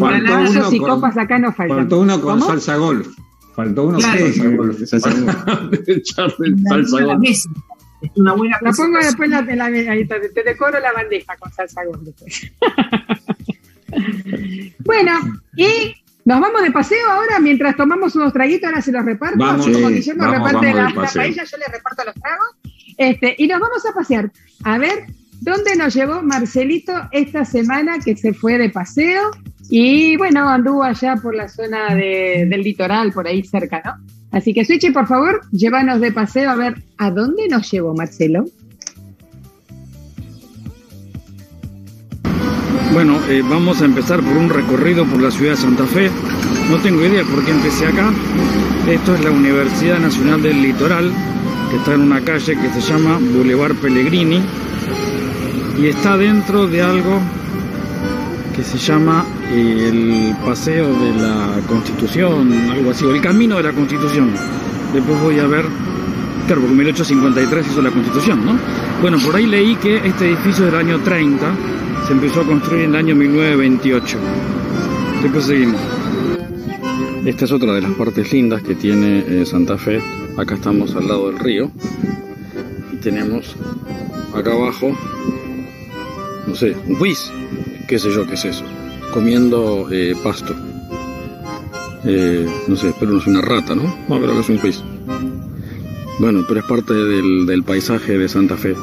copas 0.78 1.16
acá 1.16 1.38
no 1.38 1.52
faltan. 1.52 1.78
Faltó 1.78 2.00
uno 2.00 2.20
con 2.20 2.40
salsa 2.40 2.76
golf. 2.76 3.08
Faltó 3.54 3.84
uno 3.84 3.98
claro. 3.98 4.24
con 4.56 4.74
salsa 4.86 5.10
golf. 5.10 5.22
Es 7.22 7.48
una 8.16 8.32
buena 8.32 8.58
La 8.60 8.72
pongo 8.72 8.98
después 8.98 9.30
la, 9.30 9.42
la, 9.42 9.66
ahí 9.66 10.04
te, 10.06 10.28
te, 10.30 10.42
decoro 10.42 10.80
la 10.80 10.92
bandeja 10.92 11.36
con 11.36 11.52
salsa 11.52 11.84
golf 11.84 12.00
bueno, 14.80 15.12
y 15.54 15.94
nos 16.24 16.40
vamos 16.40 16.62
de 16.62 16.72
paseo 16.72 17.10
ahora 17.10 17.38
mientras 17.38 17.76
tomamos 17.76 18.16
unos 18.16 18.32
traguitos, 18.32 18.68
ahora 18.68 18.80
se 18.80 18.90
los 18.90 19.04
reparto. 19.04 19.38
Vamos, 19.38 19.66
como 19.66 19.88
sí, 19.88 19.94
Guillermo 19.94 20.24
vamos, 20.24 20.38
reparte 20.38 20.72
vamos 20.72 20.94
la, 20.94 21.02
la 21.02 21.10
paella, 21.10 21.44
yo 21.44 21.58
le 21.58 21.66
reparto 21.66 22.04
los 22.04 22.14
tragos. 22.14 22.48
Este, 22.96 23.34
y 23.38 23.46
nos 23.46 23.60
vamos 23.60 23.86
a 23.86 23.94
pasear. 23.94 24.32
A 24.64 24.78
ver 24.78 25.06
dónde 25.42 25.74
nos 25.76 25.92
llevó 25.92 26.22
Marcelito 26.22 26.92
esta 27.10 27.44
semana 27.44 27.98
que 27.98 28.16
se 28.16 28.32
fue 28.32 28.58
de 28.58 28.70
paseo 28.70 29.30
y 29.68 30.16
bueno, 30.16 30.48
anduvo 30.48 30.84
allá 30.84 31.16
por 31.16 31.34
la 31.34 31.48
zona 31.48 31.94
del 31.94 32.62
litoral, 32.62 33.12
por 33.12 33.26
ahí 33.26 33.42
cerca, 33.42 33.82
¿no? 33.84 33.92
Así 34.30 34.54
que 34.54 34.64
Switchy, 34.64 34.92
por 34.92 35.06
favor, 35.06 35.40
llévanos 35.50 36.00
de 36.00 36.12
paseo 36.12 36.50
a 36.50 36.54
ver 36.54 36.82
a 36.96 37.10
dónde 37.10 37.48
nos 37.48 37.70
llevó 37.70 37.94
Marcelo. 37.94 38.44
Bueno, 42.92 43.18
eh, 43.28 43.42
vamos 43.42 43.82
a 43.82 43.86
empezar 43.86 44.20
por 44.20 44.36
un 44.36 44.48
recorrido 44.48 45.04
por 45.06 45.20
la 45.20 45.30
ciudad 45.30 45.52
de 45.52 45.56
Santa 45.56 45.86
Fe. 45.86 46.10
No 46.70 46.76
tengo 46.78 47.04
idea 47.04 47.24
por 47.24 47.44
qué 47.44 47.50
empecé 47.50 47.86
acá. 47.86 48.10
Esto 48.88 49.14
es 49.14 49.24
la 49.24 49.30
Universidad 49.30 49.98
Nacional 49.98 50.42
del 50.42 50.62
Litoral, 50.62 51.10
que 51.70 51.76
está 51.76 51.94
en 51.94 52.02
una 52.02 52.20
calle 52.20 52.56
que 52.56 52.68
se 52.68 52.80
llama 52.80 53.18
Boulevard 53.18 53.74
Pellegrini 53.76 54.42
y 55.78 55.86
está 55.86 56.16
dentro 56.16 56.66
de 56.66 56.82
algo 56.82 57.20
que 58.54 58.62
se 58.62 58.78
llama 58.78 59.24
eh, 59.50 59.88
el 59.88 60.36
Paseo 60.44 60.88
de 60.88 61.14
la 61.14 61.60
Constitución, 61.66 62.70
algo 62.70 62.90
así, 62.90 63.04
o 63.04 63.14
el 63.14 63.20
Camino 63.20 63.56
de 63.56 63.62
la 63.62 63.72
Constitución. 63.72 64.30
Después 64.92 65.20
voy 65.20 65.38
a 65.38 65.46
ver, 65.46 65.64
claro, 66.46 66.60
porque 66.60 66.72
en 66.72 66.78
1853 66.78 67.66
hizo 67.66 67.82
la 67.82 67.90
Constitución, 67.90 68.44
¿no? 68.44 68.58
Bueno, 69.00 69.18
por 69.24 69.34
ahí 69.34 69.46
leí 69.46 69.76
que 69.76 69.96
este 69.96 70.28
edificio 70.28 70.66
del 70.66 70.74
año 70.74 71.00
30 71.00 71.54
se 72.06 72.12
empezó 72.12 72.42
a 72.42 72.44
construir 72.44 72.84
en 72.84 72.90
el 72.90 72.96
año 72.96 73.14
1928. 73.14 74.18
Después 75.22 75.44
seguimos. 75.44 75.80
Esta 77.24 77.44
es 77.44 77.52
otra 77.52 77.72
de 77.74 77.82
las 77.82 77.92
partes 77.92 78.32
lindas 78.32 78.62
que 78.62 78.74
tiene 78.74 79.24
eh, 79.26 79.46
Santa 79.46 79.78
Fe. 79.78 80.02
Acá 80.36 80.56
estamos 80.56 80.94
al 80.96 81.06
lado 81.06 81.28
del 81.30 81.38
río 81.38 81.70
y 82.92 82.96
tenemos 82.96 83.56
acá 84.34 84.52
abajo, 84.52 84.96
no 86.52 86.58
sé, 86.58 86.76
un 86.86 86.96
quiz 86.96 87.32
qué 87.88 87.98
sé 87.98 88.12
yo 88.12 88.26
qué 88.26 88.34
es 88.34 88.44
eso, 88.44 88.62
comiendo 89.10 89.88
eh, 89.90 90.14
pasto. 90.22 90.54
Eh, 92.04 92.46
no 92.68 92.76
sé, 92.76 92.90
espero 92.90 93.12
no 93.12 93.18
es 93.20 93.26
una 93.26 93.40
rata, 93.40 93.74
¿no? 93.74 93.84
No, 94.06 94.20
creo 94.20 94.34
que 94.34 94.40
es 94.40 94.48
un 94.50 94.58
pez. 94.58 94.82
Bueno, 96.18 96.44
pero 96.46 96.60
es 96.60 96.66
parte 96.66 96.92
del, 96.92 97.62
paisaje 97.64 98.18
de 98.18 98.28
Santa 98.28 98.58
Fe, 98.58 98.76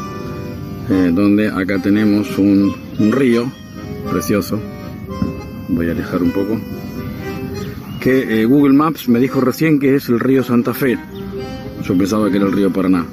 eh, 0.89 1.11
donde 1.13 1.47
acá 1.47 1.80
tenemos 1.80 2.39
un, 2.39 2.76
un 2.97 3.11
río 3.11 3.51
precioso. 4.09 4.59
Voy 5.67 5.89
a 5.89 5.91
alejar 5.91 6.24
un 6.24 6.32
poco. 6.32 6.59
Que 8.01 8.45
Google 8.45 8.74
Maps 8.74 9.07
me 9.07 9.20
dijo 9.20 9.41
recién 9.41 9.78
que 9.80 9.93
es 9.93 10.09
el 10.09 10.20
río 10.20 10.43
Santa 10.43 10.74
Fe. 10.74 10.97
Yo 11.84 11.95
pensaba 11.95 12.32
que 12.32 12.38
era 12.38 12.47
el 12.47 12.51
río 12.51 12.74
Paraná. 12.74 13.05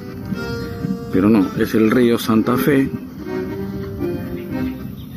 Pero 1.13 1.29
no, 1.29 1.47
es 1.59 1.75
el 1.75 1.91
río 1.91 2.17
Santa 2.17 2.57
Fe 2.57 2.89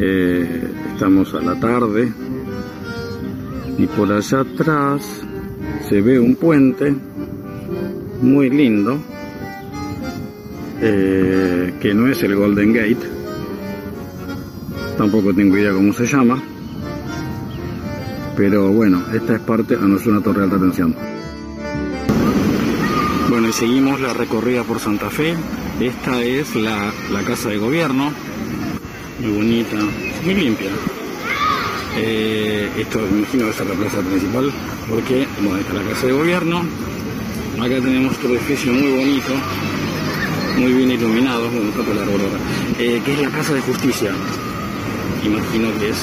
eh, 0.00 0.68
estamos 0.92 1.32
a 1.34 1.40
la 1.40 1.54
tarde 1.60 2.12
y 3.78 3.86
por 3.86 4.12
allá 4.12 4.40
atrás 4.40 5.22
se 5.88 6.00
ve 6.00 6.18
un 6.18 6.34
puente 6.36 6.94
muy 8.22 8.50
lindo 8.50 8.98
eh, 10.80 11.74
que 11.80 11.94
no 11.94 12.08
es 12.08 12.22
el 12.22 12.34
Golden 12.34 12.72
Gate 12.72 13.20
tampoco 15.00 15.32
tengo 15.32 15.56
idea 15.56 15.72
cómo 15.72 15.94
se 15.94 16.04
llama. 16.04 16.42
Pero 18.36 18.70
bueno, 18.70 19.02
esta 19.14 19.36
es 19.36 19.40
parte, 19.40 19.74
no 19.80 19.98
ser 19.98 20.08
una 20.12 20.20
torre 20.20 20.40
de 20.40 20.44
alta 20.44 20.58
tensión. 20.58 20.94
Bueno, 23.30 23.48
y 23.48 23.52
seguimos 23.54 23.98
la 23.98 24.12
recorrida 24.12 24.62
por 24.62 24.78
Santa 24.78 25.08
Fe. 25.08 25.34
Esta 25.80 26.22
es 26.22 26.54
la, 26.54 26.92
casa 27.26 27.48
de 27.48 27.56
gobierno. 27.56 28.12
Muy 29.20 29.32
bonita, 29.32 29.76
muy 30.24 30.34
limpia. 30.34 30.70
Eh, 31.96 32.70
esto 32.78 33.00
me 33.00 33.18
imagino 33.18 33.44
que 33.44 33.50
es 33.50 33.58
la 33.58 33.74
plaza 33.74 34.00
principal 34.00 34.50
porque, 34.88 35.26
bueno, 35.42 35.58
esta 35.58 35.72
es 35.72 35.84
la 35.84 35.90
casa 35.90 36.06
de 36.06 36.12
gobierno. 36.12 36.62
Acá 37.58 37.74
tenemos 37.80 38.16
otro 38.16 38.30
edificio 38.30 38.72
muy 38.72 38.90
bonito, 38.92 39.32
muy 40.56 40.72
bien 40.72 40.92
iluminado, 40.92 41.50
bueno, 41.50 41.68
está 41.68 41.94
la 41.94 42.04
eh, 42.78 43.02
que 43.04 43.12
es 43.12 43.20
la 43.20 43.28
Casa 43.28 43.52
de 43.52 43.60
Justicia. 43.60 44.12
Imagino 45.22 45.68
que 45.78 45.90
es 45.90 45.98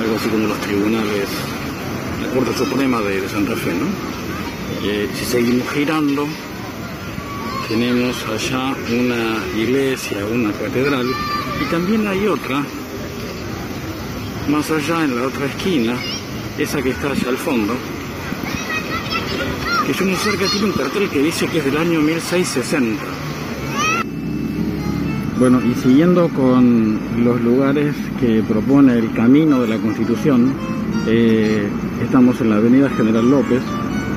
algo 0.00 0.16
así 0.16 0.28
como 0.28 0.46
los 0.46 0.60
tribunales, 0.60 1.28
la 2.22 2.28
Corte 2.32 2.56
Suprema 2.56 3.00
de, 3.00 3.28
Santa 3.28 3.56
Fe, 3.56 3.72
¿no? 3.74 3.86
Eh, 4.88 5.08
si 5.18 5.24
seguimos 5.24 5.68
girando, 5.72 6.28
tenemos 7.68 8.24
allá 8.26 8.76
una 8.88 9.44
iglesia, 9.60 10.24
una 10.32 10.52
catedral, 10.52 11.08
y 11.60 11.64
también 11.70 12.06
hay 12.06 12.26
otra, 12.26 12.62
más 14.48 14.70
allá 14.70 15.04
en 15.04 15.16
la 15.16 15.26
otra 15.26 15.46
esquina, 15.46 15.94
esa 16.58 16.82
que 16.82 16.90
está 16.90 17.10
allá 17.10 17.28
al 17.28 17.36
fondo, 17.36 17.74
que 19.86 19.92
yo 19.92 20.16
sé 20.16 20.36
que 20.36 20.46
tiene 20.46 20.66
un 20.66 20.72
cartel 20.72 21.08
que 21.08 21.22
dice 21.22 21.46
que 21.46 21.58
es 21.58 21.64
del 21.64 21.76
año 21.76 22.00
1660. 22.00 23.02
Bueno, 25.38 25.60
y 25.64 25.72
siguiendo 25.74 26.28
con 26.28 26.98
los 27.24 27.40
lugares 27.40 27.94
que 28.20 28.42
propone 28.42 28.98
el 28.98 29.12
camino 29.12 29.60
de 29.60 29.68
la 29.68 29.78
Constitución, 29.78 30.52
eh, 31.06 31.68
estamos 32.04 32.40
en 32.40 32.50
la 32.50 32.56
avenida 32.56 32.90
General 32.90 33.30
López 33.30 33.62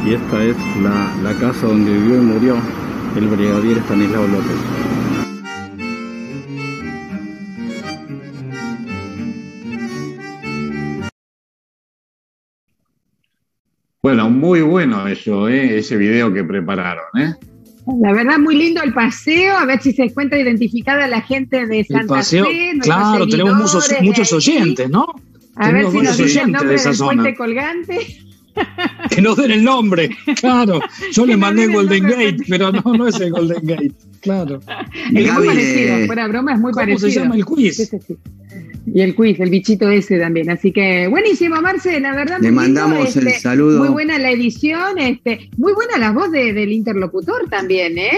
y 0.05 0.13
esta 0.13 0.43
es 0.43 0.57
la, 0.81 1.13
la 1.23 1.33
casa 1.35 1.67
donde 1.67 1.93
vivió 1.93 2.15
y 2.15 2.25
murió 2.25 2.55
el 3.15 3.27
brigadier 3.27 3.77
Estanislao 3.77 4.27
López. 4.27 4.80
Bueno, 14.11 14.29
muy 14.29 14.61
bueno 14.61 15.07
eso, 15.07 15.47
¿eh? 15.47 15.77
ese 15.77 15.95
video 15.95 16.33
que 16.33 16.43
prepararon. 16.43 17.05
¿eh? 17.17 17.33
La 18.01 18.11
verdad, 18.11 18.39
muy 18.39 18.57
lindo 18.57 18.83
el 18.83 18.93
paseo, 18.93 19.55
a 19.57 19.65
ver 19.65 19.81
si 19.81 19.93
se 19.93 20.03
encuentra 20.03 20.37
identificada 20.37 21.07
la 21.07 21.21
gente 21.21 21.65
de 21.65 21.85
Santa 21.85 22.15
paseo, 22.15 22.43
Fe. 22.43 22.73
Claro, 22.81 23.25
tenemos 23.25 23.55
muchos, 23.55 23.89
muchos 24.01 24.33
oyentes, 24.33 24.89
¿no? 24.89 25.05
A 25.55 25.71
ver 25.71 25.89
si 25.89 25.99
nos 25.99 26.19
oyentes 26.19 26.35
el 26.35 26.51
nombre 26.51 26.69
de 26.71 26.75
esa 26.75 26.89
del 26.89 26.97
zona. 26.97 27.23
puente 27.23 27.37
colgante. 27.37 27.99
Que 29.09 29.21
nos 29.21 29.37
den 29.37 29.49
el 29.51 29.63
nombre, 29.63 30.09
claro. 30.41 30.81
Yo 31.13 31.25
le 31.25 31.37
mandé 31.37 31.67
Golden 31.67 32.03
Gate, 32.03 32.37
pero 32.49 32.69
no, 32.69 32.83
no 32.93 33.07
es 33.07 33.17
el 33.21 33.31
Golden 33.31 33.65
Gate, 33.65 33.93
claro. 34.19 34.59
Es 35.15 35.33
muy 35.33 35.47
parecido, 35.47 36.05
fuera 36.05 36.27
broma, 36.27 36.53
es 36.55 36.59
muy 36.59 36.73
¿Cómo 36.73 36.81
parecido. 36.85 37.09
se 37.09 37.19
llama 37.21 37.35
el 37.37 37.45
quiz? 37.45 37.77
Sí, 37.77 37.85
sí, 37.85 37.97
sí. 38.05 38.17
Y 38.85 39.01
el 39.01 39.15
quiz, 39.15 39.39
el 39.39 39.49
bichito 39.49 39.89
ese 39.89 40.17
también. 40.17 40.49
Así 40.49 40.71
que 40.71 41.07
buenísimo, 41.07 41.61
Marce, 41.61 41.99
la 41.99 42.15
verdad. 42.15 42.39
Le 42.41 42.51
mandamos 42.51 43.15
el 43.15 43.27
este, 43.27 43.39
saludo. 43.39 43.79
Muy 43.79 43.89
buena 43.89 44.17
la 44.17 44.31
edición, 44.31 44.97
este, 44.97 45.49
muy 45.57 45.73
buena 45.73 45.97
la 45.97 46.11
voz 46.11 46.31
del 46.31 46.71
interlocutor 46.71 47.47
también, 47.49 47.97
¿eh? 47.97 48.11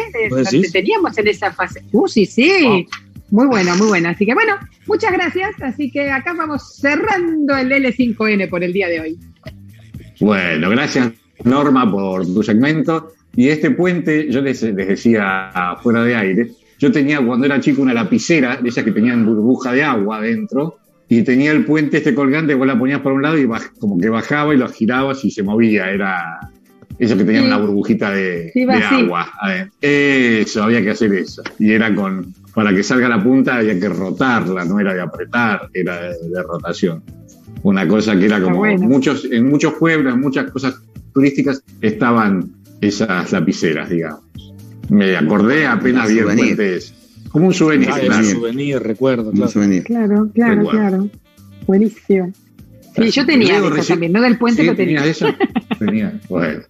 teníamos 0.71 1.17
en 1.17 1.27
esa 1.27 1.51
fase. 1.51 1.81
Uh, 1.91 2.07
sí, 2.07 2.25
sí. 2.25 2.87
Muy 3.29 3.47
buena, 3.47 3.75
muy 3.75 3.87
buena. 3.87 4.11
Así 4.11 4.25
que 4.25 4.33
bueno, 4.33 4.53
muchas 4.87 5.11
gracias. 5.11 5.51
Así 5.61 5.91
que 5.91 6.09
acá 6.09 6.33
vamos 6.33 6.77
cerrando 6.77 7.57
el 7.57 7.71
L5N 7.71 8.49
por 8.49 8.63
el 8.63 8.71
día 8.71 8.87
de 8.87 9.01
hoy. 9.01 9.17
Bueno, 10.19 10.69
gracias 10.69 11.11
Norma 11.43 11.89
por 11.89 12.25
tu 12.25 12.43
segmento. 12.43 13.11
Y 13.35 13.49
este 13.49 13.71
puente, 13.71 14.31
yo 14.31 14.41
les, 14.41 14.61
les 14.61 14.87
decía 14.87 15.51
fuera 15.81 16.03
de 16.03 16.15
aire, 16.15 16.51
yo 16.83 16.91
tenía 16.91 17.25
cuando 17.25 17.45
era 17.45 17.61
chico 17.61 17.81
una 17.81 17.93
lapicera, 17.93 18.57
de 18.57 18.67
esas 18.67 18.83
que 18.83 18.91
tenían 18.91 19.25
burbuja 19.25 19.71
de 19.71 19.83
agua 19.83 20.17
adentro, 20.17 20.79
y 21.07 21.23
tenía 21.23 21.53
el 21.53 21.63
puente 21.63 21.95
este 21.95 22.13
colgante, 22.13 22.55
vos 22.55 22.67
la 22.67 22.77
ponías 22.77 22.99
por 22.99 23.13
un 23.13 23.21
lado 23.21 23.37
y 23.37 23.47
como 23.79 23.97
que 23.97 24.09
bajaba 24.09 24.53
y 24.53 24.57
lo 24.57 24.67
girabas 24.67 25.23
y 25.23 25.31
se 25.31 25.43
movía. 25.43 25.89
Era 25.89 26.41
eso 26.99 27.15
que 27.15 27.23
tenía 27.23 27.41
una 27.41 27.57
burbujita 27.57 28.11
de, 28.11 28.51
agua. 28.83 29.31
Eso, 29.79 30.61
había 30.61 30.81
que 30.81 30.89
hacer 30.89 31.13
eso. 31.13 31.41
Y 31.57 31.71
era 31.71 31.95
con, 31.95 32.33
para 32.53 32.75
que 32.75 32.83
salga 32.83 33.07
la 33.07 33.23
punta 33.23 33.55
había 33.55 33.79
que 33.79 33.87
rotarla, 33.87 34.65
no 34.65 34.77
era 34.77 34.93
de 34.93 34.99
apretar, 34.99 35.69
era 35.73 36.01
de, 36.01 36.43
rotación. 36.45 37.01
Una 37.61 37.87
cosa 37.87 38.19
que 38.19 38.25
era 38.25 38.41
como 38.41 38.65
muchos, 38.65 39.23
en 39.31 39.49
muchos 39.49 39.75
pueblos, 39.75 40.15
en 40.15 40.19
muchas 40.19 40.51
cosas 40.51 40.75
turísticas 41.13 41.63
estaban 41.79 42.51
esas 42.81 43.31
lapiceras, 43.31 43.89
digamos. 43.89 44.33
Me 44.89 45.15
acordé 45.15 45.65
apenas 45.65 46.09
vi 46.09 46.19
el 46.19 46.25
puente 46.25 46.79
Como 47.29 47.47
un 47.47 47.53
souvenir. 47.53 47.89
Ah, 47.91 47.99
claro. 47.99 48.27
Un 48.27 48.31
souvenir, 48.31 48.79
recuerdo. 48.79 49.31
Claro, 49.31 49.51
souvenir. 49.51 49.83
claro, 49.83 50.29
claro, 50.33 50.67
claro. 50.67 51.09
Buenísimo. 51.65 52.31
Sí, 52.95 53.09
yo 53.09 53.25
tenía 53.25 53.57
eso 53.57 53.93
también, 53.93 54.11
no 54.11 54.21
del 54.21 54.37
puente 54.37 54.63
lo 54.63 54.75
tenía. 54.75 55.05
eso? 55.05 55.27
tenía, 55.79 56.19
bueno. 56.29 56.61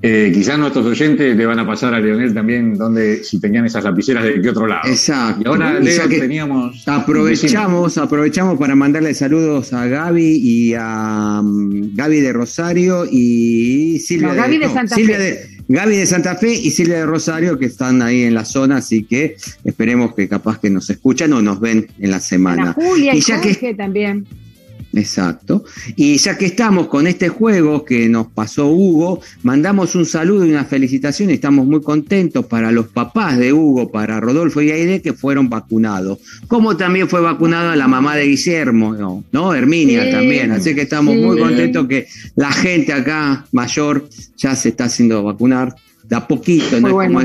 Eh, 0.00 0.30
quizás 0.32 0.56
nuestros 0.58 0.86
oyentes 0.86 1.36
le 1.36 1.44
van 1.44 1.58
a 1.58 1.66
pasar 1.66 1.92
a 1.92 1.98
Leonel 1.98 2.32
también 2.32 2.74
donde 2.78 3.24
si 3.24 3.40
tenían 3.40 3.66
esas 3.66 3.82
lapiceras 3.82 4.22
de 4.22 4.40
qué 4.40 4.50
otro 4.50 4.66
lado. 4.66 4.88
Exacto. 4.88 5.42
Y 5.44 5.48
ahora 5.48 5.80
Leo, 5.80 6.08
teníamos. 6.08 6.86
Aprovechamos, 6.86 7.98
aprovechamos 7.98 8.58
para 8.58 8.76
mandarle 8.76 9.12
saludos 9.14 9.72
a 9.72 9.86
Gaby 9.86 10.40
y 10.40 10.74
a 10.78 11.40
um, 11.42 11.94
Gaby 11.94 12.20
de 12.20 12.32
Rosario 12.32 13.06
y 13.10 13.98
Silvia 13.98 14.34
Gaby 14.34 14.58
de, 14.58 14.68
Santa 14.68 14.94
Fe. 14.94 15.58
Gaby 15.66 15.96
de 15.96 16.06
Santa 16.06 16.36
Fe 16.36 16.54
y 16.54 16.70
Silvia 16.70 16.98
de 16.98 17.06
Rosario 17.06 17.58
que 17.58 17.66
están 17.66 18.00
ahí 18.00 18.22
en 18.22 18.34
la 18.34 18.44
zona, 18.44 18.76
así 18.76 19.02
que 19.02 19.36
esperemos 19.64 20.14
que 20.14 20.28
capaz 20.28 20.60
que 20.60 20.70
nos 20.70 20.88
escuchan 20.90 21.32
o 21.32 21.42
nos 21.42 21.58
ven 21.58 21.88
en 21.98 22.10
la 22.12 22.20
semana. 22.20 22.72
Julia 22.72 23.16
y, 23.16 23.20
ya 23.20 23.40
que 23.40 23.74
también. 23.74 24.26
Exacto. 24.98 25.64
Y 25.96 26.16
ya 26.18 26.36
que 26.36 26.46
estamos 26.46 26.88
con 26.88 27.06
este 27.06 27.28
juego 27.28 27.84
que 27.84 28.08
nos 28.08 28.26
pasó 28.26 28.68
Hugo, 28.68 29.20
mandamos 29.42 29.94
un 29.94 30.04
saludo 30.04 30.44
y 30.44 30.50
una 30.50 30.64
felicitación. 30.64 31.30
Estamos 31.30 31.66
muy 31.66 31.80
contentos 31.80 32.46
para 32.46 32.72
los 32.72 32.88
papás 32.88 33.38
de 33.38 33.52
Hugo, 33.52 33.90
para 33.90 34.20
Rodolfo 34.20 34.60
y 34.60 34.70
Aide, 34.70 35.00
que 35.00 35.12
fueron 35.12 35.48
vacunados. 35.48 36.18
Como 36.48 36.76
también 36.76 37.08
fue 37.08 37.20
vacunada 37.20 37.76
la 37.76 37.86
mamá 37.86 38.16
de 38.16 38.26
Guillermo, 38.26 39.24
¿no? 39.30 39.54
Herminia 39.54 40.10
también. 40.10 40.50
Así 40.50 40.74
que 40.74 40.82
estamos 40.82 41.16
muy 41.16 41.38
contentos 41.38 41.86
que 41.86 42.06
la 42.34 42.52
gente 42.52 42.92
acá 42.92 43.46
mayor 43.52 44.08
ya 44.36 44.56
se 44.56 44.70
está 44.70 44.84
haciendo 44.84 45.22
vacunar 45.22 45.74
de 46.08 46.16
a 46.16 46.26
poquito, 46.26 46.80
no 46.80 46.88
es, 46.88 47.08
como, 47.08 47.22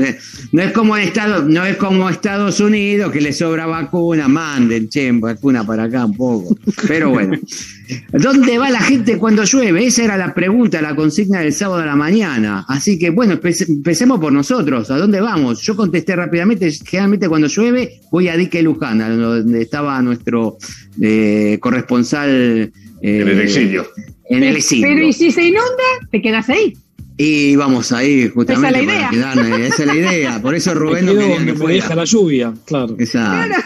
no 0.52 0.62
es, 0.62 0.72
como 0.72 0.96
Estados, 0.96 1.46
no 1.46 1.64
es 1.64 1.76
como 1.76 2.10
Estados 2.10 2.60
Unidos 2.60 3.10
que 3.10 3.20
le 3.20 3.32
sobra 3.32 3.64
vacuna, 3.64 4.28
manden, 4.28 4.90
che, 4.90 5.10
vacuna 5.12 5.64
para 5.64 5.84
acá 5.84 6.04
un 6.04 6.14
poco. 6.14 6.54
Pero 6.86 7.08
bueno, 7.08 7.38
¿dónde 8.12 8.58
va 8.58 8.68
la 8.68 8.80
gente 8.80 9.16
cuando 9.16 9.44
llueve? 9.44 9.86
Esa 9.86 10.04
era 10.04 10.16
la 10.18 10.34
pregunta, 10.34 10.82
la 10.82 10.94
consigna 10.94 11.40
del 11.40 11.54
sábado 11.54 11.80
a 11.80 11.86
la 11.86 11.96
mañana. 11.96 12.66
Así 12.68 12.98
que 12.98 13.08
bueno, 13.08 13.40
empecemos 13.42 14.20
por 14.20 14.32
nosotros, 14.32 14.90
¿a 14.90 14.98
dónde 14.98 15.22
vamos? 15.22 15.62
Yo 15.62 15.76
contesté 15.76 16.14
rápidamente, 16.14 16.70
generalmente 16.70 17.26
cuando 17.26 17.48
llueve 17.48 18.00
voy 18.10 18.28
a 18.28 18.36
Dique 18.36 18.62
Lujana, 18.62 19.08
donde 19.08 19.62
estaba 19.62 20.00
nuestro 20.02 20.58
eh, 21.00 21.56
corresponsal. 21.58 22.70
Eh, 23.00 23.20
en 23.20 23.28
el 23.28 23.40
exilio. 23.40 23.86
En 24.28 24.42
el 24.42 24.56
exilio. 24.56 24.88
Pero 24.88 25.06
¿y 25.06 25.12
si 25.14 25.30
se 25.30 25.42
inunda? 25.42 25.84
¿Te 26.10 26.20
quedas 26.20 26.50
ahí? 26.50 26.74
Y 27.16 27.54
vamos 27.56 27.92
ahí 27.92 28.28
justamente 28.28 28.68
esa 28.68 28.80
es 28.80 28.86
la 28.86 28.92
idea. 28.92 29.10
Quedarme, 29.10 29.66
esa 29.66 29.82
es 29.82 29.86
la 29.86 29.94
idea. 29.94 30.42
Por 30.42 30.54
eso 30.54 30.74
Rubén 30.74 31.06
me, 31.06 31.12
quedo, 31.12 31.36
que 31.36 31.64
me 31.64 31.72
deja 31.74 31.94
la 31.94 32.04
lluvia, 32.04 32.54
claro. 32.64 32.96
Exacto. 32.98 33.56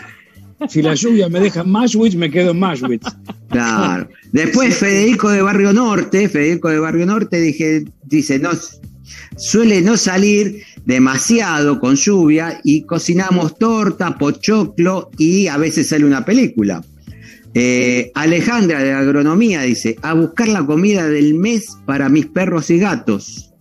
Si 0.68 0.82
la 0.82 0.94
lluvia 0.94 1.28
me 1.28 1.40
deja 1.40 1.60
en 1.60 1.70
Mashwitz, 1.70 2.16
me 2.16 2.30
quedo 2.30 2.50
en 2.50 2.58
Mashwitz. 2.58 3.06
Claro. 3.48 4.08
Después 4.32 4.76
Federico 4.76 5.30
de 5.30 5.40
Barrio 5.40 5.72
Norte, 5.72 6.28
Federico 6.28 6.68
de 6.68 6.78
Barrio 6.80 7.06
Norte 7.06 7.40
dije, 7.40 7.84
dice, 8.04 8.38
no, 8.38 8.50
suele 9.36 9.80
no 9.80 9.96
salir 9.96 10.62
demasiado 10.84 11.78
con 11.78 11.94
lluvia 11.94 12.60
y 12.64 12.82
cocinamos 12.82 13.56
torta, 13.56 14.18
pochoclo 14.18 15.10
y 15.16 15.46
a 15.46 15.56
veces 15.56 15.88
sale 15.88 16.04
una 16.04 16.24
película. 16.24 16.82
Eh, 17.60 18.12
Alejandra 18.14 18.84
de 18.84 18.92
Agronomía 18.92 19.62
dice, 19.62 19.96
a 20.02 20.14
buscar 20.14 20.46
la 20.46 20.64
comida 20.64 21.08
del 21.08 21.34
mes 21.34 21.76
para 21.86 22.08
mis 22.08 22.26
perros 22.26 22.70
y 22.70 22.78
gatos. 22.78 23.52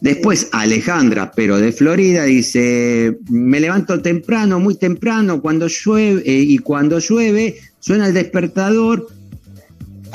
Después 0.00 0.48
Alejandra, 0.52 1.32
pero 1.36 1.58
de 1.58 1.70
Florida, 1.70 2.24
dice, 2.24 3.18
me 3.28 3.60
levanto 3.60 4.00
temprano, 4.00 4.58
muy 4.58 4.76
temprano, 4.76 5.42
cuando 5.42 5.66
llueve, 5.68 6.22
eh, 6.24 6.44
y 6.48 6.56
cuando 6.56 6.98
llueve, 6.98 7.56
suena 7.78 8.06
el 8.06 8.14
despertador 8.14 9.06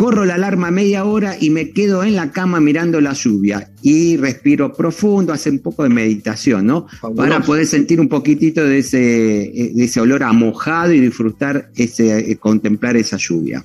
Corro 0.01 0.25
la 0.25 0.33
alarma 0.33 0.71
media 0.71 1.05
hora 1.05 1.37
y 1.39 1.51
me 1.51 1.69
quedo 1.69 2.03
en 2.03 2.15
la 2.15 2.31
cama 2.31 2.59
mirando 2.59 2.99
la 2.99 3.13
lluvia 3.13 3.69
y 3.83 4.17
respiro 4.17 4.73
profundo, 4.73 5.31
hace 5.31 5.51
un 5.51 5.59
poco 5.59 5.83
de 5.83 5.89
meditación, 5.89 6.65
¿no? 6.65 6.87
Para 7.15 7.39
poder 7.41 7.67
sentir 7.67 8.01
un 8.01 8.09
poquitito 8.09 8.65
de 8.65 8.79
ese, 8.79 8.97
de 8.97 9.83
ese 9.83 10.01
olor 10.01 10.23
a 10.23 10.33
mojado 10.33 10.91
y 10.91 10.99
disfrutar, 10.99 11.69
ese, 11.75 12.31
eh, 12.31 12.35
contemplar 12.37 12.97
esa 12.97 13.17
lluvia. 13.17 13.63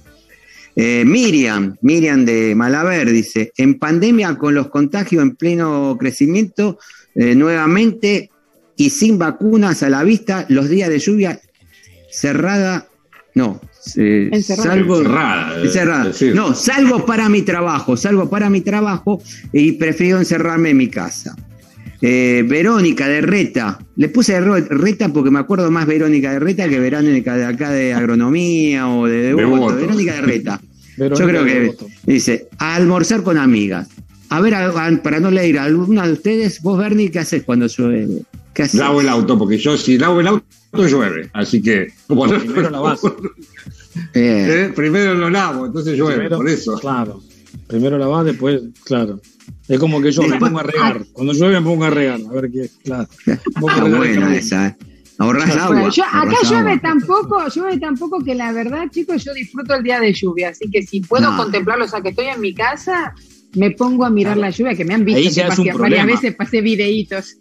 Eh, 0.77 1.05
Miriam, 1.07 1.75
Miriam 1.81 2.27
de 2.27 2.55
Malaver 2.55 3.11
dice, 3.11 3.51
en 3.57 3.79
pandemia 3.79 4.37
con 4.37 4.55
los 4.55 4.69
contagios 4.69 5.23
en 5.23 5.37
pleno 5.37 5.97
crecimiento, 5.99 6.79
eh, 7.15 7.35
nuevamente 7.35 8.31
y 8.77 8.91
sin 8.91 9.19
vacunas 9.19 9.83
a 9.83 9.89
la 9.89 10.05
vista, 10.05 10.45
los 10.51 10.69
días 10.69 10.91
de 10.91 10.99
lluvia 10.99 11.41
cerrada, 12.11 12.89
no, 13.35 13.59
eh, 13.97 14.31
salgo, 14.43 14.99
encerrada, 15.63 16.13
no, 16.35 16.55
salgo 16.55 17.07
para 17.07 17.29
mi 17.29 17.43
trabajo, 17.43 17.97
salgo 17.97 18.29
para 18.29 18.51
mi 18.51 18.61
trabajo 18.61 19.23
y 19.53 19.73
prefiero 19.73 20.19
encerrarme 20.19 20.71
en 20.71 20.77
mi 20.77 20.89
casa. 20.89 21.37
Verónica 22.01 23.09
de 23.09 23.21
Reta, 23.21 23.79
le 23.97 24.09
puse 24.09 24.39
Reta 24.41 25.09
porque 25.09 25.31
me 25.31 25.41
acuerdo 25.41 25.71
más 25.71 25.87
Verónica 25.87 26.31
de 26.31 26.39
Reta 26.39 26.69
que 26.69 26.79
Verónica 26.79 27.37
de 27.37 27.45
acá 27.45 27.71
de 27.71 27.95
agronomía 27.95 28.89
o 28.89 29.07
de, 29.07 29.35
Verónica 29.35 30.15
de 30.15 30.21
Reta. 30.21 30.61
Yo 30.99 31.15
creo 31.15 31.45
que 31.45 31.75
dice, 32.05 32.49
a 32.59 32.77
almorzar 32.77 33.23
con 33.23 33.39
amigas. 33.39 33.89
A 34.29 34.41
ver, 34.41 34.55
para 35.03 35.21
no 35.21 35.31
leer, 35.31 35.59
¿alguna 35.59 36.07
de 36.07 36.15
ustedes, 36.15 36.61
vos, 36.63 36.79
Bernie, 36.79 37.11
qué 37.11 37.21
haces 37.21 37.45
cuando 37.45 37.67
llueve? 37.67 38.23
¿Qué 38.55 38.67
Lavo 38.73 39.01
el 39.01 39.09
auto, 39.09 39.39
porque 39.39 39.59
yo 39.59 39.77
si 39.77 39.99
lavo 39.99 40.21
el 40.21 40.27
auto 40.27 40.45
llueve. 40.73 41.31
Así 41.33 41.63
que. 41.63 41.89
primero 42.09 42.71
lavas. 42.71 43.01
¿Eh? 44.15 44.73
Primero 44.75 45.15
lo 45.15 45.31
lavo, 45.31 45.67
entonces 45.67 45.97
llueve, 45.97 46.29
por 46.29 46.49
eso. 46.49 46.79
Claro. 46.79 47.21
Primero 47.67 47.99
lavas, 47.99 48.25
después, 48.27 48.63
claro. 48.85 49.21
Es 49.69 49.79
como 49.79 50.01
que 50.01 50.13
yo 50.13 50.23
me 50.23 50.39
pongo 50.39 50.61
a 50.61 50.63
regar. 50.63 51.05
Cuando 51.13 51.33
llueve 51.33 51.61
me 51.61 51.67
pongo 51.67 51.85
a 51.85 51.91
regar. 51.91 52.21
A 52.29 52.33
ver 52.33 52.51
qué. 52.51 52.71
Claro. 52.85 53.09
Está 53.27 53.85
buena 53.85 54.37
esa, 54.37 54.69
¿eh? 54.69 54.77
Ahorras 55.19 55.57
agua. 55.57 55.89
acá 55.89 56.37
llueve 56.45 56.79
tampoco, 56.79 57.49
llueve 57.49 57.79
tampoco 57.79 58.23
que 58.23 58.35
la 58.35 58.53
verdad, 58.53 58.85
chicos, 58.91 59.25
yo 59.25 59.33
disfruto 59.33 59.75
el 59.75 59.83
día 59.83 59.99
de 59.99 60.13
lluvia, 60.13 60.51
así 60.51 60.71
que 60.71 60.83
si 60.83 61.01
puedo 61.01 61.35
contemplarlo, 61.37 61.87
o 61.87 61.89
sea, 61.89 62.03
que 62.03 62.11
estoy 62.11 62.27
en 62.27 62.41
mi 62.41 62.55
casa, 62.55 63.15
me 63.55 63.71
pongo 63.71 64.05
a 64.05 64.11
mirar 64.11 64.37
la 64.37 64.51
lluvia, 64.51 64.75
que 64.75 64.85
me 64.85 64.93
han 64.93 65.05
visto 65.07 65.63
que 65.63 65.73
varias 65.73 66.07
veces 66.07 66.35
pasé 66.35 66.61
videitos. 66.61 67.37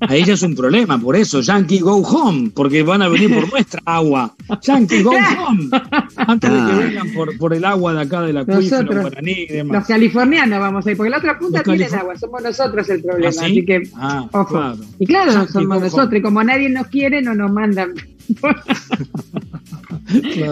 Ahí 0.00 0.24
ya 0.24 0.34
es 0.34 0.42
un 0.42 0.54
problema, 0.54 0.98
por 0.98 1.14
eso, 1.16 1.40
Yankee 1.40 1.80
Go 1.80 1.96
Home, 1.96 2.50
porque 2.54 2.82
van 2.82 3.02
a 3.02 3.08
venir 3.08 3.34
por 3.34 3.50
nuestra 3.50 3.80
agua. 3.84 4.34
Yankee 4.62 5.02
Go 5.02 5.10
Home. 5.10 5.68
Antes 6.16 6.50
de 6.50 6.58
que 6.58 6.72
vengan 6.78 7.12
por, 7.12 7.36
por 7.36 7.54
el 7.54 7.64
agua 7.64 7.92
de 7.94 8.00
acá 8.00 8.22
de 8.22 8.32
la 8.32 8.44
Nosotros, 8.44 9.02
Guaraní 9.02 9.32
y 9.32 9.46
demás. 9.46 9.78
Los 9.78 9.88
californianos 9.88 10.58
vamos 10.58 10.86
a 10.86 10.90
ir, 10.90 10.96
porque 10.96 11.10
la 11.10 11.18
otra 11.18 11.38
punta 11.38 11.62
tiene 11.62 11.84
agua, 11.84 12.16
somos 12.16 12.42
nosotros 12.42 12.88
el 12.88 13.02
problema. 13.02 13.34
¿Ah, 13.40 13.44
así 13.44 13.64
que, 13.64 13.82
ah, 13.94 14.28
ojo. 14.32 14.74
Y 14.98 15.06
claro, 15.06 15.46
somos 15.48 15.80
nosotros, 15.80 16.18
y 16.18 16.22
como 16.22 16.42
nadie 16.42 16.70
nos 16.70 16.86
quiere, 16.86 17.20
no 17.20 17.34
nos 17.34 17.52
mandan. 17.52 17.94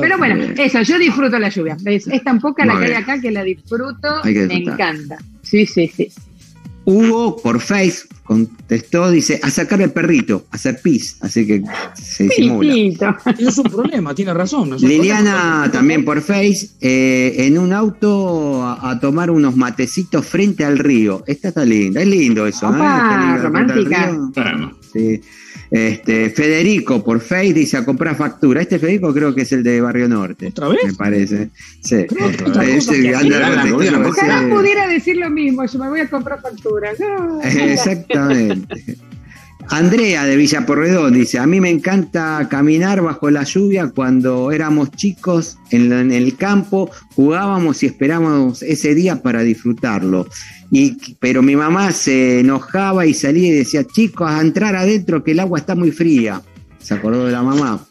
Pero 0.01 0.19
bueno, 0.19 0.45
eso, 0.57 0.83
yo 0.83 0.99
disfruto 0.99 1.39
la 1.39 1.49
lluvia. 1.49 1.77
Es, 1.85 2.07
tan 2.23 2.39
poca 2.41 2.65
la 2.65 2.79
que 2.79 2.87
hay 2.87 2.93
acá 2.93 3.21
que 3.21 3.31
la 3.31 3.43
disfruto, 3.43 4.23
me 4.25 4.57
encanta. 4.57 5.19
Sí, 5.43 5.67
sí, 5.67 5.89
sí. 5.89 6.11
Hugo 6.89 7.37
por 7.37 7.61
Face 7.61 8.09
contestó, 8.25 9.11
dice, 9.11 9.39
a 9.43 9.51
sacar 9.51 9.83
el 9.83 9.91
perrito, 9.91 10.47
a 10.51 10.57
hacer 10.57 10.81
pis, 10.81 11.19
así 11.21 11.47
que 11.47 11.63
se 11.95 12.25
disimula. 12.25 13.19
Es 13.39 13.59
un 13.59 13.65
problema, 13.65 14.15
tiene 14.15 14.33
razón. 14.33 14.75
Liliana 14.81 15.69
también 15.71 16.03
por 16.03 16.23
Face, 16.23 16.71
eh, 16.81 17.35
en 17.41 17.59
un 17.59 17.75
auto 17.75 18.67
a, 18.67 18.99
tomar 19.01 19.31
unos 19.31 19.55
matecitos 19.55 20.25
frente 20.25 20.65
al 20.65 20.79
río. 20.79 21.25
Esta 21.27 21.49
está 21.49 21.63
linda, 21.63 22.01
es 22.01 22.09
lindo 22.09 22.47
eso. 22.47 22.75
¿eh? 22.75 23.39
romántica. 23.39 24.19
Sí. 24.91 25.21
Este, 25.71 26.31
Federico 26.31 27.05
por 27.05 27.21
Face 27.21 27.53
dice 27.53 27.77
a 27.77 27.85
comprar 27.85 28.17
factura. 28.17 28.63
Este 28.63 28.79
Federico 28.79 29.13
creo 29.13 29.35
que 29.35 29.43
es 29.43 29.53
el 29.53 29.63
de 29.63 29.81
Barrio 29.81 30.09
Norte. 30.09 30.49
¿Otra 30.49 30.69
vez? 30.69 30.85
Me 30.85 30.95
parece. 30.95 31.51
Sí. 31.83 32.07
Ojalá 34.07 34.49
pudiera 34.49 34.89
decir 34.89 35.17
lo 35.17 35.31
mismo. 35.31 35.67
Yo 35.67 35.79
me 35.79 35.89
voy 35.89 36.01
a 36.01 36.09
comprar 36.09 36.41
factura. 36.41 36.93
Exactamente. 37.45 38.97
Andrea 39.71 40.25
de 40.25 40.37
Villa 40.37 40.65
Porredón 40.65 41.13
dice, 41.13 41.39
a 41.39 41.47
mí 41.47 41.61
me 41.61 41.69
encanta 41.69 42.49
caminar 42.51 43.03
bajo 43.03 43.31
la 43.31 43.45
lluvia 43.45 43.91
cuando 43.95 44.51
éramos 44.51 44.91
chicos 44.93 45.59
en, 45.71 45.93
el 46.11 46.37
campo, 46.37 46.91
jugábamos 47.15 47.83
y 47.83 47.87
esperábamos 47.87 48.63
ese 48.63 48.95
día 48.95 49.23
para 49.23 49.43
disfrutarlo. 49.43 50.27
Y, 50.71 50.97
pero 51.21 51.43
mi 51.43 51.55
mamá 51.55 51.93
se 51.93 52.41
enojaba 52.41 53.05
y 53.05 53.13
salía 53.13 53.49
y 53.49 53.53
decía, 53.53 53.85
chicos, 53.85 54.31
a 54.31 54.41
entrar 54.41 54.75
adentro 54.75 55.23
que 55.23 55.33
el 55.33 55.41
agua 55.41 55.59
está 55.59 55.75
muy 55.75 55.93
fría. 55.93 56.41
Se 56.79 56.95
acordó 56.95 57.27
de 57.27 57.33
la 57.33 57.43
mamá. 57.43 57.87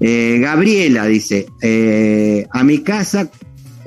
Eh, 0.00 0.38
Gabriela 0.40 1.04
dice, 1.04 1.46
eh, 1.60 2.46
a 2.50 2.64
mi 2.64 2.78
casa 2.78 3.30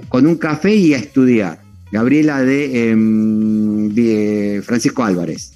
con 0.07 0.27
un 0.27 0.35
café 0.35 0.75
y 0.75 0.93
a 0.93 0.97
estudiar. 0.97 1.63
Gabriela 1.91 2.41
de 2.41 2.89
em, 2.89 4.61
Francisco 4.63 5.03
Álvarez. 5.03 5.52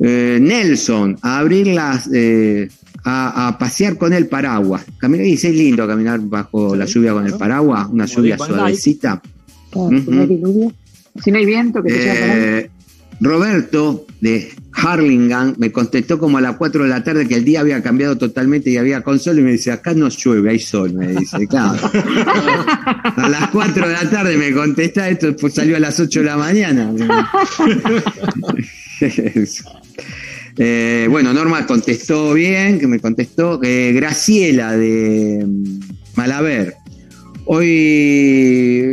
Eh, 0.00 0.38
Nelson, 0.40 1.16
a 1.22 1.38
abrir 1.38 1.68
las, 1.68 2.10
eh, 2.12 2.68
a, 3.04 3.56
pasear 3.58 3.96
con 3.96 4.12
el 4.12 4.26
paraguas. 4.26 4.84
Caminar, 4.98 5.26
y 5.26 5.34
es 5.34 5.44
lindo 5.44 5.86
caminar 5.86 6.20
bajo 6.20 6.74
la 6.74 6.86
lluvia 6.86 7.12
con 7.12 7.26
el 7.26 7.34
paraguas, 7.34 7.88
una 7.90 8.06
lluvia 8.06 8.36
suavecita. 8.38 9.22
Si 9.72 11.30
no 11.30 11.38
hay 11.38 11.46
viento, 11.46 11.82
que 11.82 11.92
eh, 11.92 12.70
Roberto 13.20 14.06
de 14.24 14.50
Harlingham 14.72 15.54
me 15.58 15.70
contestó 15.70 16.18
como 16.18 16.38
a 16.38 16.40
las 16.40 16.56
4 16.56 16.84
de 16.84 16.88
la 16.88 17.04
tarde 17.04 17.28
que 17.28 17.34
el 17.34 17.44
día 17.44 17.60
había 17.60 17.82
cambiado 17.82 18.16
totalmente 18.16 18.70
y 18.70 18.78
había 18.78 19.02
con 19.02 19.20
sol 19.20 19.38
y 19.38 19.42
me 19.42 19.52
dice, 19.52 19.70
acá 19.70 19.92
no 19.92 20.08
llueve, 20.08 20.48
hay 20.48 20.58
sol, 20.58 20.94
me 20.94 21.08
dice, 21.08 21.46
claro. 21.46 21.78
a 23.04 23.28
las 23.28 23.50
4 23.50 23.86
de 23.86 23.92
la 23.92 24.08
tarde 24.08 24.38
me 24.38 24.50
contesta, 24.54 25.10
esto 25.10 25.36
pues 25.36 25.52
salió 25.52 25.76
a 25.76 25.80
las 25.80 26.00
8 26.00 26.20
de 26.20 26.24
la 26.24 26.38
mañana. 26.38 26.90
Eh, 30.56 31.08
bueno, 31.10 31.32
Norma 31.32 31.66
contestó 31.66 32.32
bien, 32.32 32.78
que 32.78 32.86
me 32.86 33.00
contestó. 33.00 33.58
Eh, 33.60 33.90
Graciela 33.92 34.76
de 34.76 35.44
mm, 35.44 35.80
Malaver. 36.14 36.76
Hoy, 37.46 37.66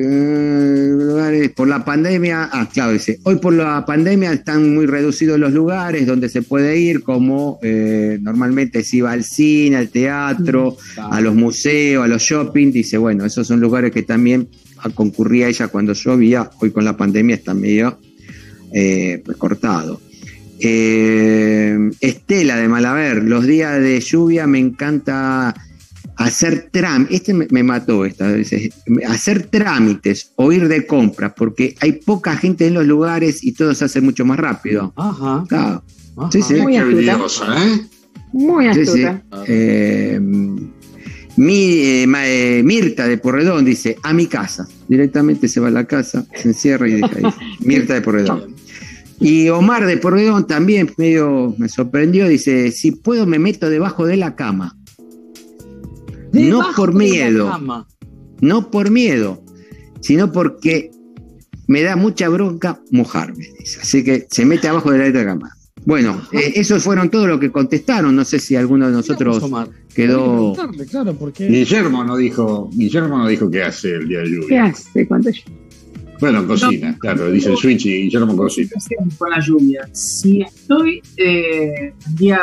eh, 0.04 1.50
por 1.56 1.68
la 1.68 1.86
pandemia, 1.86 2.50
ah, 2.52 2.68
claro, 2.72 2.92
dice, 2.92 3.20
hoy 3.24 3.38
por 3.38 3.54
la 3.54 3.86
pandemia 3.86 4.34
están 4.34 4.74
muy 4.74 4.86
reducidos 4.86 5.40
los 5.40 5.54
lugares 5.54 6.06
donde 6.06 6.28
se 6.30 6.42
puede 6.42 6.78
ir, 6.78 7.02
como 7.02 7.60
normalmente 7.62 8.84
se 8.84 8.98
iba 8.98 9.12
al 9.12 9.24
cine, 9.24 9.78
al 9.78 9.90
teatro, 9.90 10.76
a 10.98 11.22
los 11.22 11.34
museos, 11.36 12.04
a 12.04 12.08
los 12.08 12.22
shopping. 12.22 12.72
Dice, 12.72 12.98
bueno, 12.98 13.26
esos 13.26 13.48
son 13.48 13.60
lugares 13.60 13.92
que 13.92 14.04
también 14.04 14.50
concurría 14.96 15.48
ella 15.48 15.68
cuando 15.70 15.94
llovía. 15.94 16.50
Hoy 16.60 16.72
con 16.72 16.84
la 16.84 16.98
pandemia 16.98 17.36
está 17.36 17.54
medio. 17.54 18.00
Eh, 20.64 21.90
Estela 22.00 22.56
de 22.56 22.68
Malaver, 22.68 23.24
los 23.24 23.48
días 23.48 23.82
de 23.82 24.00
lluvia 24.00 24.46
me 24.46 24.60
encanta 24.60 25.56
hacer 26.24 26.70
trámites, 26.72 27.16
este 27.16 27.34
me, 27.34 27.64
mató 27.64 28.06
esta 28.06 28.28
vez, 28.28 28.52
hacer 29.08 29.44
trámites 29.48 30.32
o 30.36 30.52
ir 30.52 30.68
de 30.68 30.86
compras, 30.86 31.34
porque 31.36 31.76
hay 31.80 31.94
poca 31.94 32.36
gente 32.36 32.68
en 32.68 32.74
los 32.74 32.86
lugares 32.86 33.44
y 33.44 33.54
todo 33.54 33.74
se 33.76 33.86
hace 33.86 34.02
mucho 34.02 34.26
más 34.26 34.40
rápido. 34.40 34.94
Ajá. 34.96 35.84
Sí, 36.32 36.42
sí. 36.42 36.56
Muy 36.56 36.78
astuta. 36.78 37.66
¿eh? 37.66 37.82
Muy 38.34 38.68
astuta. 38.68 39.22
Eh, 39.48 40.20
mi, 41.38 42.06
Mirta 42.64 43.08
de 43.08 43.18
Porredón 43.18 43.66
dice, 43.66 43.98
a 44.04 44.14
mi 44.14 44.28
casa. 44.28 44.68
Directamente 44.88 45.48
se 45.48 45.60
va 45.60 45.70
a 45.70 45.72
la 45.72 45.86
casa, 45.86 46.26
se 46.36 46.50
encierra 46.50 46.88
y 46.88 46.94
deja 46.94 47.16
ahí. 47.16 47.34
Mirta 47.60 47.94
de 47.94 48.02
Porredón. 48.02 48.56
Y 49.20 49.50
Omar 49.50 49.86
de 49.86 49.98
Porredón 49.98 50.48
también 50.48 50.92
medio 50.98 51.54
me 51.58 51.70
sorprendió, 51.70 52.28
dice, 52.28 52.72
si 52.72 52.92
puedo 52.92 53.28
me 53.28 53.38
meto 53.38 53.70
debajo 53.70 54.06
de 54.06 54.18
la 54.18 54.36
cama. 54.36 54.76
No 56.34 56.62
por 56.76 56.94
miedo, 56.94 57.86
no 58.42 58.72
por 58.72 58.92
miedo, 58.92 59.44
sino 60.02 60.32
porque 60.32 60.92
me 61.68 61.82
da 61.84 61.96
mucha 61.96 62.30
bronca 62.30 62.80
mojarme. 62.92 63.46
Así 63.82 64.04
que 64.04 64.28
se 64.30 64.46
mete 64.46 64.68
abajo 64.68 64.92
de 64.92 65.12
la 65.12 65.26
cama. 65.26 65.52
Bueno, 65.86 66.22
eh, 66.32 66.54
esos 66.56 66.84
fueron 66.84 67.10
todos 67.10 67.28
los 67.28 67.40
que 67.40 67.52
contestaron. 67.52 68.16
No 68.16 68.24
sé 68.24 68.40
si 68.40 68.56
alguno 68.56 68.88
de 68.88 68.94
nosotros 68.94 69.44
quedó. 69.96 70.56
Guillermo 71.38 72.04
no 72.04 72.18
dijo, 72.18 72.70
Guillermo 72.72 73.18
no 73.18 73.28
dijo 73.28 73.50
qué 73.50 73.64
hace 73.64 73.96
el 73.96 74.08
día 74.08 74.20
de 74.20 74.30
lluvia. 74.30 74.48
¿Qué 74.48 74.60
hace? 74.60 75.08
¿Cuánto 75.08 75.32
bueno, 76.22 76.46
cocina, 76.46 76.96
claro, 77.00 77.32
dice 77.32 77.50
el 77.50 77.58
Switch 77.58 77.88
y 77.88 78.04
Guillermo 78.04 78.38
cocina. 78.38 78.70
Con 79.18 79.32
la 79.32 79.40
lluvia. 79.40 79.90
Si 79.92 80.44
estoy 80.44 81.02
eh, 81.18 81.96
día, 82.16 82.42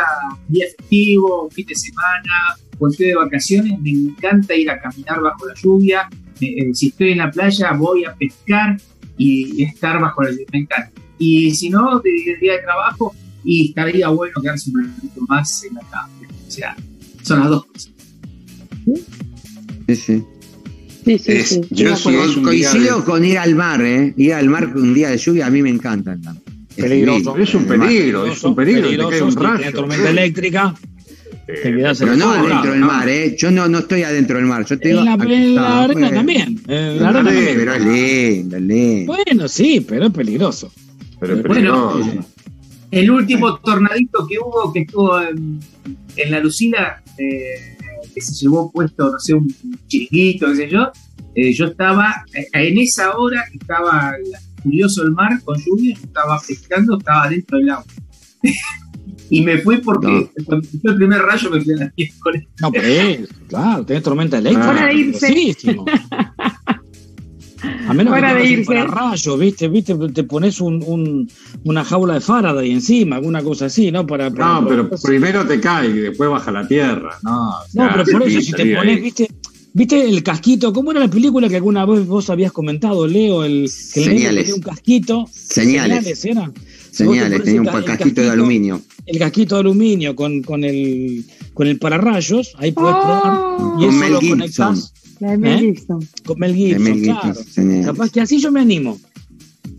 día 0.49 0.67
festivo, 0.77 1.49
fin 1.53 1.65
de 1.65 1.77
semana, 1.77 2.57
o 2.79 2.89
estoy 2.89 3.07
de 3.07 3.17
vacaciones, 3.17 3.81
me 3.81 3.91
encanta 3.91 4.55
ir 4.55 4.71
a 4.71 4.81
caminar 4.81 5.21
bajo 5.21 5.47
la 5.47 5.55
lluvia, 5.55 6.09
Eh, 6.41 6.73
si 6.73 6.89
estoy 6.89 7.13
en 7.13 7.19
la 7.19 7.31
playa, 7.31 7.73
voy 7.73 8.05
a 8.05 8.15
pescar 8.15 8.77
y 9.17 9.63
estar 9.65 10.01
bajo 10.01 10.23
el 10.23 10.37
me 10.53 10.61
encanta. 10.61 10.93
Y 11.19 11.53
si 11.53 11.69
no, 11.69 12.01
el 12.05 12.41
día 12.41 12.53
de 12.53 12.59
trabajo, 12.61 13.15
y 13.45 13.69
estaría 13.69 14.09
bueno 14.09 14.41
quedarse 14.41 14.71
un 14.71 14.93
poquito 14.95 15.21
más 15.29 15.65
en 15.65 15.75
la 15.75 15.81
cama. 15.83 16.11
O 16.47 16.51
sea, 16.51 16.77
son 17.23 17.41
las 17.41 17.49
dos 17.51 17.67
cosas. 17.67 17.91
Sí, 19.87 19.97
sí. 19.97 20.25
Sí, 21.05 21.19
sí, 21.19 21.43
sí. 21.43 21.61
Yo 21.71 21.95
coincido 22.43 23.05
con 23.05 23.25
ir 23.25 23.39
al 23.39 23.55
mar, 23.55 23.81
¿eh? 23.83 24.13
Ir 24.17 24.35
al 24.35 24.49
mar 24.49 24.77
un 24.77 24.93
día 24.95 25.09
de 25.09 25.17
lluvia 25.17 25.47
a 25.47 25.51
mí 25.51 25.63
me 25.63 25.71
encanta. 25.71 26.17
Peligroso. 26.77 27.37
Es 27.37 27.55
un 27.55 27.65
peligro, 27.65 28.27
es 28.27 28.45
un 28.45 28.55
peligro. 28.55 28.89
te 28.89 28.97
cae 28.97 29.23
un 29.23 29.35
rayo. 29.35 29.73
tormenta 29.73 30.11
eléctrica. 30.11 30.75
Pero 31.49 32.17
no 32.17 32.31
adentro 32.31 32.73
del 32.73 32.81
mar, 32.81 33.09
¿eh? 33.09 33.35
Yo 33.39 33.51
no, 33.51 33.69
no 33.69 33.79
estoy 33.79 34.03
adentro 34.03 34.37
del 34.37 34.47
mar. 34.47 34.67
Yo 34.67 34.75
estoy 34.75 34.91
en 34.91 35.05
la, 35.05 35.17
la 35.17 35.85
arena 35.85 36.11
también. 36.11 36.61
En 36.69 37.03
la 37.03 37.09
arena 37.09 37.25
también. 37.25 37.57
Pero 37.57 37.75
es 37.75 37.85
lindo, 37.85 38.59
lindo. 38.59 39.15
Bueno, 39.15 39.49
sí, 39.49 39.81
pero 39.81 40.07
es 40.07 40.13
peligroso. 40.13 40.71
Pero 41.19 41.37
es 41.37 41.43
peligroso. 41.43 41.99
Bueno, 41.99 42.27
el 42.91 43.11
último 43.11 43.59
tornadito 43.61 44.27
que 44.27 44.39
hubo, 44.39 44.73
que 44.73 44.81
estuvo 44.81 45.21
en, 45.21 45.61
la 46.31 46.41
Lucila, 46.41 47.03
eh, 47.17 47.77
que 48.15 48.21
se 48.21 48.35
llevó 48.35 48.71
puesto, 48.71 49.13
no 49.13 49.19
sé, 49.19 49.35
un 49.35 49.55
chiquito, 49.87 50.47
qué 50.49 50.57
sé 50.57 50.69
yo, 50.69 50.91
eh, 51.35 51.53
yo 51.53 51.67
estaba, 51.67 52.25
eh, 52.35 52.47
en 52.53 52.79
esa 52.79 53.17
hora 53.17 53.45
estaba 53.59 54.13
curioso 54.63 55.03
el 55.03 55.13
mar 55.13 55.41
con 55.45 55.57
lluvia, 55.59 55.95
yo 55.95 56.03
estaba 56.05 56.41
pescando, 56.47 56.99
estaba 56.99 57.29
dentro 57.29 57.59
del 57.59 57.71
agua. 57.71 57.85
Y 59.31 59.43
me 59.43 59.59
fui 59.59 59.79
porque 59.79 60.31
cuando 60.45 60.67
el 60.85 60.97
primer 60.97 61.23
rayo 61.23 61.51
me 61.51 61.61
fui 61.61 61.75
a 61.75 61.77
la 61.77 61.93
miércoles. 61.97 62.45
No, 62.61 62.73
pero 62.73 62.87
es, 62.87 63.29
claro, 63.49 63.85
tenés 63.85 64.03
tormenta 64.03 64.39
eléctrica. 64.39 64.71
Hora 64.71 64.87
de 64.87 64.95
irse. 64.95 65.55
A 67.89 67.93
menos 67.93 68.15
que 68.15 68.21
de 68.23 68.47
irse. 68.47 68.65
para 68.67 68.87
rayos, 68.87 69.39
¿viste? 69.39 69.69
¿viste? 69.69 69.95
Te 70.15 70.23
pones 70.25 70.61
un, 70.61 70.83
un, 70.87 71.29
una 71.65 71.85
jaula 71.85 72.15
de 72.15 72.21
Faraday 72.21 72.71
encima, 72.71 73.17
alguna 73.17 73.43
cosa 73.43 73.67
así, 73.67 73.91
¿no? 73.91 74.07
Para, 74.07 74.31
no, 74.31 74.65
pero 74.69 74.89
primero 75.03 75.45
te 75.47 75.61
cae 75.61 75.89
y 75.89 75.93
después 75.93 76.31
baja 76.31 76.53
la 76.53 76.69
tierra. 76.69 77.19
No, 77.23 77.55
no 77.75 77.89
pero 77.93 78.05
por 78.05 78.23
eso, 78.29 78.41
si 78.41 78.53
te 78.53 78.77
pones, 78.77 79.03
¿viste? 79.03 79.29
¿Viste 79.79 80.09
el 80.09 80.25
casquito? 80.25 80.73
¿Cómo 80.73 80.91
era 80.91 80.99
la 80.99 81.09
película 81.09 81.49
que 81.49 81.55
alguna 81.55 81.87
vez 81.87 82.05
vos 82.05 82.29
habías 82.31 82.51
comentado, 82.51 83.07
Leo? 83.07 83.45
El, 83.45 83.63
que 83.63 84.03
Señales. 84.03 84.47
tenía 84.47 84.55
un 84.57 84.61
casquito. 84.61 85.31
Señales. 85.33 86.19
Señales, 86.19 86.25
¿era? 86.25 86.53
Señales, 86.91 87.45
tenía 87.45 87.61
un 87.61 87.85
casquito, 87.85 88.21
de 88.21 88.29
aluminio. 88.29 88.83
El 89.07 89.21
casquito 89.21 89.55
de 89.55 89.61
aluminio 89.61 90.17
con, 90.17 90.43
con, 90.43 90.65
el, 90.65 91.25
con 91.55 91.69
el 91.69 91.79
pararrayos, 91.79 92.55
ahí 92.59 92.73
puedes 92.73 92.97
oh. 92.97 93.03
probar. 93.03 93.81
Y 93.81 93.85
eso 93.85 93.93
Mel 93.93 94.13
lo 94.15 94.21
conectás. 94.21 94.93
La 95.21 95.31
de 95.31 95.39
Mel 95.39 95.53
¿Eh? 95.53 95.61
Gibson. 95.61 96.09
Con 96.27 96.39
Mel 96.41 96.55
Gibson, 96.57 97.01
claro. 97.01 97.35
Capaz 97.85 98.11
que 98.11 98.21
así 98.21 98.41
yo 98.41 98.51
me 98.51 98.61
animo. 98.61 98.99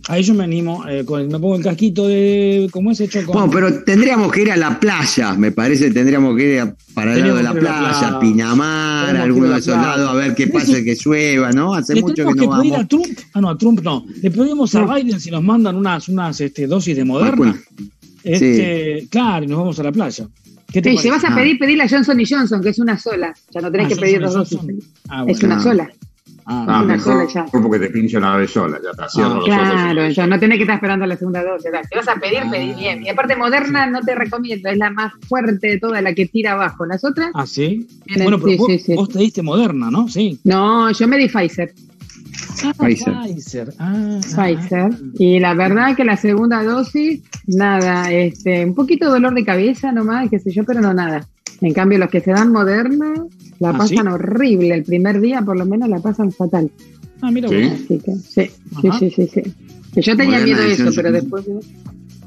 Ahí 0.09 0.23
yo 0.23 0.33
me 0.33 0.43
animo, 0.43 0.83
eh, 0.89 1.05
me 1.07 1.39
pongo 1.39 1.55
el 1.55 1.61
casquito 1.61 2.07
de. 2.07 2.67
¿Cómo 2.71 2.89
es 2.89 2.99
hecho? 2.99 3.23
Con... 3.27 3.35
Bueno, 3.35 3.51
pero 3.51 3.83
tendríamos 3.83 4.31
que 4.31 4.41
ir 4.41 4.51
a 4.51 4.57
la 4.57 4.79
playa, 4.79 5.35
me 5.35 5.51
parece. 5.51 5.91
Tendríamos 5.91 6.35
que 6.35 6.55
ir 6.55 6.73
para 6.95 7.13
el 7.13 7.21
lado 7.21 7.35
de 7.35 7.43
la 7.43 7.53
playa, 7.53 8.19
Pinamar, 8.19 9.15
alguno 9.15 9.49
de 9.49 9.59
esos 9.59 9.75
lados, 9.75 10.09
a 10.09 10.13
ver 10.15 10.33
qué 10.33 10.47
pasa, 10.47 10.83
que 10.83 10.95
llueva, 10.95 11.51
¿no? 11.51 11.75
Hace 11.75 12.01
mucho 12.01 12.25
que 12.25 12.33
no 12.33 12.47
vamos. 12.47 12.79
a 12.79 12.87
Trump? 12.87 13.05
Ah, 13.35 13.41
no, 13.41 13.49
a 13.51 13.57
Trump 13.59 13.81
no. 13.83 14.03
Le 14.19 14.31
pedimos 14.31 14.73
a 14.73 14.95
Biden 14.95 15.19
si 15.19 15.29
nos 15.29 15.43
mandan 15.43 15.75
unas, 15.75 16.09
unas 16.09 16.41
este, 16.41 16.65
dosis 16.65 16.97
de 16.97 17.05
Moderna. 17.05 17.55
Este, 18.23 19.07
Claro, 19.11 19.45
y 19.45 19.47
nos 19.47 19.59
vamos 19.59 19.79
a 19.79 19.83
la 19.83 19.91
playa. 19.91 20.27
¿Qué 20.71 20.81
te 20.81 20.89
sí, 20.89 20.97
si 20.97 21.09
vas 21.11 21.23
a 21.23 21.35
pedir, 21.35 21.59
pedir 21.59 21.77
la 21.77 21.87
Johnson 21.87 22.19
y 22.19 22.25
Johnson, 22.25 22.63
que 22.63 22.69
es 22.69 22.79
una 22.79 22.97
sola. 22.97 23.31
Ya 23.53 23.61
no 23.61 23.71
tenés 23.71 23.85
ah, 23.85 23.89
que 23.89 23.95
pedir 23.95 24.21
dos 24.21 24.33
dosis. 24.33 24.59
Ah, 25.07 25.23
es 25.27 25.43
una 25.43 25.61
sola. 25.61 25.87
Ah, 26.51 26.81
mejor, 26.83 27.31
ya. 27.31 27.45
porque 27.45 27.77
te 27.77 27.91
pincha 27.91 28.17
una 28.17 28.35
vez 28.35 28.49
sola, 28.49 28.79
ya 28.83 28.89
está. 28.89 29.05
Ah, 29.05 29.39
claro, 29.45 30.09
ya 30.09 30.25
no 30.25 30.39
tenés 30.39 30.57
que 30.57 30.63
estar 30.63 30.77
esperando 30.77 31.05
la 31.05 31.15
segunda 31.15 31.43
dosis. 31.43 31.69
Si 31.87 31.95
vas 31.95 32.07
a 32.07 32.15
pedir, 32.15 32.39
ah. 32.43 32.49
pedí 32.49 32.73
bien. 32.73 33.03
Y 33.03 33.09
aparte, 33.09 33.35
Moderna 33.35 33.85
no 33.85 34.01
te 34.01 34.15
recomiendo, 34.15 34.67
es 34.67 34.77
la 34.77 34.89
más 34.89 35.13
fuerte 35.27 35.67
de 35.67 35.79
todas, 35.79 36.01
la 36.01 36.15
que 36.15 36.25
tira 36.25 36.53
abajo. 36.53 36.87
Las 36.87 37.03
otras. 37.03 37.29
Ah, 37.35 37.45
sí. 37.45 37.87
bueno, 38.17 38.39
pero 38.39 38.57
vos, 38.57 38.67
vos, 38.95 39.09
te 39.09 39.19
diste 39.19 39.43
Moderna, 39.43 39.91
¿no? 39.91 40.07
Sí. 40.07 40.39
No, 40.43 40.91
yo 40.91 41.07
me 41.07 41.19
di 41.19 41.27
Pfizer. 41.27 41.71
Ah, 42.63 42.73
Pfizer. 42.75 43.13
Pfizer. 43.13 43.73
Ah, 43.77 44.19
Pfizer. 44.21 44.89
Y 45.19 45.39
la 45.39 45.53
verdad 45.53 45.95
que 45.95 46.03
la 46.03 46.17
segunda 46.17 46.63
dosis, 46.63 47.21
nada, 47.45 48.11
este, 48.11 48.65
un 48.65 48.73
poquito 48.73 49.05
de 49.05 49.11
dolor 49.11 49.35
de 49.35 49.45
cabeza 49.45 49.91
nomás, 49.91 50.27
qué 50.31 50.39
sé 50.39 50.51
yo, 50.51 50.63
pero 50.63 50.81
no 50.81 50.95
nada. 50.95 51.27
En 51.61 51.73
cambio, 51.73 51.97
los 51.97 52.09
que 52.09 52.21
se 52.21 52.31
dan 52.31 52.51
Moderna, 52.51 53.13
la 53.59 53.69
¿Ah, 53.69 53.77
pasan 53.77 54.07
horrible. 54.07 54.75
El 54.75 54.83
primer 54.83 55.19
día, 55.19 55.41
por 55.41 55.57
lo 55.57 55.65
menos, 55.65 55.89
la 55.89 55.99
pasan 55.99 56.31
fatal. 56.31 56.71
Ah, 57.21 57.31
mira, 57.31 57.49
¿Sí? 57.49 57.69
sí, 57.87 58.01
sí, 58.99 59.09
sí, 59.09 59.27
sí, 59.27 60.01
yo 60.01 60.15
tenía 60.15 60.39
miedo 60.39 60.61
de 60.61 60.73
eso, 60.73 60.89
pero 60.95 61.11
después. 61.11 61.45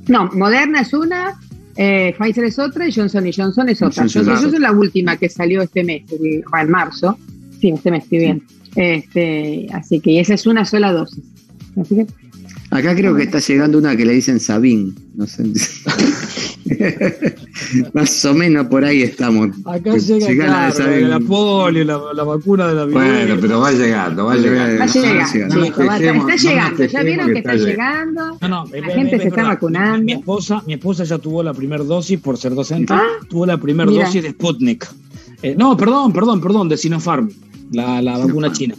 No, 0.08 0.26
Moderna 0.34 0.80
es 0.80 0.92
una, 0.92 1.38
eh, 1.76 2.14
Pfizer 2.18 2.44
es 2.44 2.58
otra 2.58 2.86
y 2.86 2.92
Johnson 2.92 3.26
y 3.26 3.32
Johnson 3.32 3.68
es 3.68 3.80
otra. 3.80 4.02
Johnson, 4.02 4.26
Johnson 4.26 4.54
es 4.54 4.60
la 4.60 4.72
última 4.72 5.16
que 5.16 5.28
salió 5.28 5.62
este 5.62 5.84
mes, 5.84 6.02
en 6.10 6.70
marzo. 6.70 7.16
Sí, 7.60 7.70
este 7.70 7.90
mes, 7.90 8.04
estoy 8.04 8.18
bien. 8.18 8.42
Este, 8.74 9.66
así 9.72 10.00
que 10.00 10.20
esa 10.20 10.34
es 10.34 10.46
una 10.46 10.64
sola 10.64 10.92
dosis. 10.92 11.24
Así 11.80 11.94
que 11.94 12.06
Acá 12.70 12.94
creo 12.94 13.14
que 13.14 13.24
está 13.24 13.38
llegando 13.38 13.76
una 13.76 13.94
que 13.94 14.06
le 14.06 14.14
dicen 14.14 14.40
Sabín. 14.40 14.94
No 15.14 15.26
sé. 15.26 15.44
Más 17.94 18.24
o 18.24 18.34
menos 18.34 18.66
por 18.66 18.84
ahí 18.84 19.02
estamos. 19.02 19.50
Acá 19.64 19.96
llega, 19.96 20.26
claro, 20.72 21.08
la, 21.08 21.20
polio, 21.20 21.84
la, 21.84 22.24
vacuna 22.24 22.68
de 22.68 22.74
la 22.74 22.84
viruela. 22.84 23.12
Bueno, 23.12 23.36
pero 23.40 23.60
va 23.60 23.72
llegando, 23.72 24.26
va 24.26 24.36
llegando. 24.36 24.78
Va 24.78 24.86
llegando, 24.86 25.64
está 25.64 26.36
llegando. 26.36 26.84
Ya 26.86 27.02
vieron 27.02 27.32
que 27.32 27.38
está 27.38 27.54
llegando. 27.54 28.38
No, 28.40 28.48
no, 28.48 28.64
la 28.66 28.94
gente 28.94 29.18
se 29.18 29.28
está 29.28 29.42
vacunando. 29.44 30.04
Mi, 30.04 30.12
esposa, 30.12 30.62
mi 30.66 30.74
esposa 30.74 31.04
ya 31.04 31.18
tuvo 31.18 31.42
la 31.42 31.54
primera 31.54 31.82
dosis 31.82 32.20
por 32.20 32.36
ser 32.36 32.54
docente. 32.54 32.92
Ah, 32.92 33.02
tuvo 33.28 33.46
la 33.46 33.58
primera 33.58 33.90
dosis 33.90 34.22
de 34.22 34.30
Sputnik. 34.30 34.86
Eh, 35.42 35.54
no, 35.56 35.76
perdón, 35.76 36.12
perdón, 36.12 36.40
perdón, 36.40 36.68
de 36.68 36.76
Sinopharm, 36.76 37.28
la, 37.72 38.00
la 38.00 38.18
vacuna 38.18 38.52
china. 38.52 38.74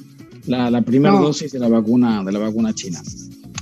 La, 0.48 0.70
la 0.70 0.82
primera 0.82 1.16
dosis 1.16 1.52
de 1.52 1.60
la 1.60 1.70
vacuna 1.70 2.24
de 2.24 2.32
la 2.32 2.40
vacuna 2.40 2.74
china. 2.74 3.02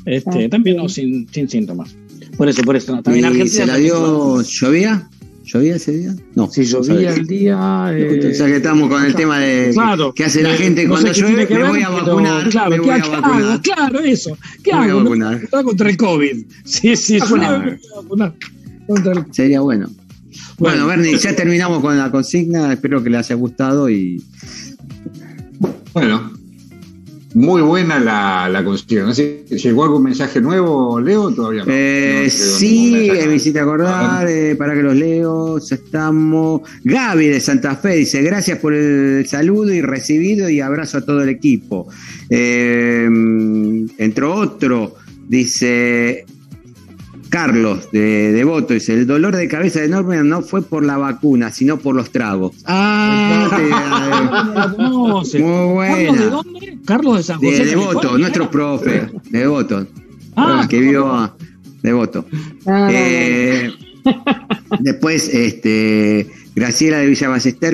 Este, 0.06 0.50
también 0.50 0.78
no, 0.78 0.90
sin, 0.90 1.28
sin 1.32 1.48
síntomas. 1.48 1.96
Por 2.38 2.50
eso, 2.50 2.62
por 2.64 2.76
eso. 2.76 3.02
También 3.02 3.26
Argentina. 3.26 3.66
¿Se 3.66 3.66
la 3.66 3.78
dio? 3.78 4.42
¿Llovía? 4.42 5.08
¿Llovía 5.44 5.76
ese 5.76 5.92
día? 5.92 6.16
No. 6.36 6.50
Si 6.50 6.64
llovía 6.64 7.14
el 7.14 7.28
día. 7.28 7.88
Eh... 7.92 8.32
O 8.32 8.36
sea 8.36 8.48
que 8.48 8.58
estamos 8.58 8.90
con 8.90 9.04
el 9.04 9.14
tema 9.16 9.40
de 9.40 9.72
claro, 9.74 10.14
qué 10.14 10.26
hace 10.26 10.44
la 10.44 10.54
gente 10.54 10.88
cuando 10.88 11.12
llueve. 11.12 11.48
Me 11.50 11.68
voy 11.68 11.82
a 11.82 11.90
vacunar. 11.90 12.50
Claro, 12.50 12.70
me 12.72 12.80
voy 12.80 12.90
a 12.90 13.08
vacunar. 13.08 13.62
claro, 13.62 14.00
eso. 14.00 14.38
¿Qué 14.64 14.72
hago? 14.72 15.02
Voy 15.04 15.22
a 15.22 15.26
vacunar. 15.26 15.50
contra 15.50 15.90
el 15.90 15.98
COVID. 15.98 16.46
Sí, 16.64 16.96
sí, 16.96 17.20
suena. 17.20 17.78
Sería 19.32 19.62
bueno. 19.62 19.90
Bueno, 20.58 20.88
Bernie, 20.88 21.18
ya 21.18 21.36
terminamos 21.36 21.82
con 21.82 21.98
la 21.98 22.12
consigna. 22.12 22.72
Espero 22.72 23.04
que 23.04 23.10
les 23.10 23.26
haya 23.26 23.36
gustado 23.36 23.90
y. 23.90 24.24
Bueno, 25.94 26.32
muy 27.34 27.62
buena 27.62 28.00
la, 28.00 28.50
la 28.50 28.64
consigna. 28.64 29.12
¿Llegó 29.14 29.84
algún 29.84 30.04
mensaje 30.04 30.42
nuevo, 30.42 31.00
Leo? 31.00 31.32
Todavía 31.32 31.64
no. 31.66 31.72
Eh, 31.72 32.30
sí, 32.30 33.10
me 33.28 33.36
hiciste 33.36 33.60
acordar, 33.60 34.28
eh, 34.28 34.56
para 34.56 34.74
que 34.74 34.84
los 34.84 34.96
leo. 34.96 35.60
Ya 35.60 35.76
estamos. 35.76 36.62
Gaby 36.84 37.28
de 37.28 37.40
Santa 37.40 37.76
Fe 37.76 37.96
dice: 37.96 38.22
Gracias 38.22 38.60
por 38.60 38.74
el 38.74 39.26
saludo 39.28 39.74
y 39.74 39.82
recibido 39.82 40.50
y 40.50 40.60
abrazo 40.60 40.98
a 41.00 41.02
todo 41.02 41.22
el 41.24 41.30
equipo. 41.30 41.88
Eh, 42.30 43.06
entre 43.98 44.26
otro, 44.26 44.96
dice: 45.28 46.26
Carlos 47.32 47.90
de 47.94 48.34
Devoto 48.34 48.74
dice, 48.74 48.94
el 48.94 49.08
dolor 49.08 49.34
de 49.38 49.48
cabeza 49.48 49.80
de 49.80 49.88
Norman 49.88 50.28
no 50.28 50.42
fue 50.42 50.62
por 50.62 50.84
la 50.84 50.98
vacuna, 50.98 51.50
sino 51.54 51.78
por 51.78 51.96
los 51.96 52.12
tragos. 52.12 52.58
Ah, 52.66 53.48
muy 55.34 55.74
buena. 55.74 55.96
¿Carlos 55.96 56.20
de 56.20 56.30
dónde? 56.30 56.71
Carlos 56.86 57.18
de 57.18 57.24
San 57.24 57.40
José. 57.40 57.66
De 57.66 57.66
Devoto, 57.66 58.18
nuestro 58.18 58.50
profe, 58.50 59.08
de 59.30 59.40
Devoto. 59.40 59.88
Ah, 60.36 60.66
que 60.70 60.80
vio 60.80 61.08
a 61.08 61.36
Devoto. 61.82 62.26
Ah, 62.66 62.90
eh, 62.92 63.72
después, 64.80 65.30
este, 65.34 66.28
Graciela 66.56 66.98
de 66.98 67.08
Villa 67.08 67.30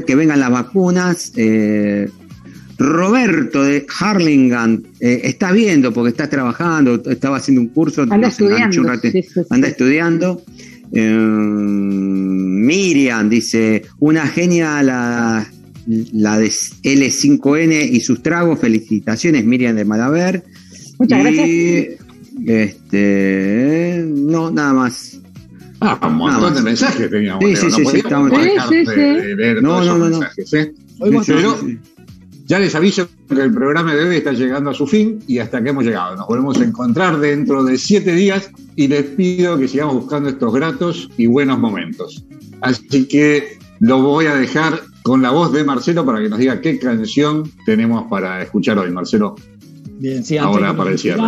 que 0.06 0.16
vengan 0.16 0.40
las 0.40 0.52
vacunas. 0.52 1.34
Eh, 1.36 2.10
Roberto 2.80 3.64
de 3.64 3.88
Harlingham 4.00 4.84
eh, 5.00 5.22
está 5.24 5.52
viendo 5.52 5.92
porque 5.92 6.12
está 6.12 6.30
trabajando, 6.30 7.02
estaba 7.10 7.38
haciendo 7.38 7.62
un 7.62 7.70
curso. 7.70 8.04
Anda 8.04 8.28
estudiando. 8.28 8.84
Anda 9.50 9.68
estudiando. 9.68 10.44
Eh, 10.94 11.10
Miriam 12.68 13.30
dice, 13.30 13.84
una 14.00 14.28
genia 14.28 14.84
la, 14.84 15.48
la 15.88 16.38
de 16.38 16.48
L5N 16.48 17.90
y 17.92 18.02
sus 18.02 18.22
tragos. 18.22 18.60
Felicitaciones, 18.60 19.46
Miriam 19.46 19.76
de 19.76 19.86
Malaver. 19.86 20.44
Muchas 21.00 21.24
gracias. 21.24 22.00
Este, 22.46 24.06
no, 24.08 24.52
nada 24.52 24.74
más. 24.74 25.20
Ah, 25.80 26.00
un 26.08 26.16
montón 26.16 26.56
de 26.56 26.62
mensajes 26.62 27.10
teníamos. 27.10 27.44
Sí, 27.44 27.56
sí, 27.56 27.72
sí, 27.72 27.86
sí, 27.86 27.86
sí, 27.86 28.02
sí, 28.02 29.22
No, 29.62 29.84
no, 29.84 29.98
no, 29.98 30.10
no. 30.10 30.20
Mensajes, 30.20 30.54
¿eh? 30.54 30.74
Ya 32.48 32.60
les 32.60 32.74
aviso 32.76 33.10
que 33.28 33.42
el 33.42 33.54
programa 33.54 33.94
de 33.94 34.06
hoy 34.06 34.16
está 34.16 34.32
llegando 34.32 34.70
a 34.70 34.74
su 34.74 34.88
fin 34.88 35.20
y 35.28 35.40
hasta 35.40 35.62
que 35.62 35.70
hemos 35.70 35.84
llegado. 35.84 36.16
Nos 36.16 36.28
volvemos 36.28 36.58
a 36.58 36.64
encontrar 36.64 37.20
dentro 37.20 37.62
de 37.66 37.78
siete 37.78 38.16
días 38.16 38.50
y 38.78 38.88
les 38.88 39.04
pido 39.04 39.58
que 39.60 39.68
sigamos 39.68 39.96
buscando 39.96 40.30
estos 40.30 40.54
gratos 40.54 41.10
y 41.18 41.28
buenos 41.28 41.60
momentos. 41.60 42.24
Así 42.62 43.06
que 43.06 43.58
lo 43.82 44.02
voy 44.02 44.28
a 44.28 44.36
dejar 44.36 44.80
con 45.08 45.22
la 45.22 45.32
voz 45.32 45.54
de 45.54 45.64
Marcelo 45.64 46.06
para 46.06 46.22
que 46.22 46.28
nos 46.28 46.38
diga 46.38 46.60
qué 46.60 46.78
canción 46.78 47.50
tenemos 47.66 48.04
para 48.10 48.44
escuchar 48.44 48.78
hoy, 48.78 48.92
Marcelo. 48.92 49.36
Bien, 50.00 50.24
sí, 50.24 50.38
antes 50.38 50.54
Ahora 50.54 50.76
para 50.76 50.92
el 50.92 51.00
cierre. 51.00 51.22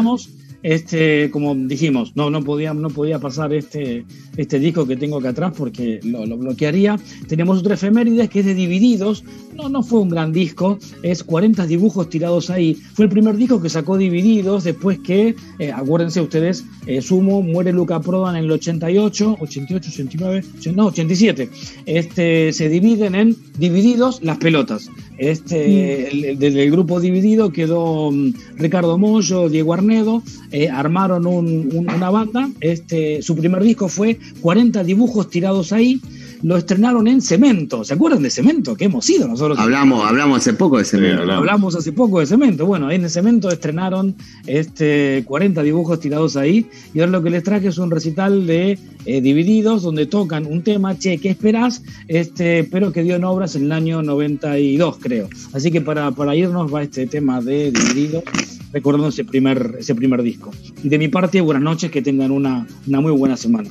Este, 0.62 1.32
como 1.32 1.56
dijimos, 1.56 2.12
no, 2.18 2.30
no, 2.30 2.44
podía, 2.44 2.74
no 2.74 2.90
podía 2.90 3.18
pasar 3.20 3.54
este, 3.54 4.06
este 4.36 4.60
disco 4.60 4.86
que 4.86 4.98
tengo 4.98 5.20
acá 5.20 5.30
atrás 5.30 5.54
porque 5.58 6.02
lo, 6.04 6.38
bloquearía. 6.38 7.00
Tenemos 7.30 7.60
otra 7.60 7.76
efemérides 7.76 8.30
que 8.30 8.42
es 8.42 8.46
de 8.46 8.54
Divididos. 8.54 9.24
No, 9.60 9.68
no 9.68 9.84
fue 9.84 10.00
un 10.00 10.08
gran 10.08 10.32
disco, 10.32 10.80
es 11.04 11.22
40 11.22 11.68
dibujos 11.68 12.10
tirados 12.10 12.50
ahí. 12.50 12.76
Fue 12.76 13.06
el 13.06 13.12
primer 13.12 13.36
disco 13.36 13.62
que 13.62 13.68
sacó 13.68 13.98
Divididos 13.98 14.64
después 14.64 15.00
que, 15.00 15.36
eh, 15.60 15.72
acuérdense 15.74 16.22
ustedes, 16.22 16.64
eh, 16.86 17.02
Sumo 17.02 17.42
muere 17.42 17.74
Luca 17.74 18.00
Prodan 18.00 18.38
en 18.38 18.46
el 18.46 18.52
88, 18.52 19.36
88, 19.38 19.90
89, 19.92 20.44
no, 20.74 20.86
87. 20.86 21.50
Este, 21.86 22.54
se 22.54 22.70
dividen 22.70 23.16
en 23.16 23.36
Divididos 23.58 24.24
las 24.24 24.38
pelotas. 24.38 24.90
Este, 25.18 26.10
mm. 26.14 26.40
del 26.40 26.72
grupo 26.72 27.02
dividido 27.02 27.52
quedó 27.52 28.10
mm, 28.10 28.34
Ricardo 28.56 28.98
Mollo, 28.98 29.50
Diego 29.50 29.74
Arnedo, 29.74 30.24
eh, 30.52 30.70
armaron 30.70 31.28
una 31.28 32.10
banda. 32.10 32.50
Este, 32.62 33.22
su 33.22 33.36
primer 33.36 33.62
disco 33.62 33.90
fue 33.90 34.18
40 34.40 34.86
dibujos 34.86 35.30
tirados 35.30 35.74
ahí 35.74 36.00
lo 36.44 36.58
estrenaron 36.58 37.08
en 37.08 37.22
Cemento. 37.22 37.84
¿Se 37.84 37.94
acuerdan 37.94 38.24
de 38.24 38.30
Cemento? 38.30 38.76
Que 38.76 38.86
hemos 38.86 39.10
ido 39.10 39.28
nosotros. 39.28 39.58
Hablamos, 39.60 40.08
hablamos 40.08 40.40
hace 40.40 40.54
poco 40.54 40.78
de 40.78 40.86
Cemento. 40.86 41.32
hablamos. 41.32 41.76
hace 41.76 41.92
poco 41.92 42.20
de 42.20 42.26
Cemento. 42.26 42.66
Bueno, 42.66 42.92
en 42.92 43.10
Cemento 43.10 43.50
estrenaron 43.50 44.16
este 44.46 45.24
40 45.26 45.64
dibujos 45.64 46.00
tirados 46.00 46.36
ahí. 46.36 46.68
Y 46.94 47.00
ahora 47.00 47.12
lo 47.12 47.24
que 47.24 47.30
les 47.30 47.44
traje 47.44 47.68
es 47.68 47.78
un 47.78 47.92
recital 47.92 48.46
de 48.48 48.80
eh, 49.06 49.22
Divididos, 49.22 49.84
donde 49.84 50.06
tocan 50.06 50.46
un 50.46 50.62
tema, 50.64 50.98
che, 50.98 51.18
¿qué 51.18 51.30
esperás? 51.30 51.84
Este, 52.08 52.64
pero 52.64 52.92
que 52.92 53.04
dio 53.04 53.16
en 53.16 53.24
obras 53.24 53.56
en 53.56 53.64
el 53.64 53.72
año 53.72 54.02
92, 54.02 54.98
creo. 55.00 55.30
Así 55.54 55.72
que 55.72 55.82
para, 55.82 56.12
para 56.12 56.36
irnos 56.36 56.74
va 56.74 56.84
este 56.84 57.08
tema 57.08 57.42
de 57.42 57.72
Divididos 57.72 58.24
recordando 58.72 59.10
ese 59.10 59.26
primer, 59.26 59.76
ese 59.80 59.96
primer 59.96 60.22
disco. 60.22 60.52
Y 60.84 60.90
de 60.90 60.98
mi 60.98 61.08
parte, 61.08 61.42
buenas 61.42 61.64
noches, 61.64 61.92
que 61.92 62.02
tengan 62.02 62.32
una, 62.32 62.68
una 62.88 63.02
muy 63.02 63.12
buena 63.12 63.36
semana. 63.36 63.70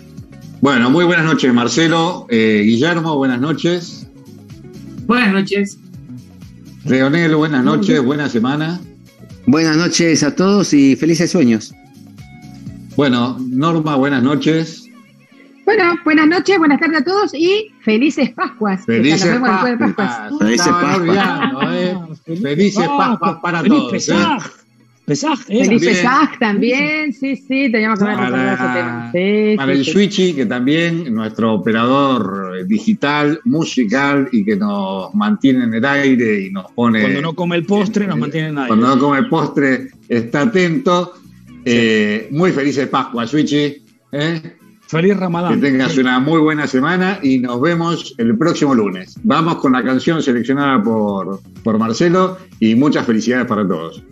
Bueno, 0.61 0.90
muy 0.90 1.04
buenas 1.04 1.24
noches, 1.24 1.52
Marcelo. 1.54 2.26
Eh, 2.30 2.62
Guillermo, 2.64 3.16
buenas 3.16 3.40
noches. 3.40 4.09
Buenas 5.06 5.32
noches. 5.32 5.78
Leonel, 6.84 7.36
buenas 7.36 7.64
noches, 7.64 8.02
buena 8.02 8.28
semana. 8.28 8.80
Buenas 9.46 9.76
noches 9.76 10.22
a 10.22 10.34
todos 10.34 10.74
y 10.74 10.96
felices 10.96 11.30
sueños. 11.30 11.72
Bueno, 12.96 13.36
Norma, 13.38 13.94
buenas 13.96 14.22
noches. 14.22 14.88
Bueno, 15.64 15.94
buenas 16.04 16.26
noches, 16.26 16.59
buenas 16.59 16.80
tardes 16.80 17.02
a 17.02 17.04
todos 17.04 17.34
y 17.34 17.70
felices 17.82 18.30
Pascuas. 18.30 18.84
Felices 18.86 19.38
Pascuas. 19.38 20.38
Felices 20.38 20.68
Pascuas. 20.68 22.18
Felices 22.24 22.88
Pascuas 22.88 23.36
para 23.42 23.62
todos. 23.62 24.09
Pesaj, 25.09 25.40
¿eh? 25.48 25.64
Feliz 25.64 25.82
Pesaj 25.82 26.38
también, 26.38 27.14
sí, 27.14 27.34
sí, 27.34 27.72
teníamos 27.72 27.98
que 27.98 28.04
para, 28.04 28.52
ese 28.52 28.62
tema. 28.62 29.11
Sí, 29.11 29.56
para 29.56 29.72
el 29.72 29.84
Switchy, 29.84 30.34
que 30.34 30.44
también, 30.44 31.14
nuestro 31.14 31.54
operador 31.54 32.66
digital, 32.66 33.40
musical 33.44 34.28
y 34.32 34.44
que 34.44 34.56
nos 34.56 35.14
mantiene 35.14 35.64
en 35.64 35.72
el 35.72 35.84
aire 35.86 36.42
y 36.42 36.50
nos 36.50 36.70
pone. 36.72 37.00
Cuando 37.00 37.22
no 37.22 37.34
come 37.34 37.56
el 37.56 37.64
postre, 37.64 38.06
nos 38.06 38.18
mantiene 38.18 38.48
en 38.48 38.52
el 38.52 38.59
aire. 38.59 38.68
Cuando 38.68 38.86
no 38.86 39.00
come 39.00 39.18
el 39.20 39.28
postre, 39.30 39.88
está 40.06 40.42
atento. 40.42 41.14
Eh, 41.64 42.28
muy 42.30 42.52
feliz 42.52 42.76
de 42.76 42.86
Pascua, 42.86 43.26
Switchy. 43.26 43.82
¿eh? 44.12 44.42
Feliz 44.88 45.16
Ramadán. 45.16 45.54
Que 45.54 45.70
tengas 45.70 45.96
una 45.96 46.20
muy 46.20 46.40
buena 46.40 46.66
semana 46.66 47.18
y 47.22 47.38
nos 47.38 47.61
vemos 47.62 48.14
el 48.18 48.36
próximo 48.36 48.74
lunes. 48.74 49.14
Vamos 49.22 49.56
con 49.56 49.72
la 49.72 49.82
canción 49.82 50.22
seleccionada 50.22 50.82
por, 50.82 51.40
por 51.62 51.78
Marcelo 51.78 52.36
y 52.61 52.74
muchas 52.74 53.06
felicidades 53.06 53.46
para 53.46 53.66
todos. 53.66 54.02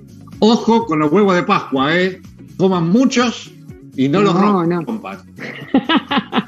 Ojo 0.41 0.87
con 0.87 0.99
los 0.99 1.11
huevos 1.13 1.35
de 1.35 1.43
Pascua, 1.43 1.97
¿eh? 1.97 2.21
Coman 2.57 2.89
muchos 2.89 3.53
y 3.97 4.09
no, 4.09 4.21
los 4.21 4.35
rompan. 4.35 4.69
No. 4.69 4.85